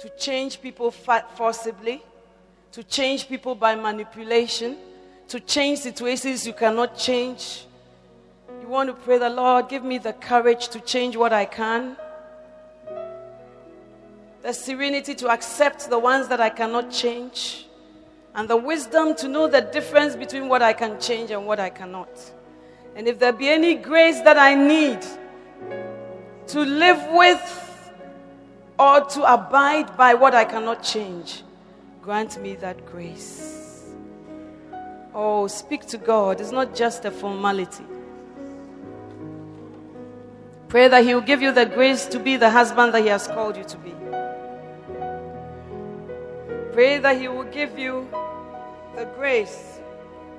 To 0.00 0.08
change 0.16 0.62
people 0.62 0.92
forcibly, 0.92 2.02
to 2.72 2.84
change 2.84 3.28
people 3.28 3.56
by 3.56 3.74
manipulation, 3.74 4.76
to 5.26 5.40
change 5.40 5.80
situations 5.80 6.46
you 6.46 6.52
cannot 6.52 6.96
change. 6.96 7.66
You 8.60 8.68
want 8.68 8.88
to 8.88 8.94
pray 8.94 9.18
the 9.18 9.30
Lord, 9.30 9.68
give 9.68 9.82
me 9.82 9.98
the 9.98 10.12
courage 10.12 10.68
to 10.68 10.80
change 10.80 11.16
what 11.16 11.32
I 11.32 11.44
can, 11.44 11.96
the 14.42 14.52
serenity 14.52 15.14
to 15.16 15.28
accept 15.28 15.90
the 15.90 15.98
ones 15.98 16.28
that 16.28 16.40
I 16.40 16.50
cannot 16.50 16.92
change, 16.92 17.66
and 18.34 18.48
the 18.48 18.56
wisdom 18.56 19.14
to 19.16 19.28
know 19.28 19.48
the 19.48 19.60
difference 19.60 20.16
between 20.16 20.48
what 20.48 20.62
I 20.62 20.72
can 20.72 21.00
change 21.00 21.30
and 21.30 21.46
what 21.46 21.58
I 21.60 21.70
cannot. 21.70 22.08
And 22.94 23.08
if 23.08 23.18
there 23.18 23.32
be 23.32 23.48
any 23.48 23.74
grace 23.74 24.20
that 24.22 24.38
I 24.38 24.54
need 24.54 25.00
to 26.48 26.60
live 26.60 27.02
with 27.12 27.68
or 28.78 29.04
to 29.04 29.32
abide 29.32 29.96
by 29.96 30.14
what 30.14 30.34
I 30.34 30.44
cannot 30.44 30.82
change. 30.82 31.42
Grant 32.00 32.40
me 32.40 32.54
that 32.56 32.86
grace. 32.86 33.92
Oh, 35.14 35.46
speak 35.46 35.86
to 35.86 35.98
God. 35.98 36.40
It's 36.40 36.52
not 36.52 36.74
just 36.74 37.04
a 37.04 37.10
formality. 37.10 37.84
Pray 40.68 40.88
that 40.88 41.04
He 41.04 41.14
will 41.14 41.22
give 41.22 41.42
you 41.42 41.50
the 41.50 41.66
grace 41.66 42.06
to 42.06 42.18
be 42.18 42.36
the 42.36 42.50
husband 42.50 42.94
that 42.94 43.02
He 43.02 43.08
has 43.08 43.26
called 43.26 43.56
you 43.56 43.64
to 43.64 43.76
be. 43.78 43.97
Pray 46.78 46.98
that 46.98 47.20
He 47.20 47.26
will 47.26 47.42
give 47.42 47.76
you 47.76 48.08
the 48.94 49.04
grace 49.16 49.80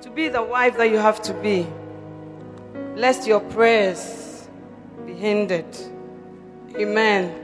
to 0.00 0.08
be 0.08 0.28
the 0.28 0.42
wife 0.42 0.74
that 0.78 0.88
you 0.88 0.96
have 0.96 1.20
to 1.20 1.34
be. 1.34 1.66
Lest 2.96 3.26
your 3.26 3.40
prayers 3.40 4.48
be 5.04 5.12
hindered. 5.12 5.66
Amen. 6.78 7.34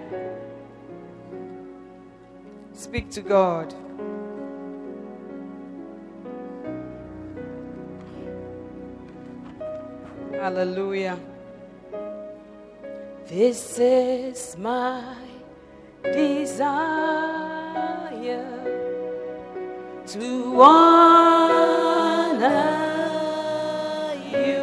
Speak 2.72 3.10
to 3.10 3.20
God. 3.20 3.74
Hallelujah. 10.32 11.18
This 13.26 13.78
is 13.78 14.56
my 14.58 15.18
desire 16.02 17.26
to 20.06 20.62
honor 20.62 20.86
you, 24.30 24.62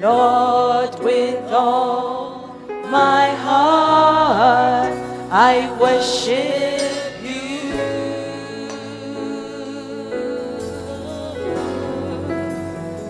Lord, 0.00 0.98
with 1.04 1.52
all 1.52 2.56
my 2.90 3.28
heart 3.46 4.92
I 5.30 5.70
worship 5.80 7.22
you. 7.22 7.70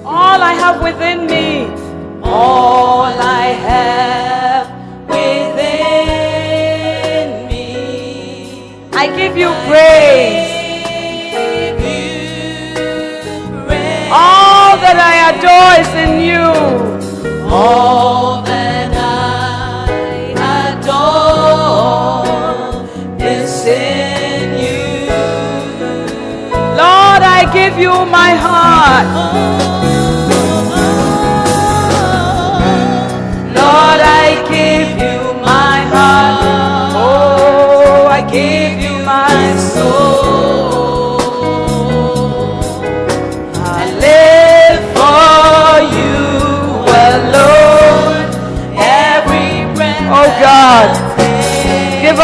All 0.04 0.42
I 0.42 0.52
have 0.52 0.82
within 0.82 1.26
me, 1.26 1.68
all 2.22 2.89
give 9.30 9.38
you 9.38 9.52
praise. 9.68 10.50
All 14.12 14.76
that 14.82 14.98
I 14.98 15.14
adore 15.30 15.74
is 15.82 15.92
in 16.04 16.12
you. 16.20 16.46
All 17.48 18.42
that 18.42 18.90
I 18.92 20.34
adore 20.74 21.54
is 23.20 23.66
in 23.66 24.58
you. 24.58 25.06
Lord, 26.80 27.22
I 27.22 27.48
give 27.52 27.78
you 27.78 27.92
my 28.06 28.34
heart. 28.34 29.06
Oh. 29.14 29.69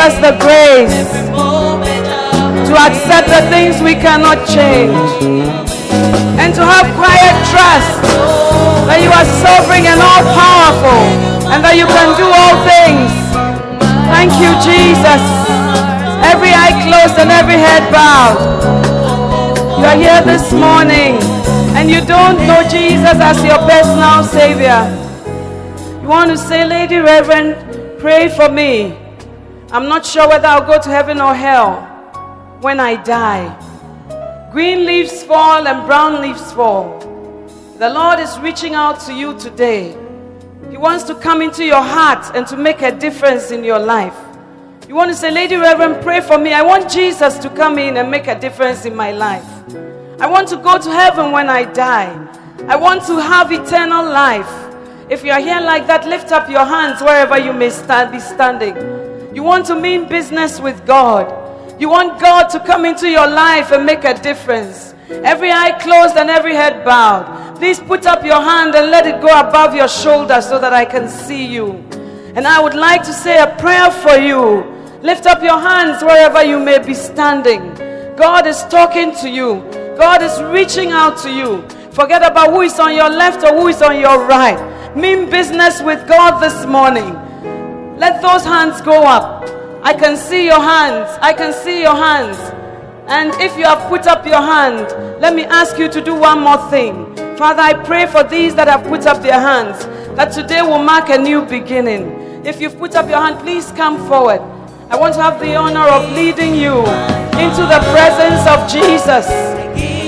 Us 0.06 0.14
the 0.22 0.38
grace 0.38 1.02
to 2.68 2.74
accept 2.78 3.26
the 3.26 3.42
things 3.50 3.82
we 3.82 3.94
cannot 3.94 4.38
change 4.46 4.94
and 6.38 6.54
to 6.54 6.62
have 6.62 6.86
quiet 6.94 7.34
trust 7.50 8.06
that 8.86 9.02
you 9.02 9.10
are 9.10 9.26
sovereign 9.42 9.82
and 9.82 9.98
all 9.98 10.22
powerful 10.30 11.02
and 11.50 11.58
that 11.58 11.74
you 11.74 11.90
can 11.90 12.14
do 12.14 12.26
all 12.38 12.54
things. 12.62 13.10
Thank 14.06 14.30
you, 14.38 14.54
Jesus. 14.62 15.22
Every 16.22 16.54
eye 16.54 16.78
closed 16.86 17.18
and 17.18 17.34
every 17.34 17.58
head 17.58 17.90
bowed. 17.90 18.38
You 19.80 19.86
are 19.90 19.98
here 19.98 20.22
this 20.22 20.52
morning 20.52 21.18
and 21.74 21.90
you 21.90 21.98
don't 22.06 22.38
know 22.46 22.62
Jesus 22.70 23.18
as 23.18 23.42
your 23.42 23.58
personal 23.66 24.22
Savior. 24.22 24.86
You 26.00 26.06
want 26.06 26.30
to 26.30 26.38
say, 26.38 26.64
Lady 26.64 26.98
Reverend, 26.98 27.98
pray 27.98 28.28
for 28.28 28.48
me. 28.48 29.05
I'm 29.72 29.88
not 29.88 30.06
sure 30.06 30.28
whether 30.28 30.46
I'll 30.46 30.64
go 30.64 30.80
to 30.80 30.88
heaven 30.88 31.20
or 31.20 31.34
hell 31.34 31.80
when 32.60 32.78
I 32.78 33.02
die. 33.02 33.50
Green 34.52 34.86
leaves 34.86 35.24
fall 35.24 35.66
and 35.66 35.84
brown 35.86 36.22
leaves 36.22 36.52
fall. 36.52 37.00
The 37.78 37.90
Lord 37.90 38.20
is 38.20 38.38
reaching 38.38 38.74
out 38.74 39.00
to 39.00 39.12
you 39.12 39.36
today. 39.38 39.96
He 40.70 40.76
wants 40.76 41.02
to 41.04 41.16
come 41.16 41.42
into 41.42 41.64
your 41.64 41.82
heart 41.82 42.34
and 42.36 42.46
to 42.46 42.56
make 42.56 42.80
a 42.82 42.96
difference 42.96 43.50
in 43.50 43.64
your 43.64 43.80
life. 43.80 44.16
You 44.88 44.94
want 44.94 45.10
to 45.10 45.16
say, 45.16 45.32
Lady 45.32 45.56
Reverend, 45.56 46.00
pray 46.02 46.20
for 46.20 46.38
me. 46.38 46.52
I 46.52 46.62
want 46.62 46.88
Jesus 46.88 47.36
to 47.38 47.50
come 47.50 47.76
in 47.76 47.96
and 47.96 48.08
make 48.08 48.28
a 48.28 48.38
difference 48.38 48.84
in 48.84 48.94
my 48.94 49.10
life. 49.10 49.44
I 50.20 50.28
want 50.28 50.48
to 50.48 50.56
go 50.58 50.78
to 50.78 50.90
heaven 50.90 51.32
when 51.32 51.50
I 51.50 51.64
die. 51.64 52.14
I 52.68 52.76
want 52.76 53.04
to 53.06 53.18
have 53.18 53.50
eternal 53.50 54.04
life. 54.04 54.48
If 55.10 55.24
you 55.24 55.32
are 55.32 55.40
here 55.40 55.60
like 55.60 55.88
that, 55.88 56.06
lift 56.06 56.30
up 56.30 56.48
your 56.48 56.64
hands 56.64 57.02
wherever 57.02 57.36
you 57.36 57.52
may 57.52 57.70
stand, 57.70 58.12
be 58.12 58.20
standing. 58.20 58.76
You 59.36 59.42
want 59.42 59.66
to 59.66 59.74
mean 59.78 60.08
business 60.08 60.60
with 60.60 60.86
God. 60.86 61.78
You 61.78 61.90
want 61.90 62.18
God 62.18 62.48
to 62.48 62.58
come 62.58 62.86
into 62.86 63.06
your 63.06 63.26
life 63.26 63.70
and 63.70 63.84
make 63.84 64.04
a 64.04 64.14
difference. 64.14 64.94
Every 65.10 65.52
eye 65.52 65.72
closed 65.78 66.16
and 66.16 66.30
every 66.30 66.54
head 66.54 66.86
bowed. 66.86 67.58
Please 67.58 67.78
put 67.78 68.06
up 68.06 68.24
your 68.24 68.40
hand 68.40 68.74
and 68.74 68.90
let 68.90 69.06
it 69.06 69.20
go 69.20 69.28
above 69.28 69.74
your 69.74 69.88
shoulder 69.88 70.40
so 70.40 70.58
that 70.58 70.72
I 70.72 70.86
can 70.86 71.06
see 71.06 71.44
you. 71.44 71.72
And 72.34 72.46
I 72.46 72.62
would 72.62 72.72
like 72.72 73.02
to 73.02 73.12
say 73.12 73.38
a 73.38 73.54
prayer 73.56 73.90
for 73.90 74.16
you. 74.16 74.64
Lift 75.02 75.26
up 75.26 75.42
your 75.42 75.60
hands 75.60 76.02
wherever 76.02 76.42
you 76.42 76.58
may 76.58 76.78
be 76.78 76.94
standing. 76.94 77.74
God 78.16 78.46
is 78.46 78.62
talking 78.70 79.14
to 79.16 79.28
you. 79.28 79.56
God 79.98 80.22
is 80.22 80.42
reaching 80.44 80.92
out 80.92 81.18
to 81.24 81.30
you. 81.30 81.60
Forget 81.90 82.22
about 82.22 82.52
who 82.52 82.62
is 82.62 82.80
on 82.80 82.94
your 82.94 83.10
left 83.10 83.44
or 83.44 83.60
who 83.60 83.68
is 83.68 83.82
on 83.82 84.00
your 84.00 84.26
right. 84.26 84.96
Mean 84.96 85.28
business 85.28 85.82
with 85.82 86.08
God 86.08 86.40
this 86.40 86.64
morning. 86.64 87.25
Let 87.96 88.20
those 88.20 88.44
hands 88.44 88.82
go 88.82 89.04
up. 89.04 89.44
I 89.82 89.94
can 89.94 90.16
see 90.16 90.44
your 90.44 90.60
hands. 90.60 91.18
I 91.22 91.32
can 91.32 91.52
see 91.52 91.80
your 91.80 91.94
hands. 91.96 92.36
And 93.08 93.32
if 93.40 93.56
you 93.56 93.64
have 93.64 93.88
put 93.88 94.06
up 94.06 94.26
your 94.26 94.42
hand, 94.42 94.84
let 95.20 95.34
me 95.34 95.44
ask 95.44 95.78
you 95.78 95.88
to 95.88 96.00
do 96.02 96.14
one 96.14 96.40
more 96.40 96.58
thing. 96.70 97.14
Father, 97.36 97.62
I 97.62 97.72
pray 97.72 98.06
for 98.06 98.22
these 98.22 98.54
that 98.56 98.68
have 98.68 98.84
put 98.84 99.06
up 99.06 99.22
their 99.22 99.40
hands 99.40 99.86
that 100.16 100.32
today 100.32 100.60
will 100.60 100.82
mark 100.82 101.08
a 101.08 101.16
new 101.16 101.44
beginning. 101.46 102.44
If 102.44 102.60
you've 102.60 102.76
put 102.76 102.94
up 102.96 103.08
your 103.08 103.18
hand, 103.18 103.38
please 103.38 103.72
come 103.72 103.96
forward. 104.08 104.40
I 104.90 104.96
want 104.96 105.14
to 105.14 105.22
have 105.22 105.40
the 105.40 105.54
honor 105.56 105.86
of 105.86 106.12
leading 106.12 106.54
you 106.54 106.80
into 107.40 107.62
the 107.64 107.80
presence 107.94 108.44
of 108.48 108.68
Jesus. 108.68 109.26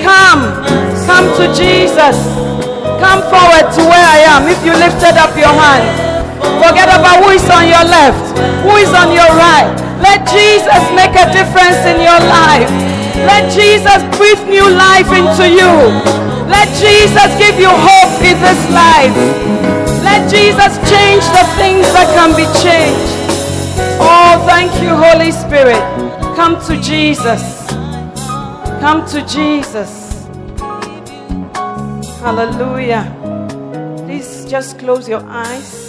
Come, 0.03 0.43
come 1.07 1.27
to 1.37 1.47
Jesus. 1.57 2.17
Come 3.01 3.23
forward 3.33 3.73
to 3.73 3.81
where 3.81 4.07
I 4.07 4.25
am 4.29 4.49
if 4.49 4.63
you 4.65 4.73
lifted 4.73 5.17
up 5.17 5.37
your 5.37 5.55
hand. 5.55 6.08
Forget 6.63 6.89
about 6.89 7.25
who 7.25 7.31
is 7.31 7.45
on 7.51 7.67
your 7.67 7.85
left, 7.85 8.39
who 8.63 8.75
is 8.77 8.91
on 8.95 9.13
your 9.13 9.31
right. 9.39 9.69
Let 10.01 10.23
Jesus 10.31 10.83
make 10.95 11.15
a 11.19 11.27
difference 11.35 11.83
in 11.87 11.99
your 12.01 12.21
life. 12.31 12.71
Let 13.27 13.51
Jesus 13.51 14.01
breathe 14.17 14.43
new 14.47 14.69
life 14.71 15.11
into 15.11 15.47
you. 15.49 15.73
Let 16.47 16.69
Jesus 16.79 17.29
give 17.39 17.59
you 17.59 17.69
hope 17.69 18.23
in 18.23 18.39
this 18.41 18.63
life. 18.71 19.15
Let 20.03 20.31
Jesus 20.31 20.79
change 20.89 21.25
the 21.35 21.45
things 21.59 21.85
that 21.93 22.07
can 22.15 22.31
be 22.37 22.47
changed. 22.63 23.19
Oh, 24.01 24.43
thank 24.47 24.71
you, 24.83 24.95
Holy 24.95 25.33
Spirit. 25.33 25.83
Come 26.37 26.61
to 26.67 26.81
Jesus. 26.81 27.67
Come 28.81 29.05
to 29.09 29.21
Jesus. 29.27 30.27
Hallelujah. 32.21 33.05
Please 34.07 34.45
just 34.45 34.79
close 34.79 35.09
your 35.09 35.25
eyes. 35.27 35.88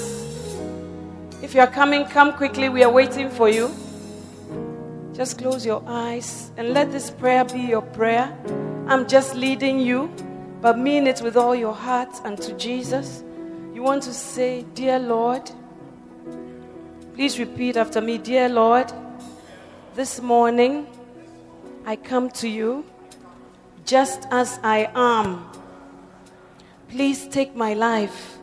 If 1.50 1.56
you 1.56 1.62
are 1.62 1.68
coming, 1.68 2.06
come 2.06 2.34
quickly. 2.34 2.70
We 2.70 2.84
are 2.84 2.92
waiting 2.92 3.28
for 3.28 3.50
you. 3.50 3.74
Just 5.14 5.40
close 5.40 5.66
your 5.66 5.82
eyes 5.88 6.52
and 6.58 6.76
let 6.76 6.92
this 6.92 7.10
prayer 7.10 7.44
be 7.44 7.62
your 7.62 7.82
prayer. 7.82 8.32
I'm 8.88 9.08
just 9.08 9.34
leading 9.34 9.80
you, 9.80 10.14
but 10.62 10.78
mean 10.78 11.08
it 11.08 11.22
with 11.24 11.36
all 11.36 11.56
your 11.56 11.74
heart 11.74 12.22
and 12.24 12.40
to 12.40 12.54
Jesus. 12.54 13.24
You 13.74 13.82
want 13.82 14.04
to 14.04 14.14
say, 14.14 14.64
Dear 14.76 15.00
Lord, 15.00 15.50
please 17.16 17.40
repeat 17.40 17.78
after 17.78 18.00
me, 18.00 18.20
Dear 18.20 18.48
Lord, 18.48 18.94
this 19.96 20.22
morning 20.22 20.86
I 21.84 21.96
come 21.96 22.30
to 22.30 22.48
you 22.48 22.86
just 23.86 24.28
as 24.30 24.60
I 24.62 24.92
am. 24.94 25.50
Please 26.90 27.28
take 27.28 27.56
my 27.56 27.74
life 27.74 28.38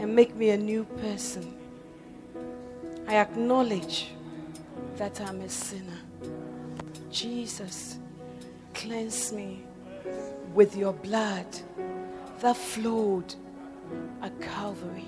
and 0.00 0.16
make 0.16 0.34
me 0.34 0.50
a 0.50 0.56
new 0.56 0.82
person. 1.00 1.61
I 3.06 3.16
acknowledge 3.16 4.08
that 4.96 5.20
I'm 5.20 5.40
a 5.40 5.48
sinner. 5.48 5.98
Jesus, 7.10 7.98
cleanse 8.74 9.32
me 9.32 9.64
with 10.54 10.76
your 10.76 10.92
blood 10.92 11.46
that 12.40 12.56
flowed 12.56 13.34
at 14.22 14.38
Calvary. 14.40 15.06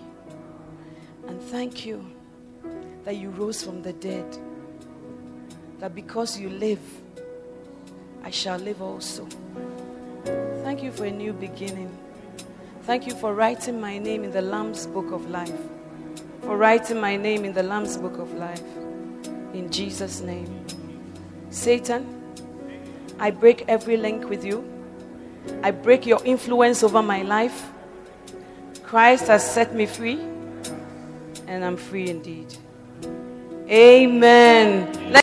And 1.26 1.40
thank 1.42 1.86
you 1.86 2.04
that 3.04 3.16
you 3.16 3.30
rose 3.30 3.62
from 3.62 3.82
the 3.82 3.92
dead. 3.92 4.36
That 5.78 5.94
because 5.94 6.38
you 6.38 6.50
live, 6.50 6.80
I 8.22 8.30
shall 8.30 8.58
live 8.58 8.80
also. 8.82 9.26
Thank 10.62 10.82
you 10.82 10.92
for 10.92 11.04
a 11.04 11.10
new 11.10 11.32
beginning. 11.32 11.96
Thank 12.82 13.06
you 13.06 13.14
for 13.14 13.34
writing 13.34 13.80
my 13.80 13.98
name 13.98 14.24
in 14.24 14.30
the 14.30 14.42
Lamb's 14.42 14.86
book 14.86 15.10
of 15.12 15.28
life. 15.30 15.52
For 16.44 16.58
writing 16.58 17.00
my 17.00 17.16
name 17.16 17.46
in 17.46 17.54
the 17.54 17.62
Lamb's 17.62 17.96
book 17.96 18.18
of 18.18 18.32
life. 18.34 18.62
In 19.54 19.70
Jesus' 19.70 20.20
name. 20.20 20.66
Satan, 21.48 22.04
I 23.18 23.30
break 23.30 23.64
every 23.66 23.96
link 23.96 24.28
with 24.28 24.44
you. 24.44 24.62
I 25.62 25.70
break 25.70 26.04
your 26.04 26.22
influence 26.24 26.82
over 26.82 27.02
my 27.02 27.22
life. 27.22 27.70
Christ 28.82 29.28
has 29.28 29.42
set 29.42 29.74
me 29.74 29.86
free, 29.86 30.20
and 31.46 31.64
I'm 31.64 31.78
free 31.78 32.10
indeed. 32.10 32.54
Amen. 33.70 35.22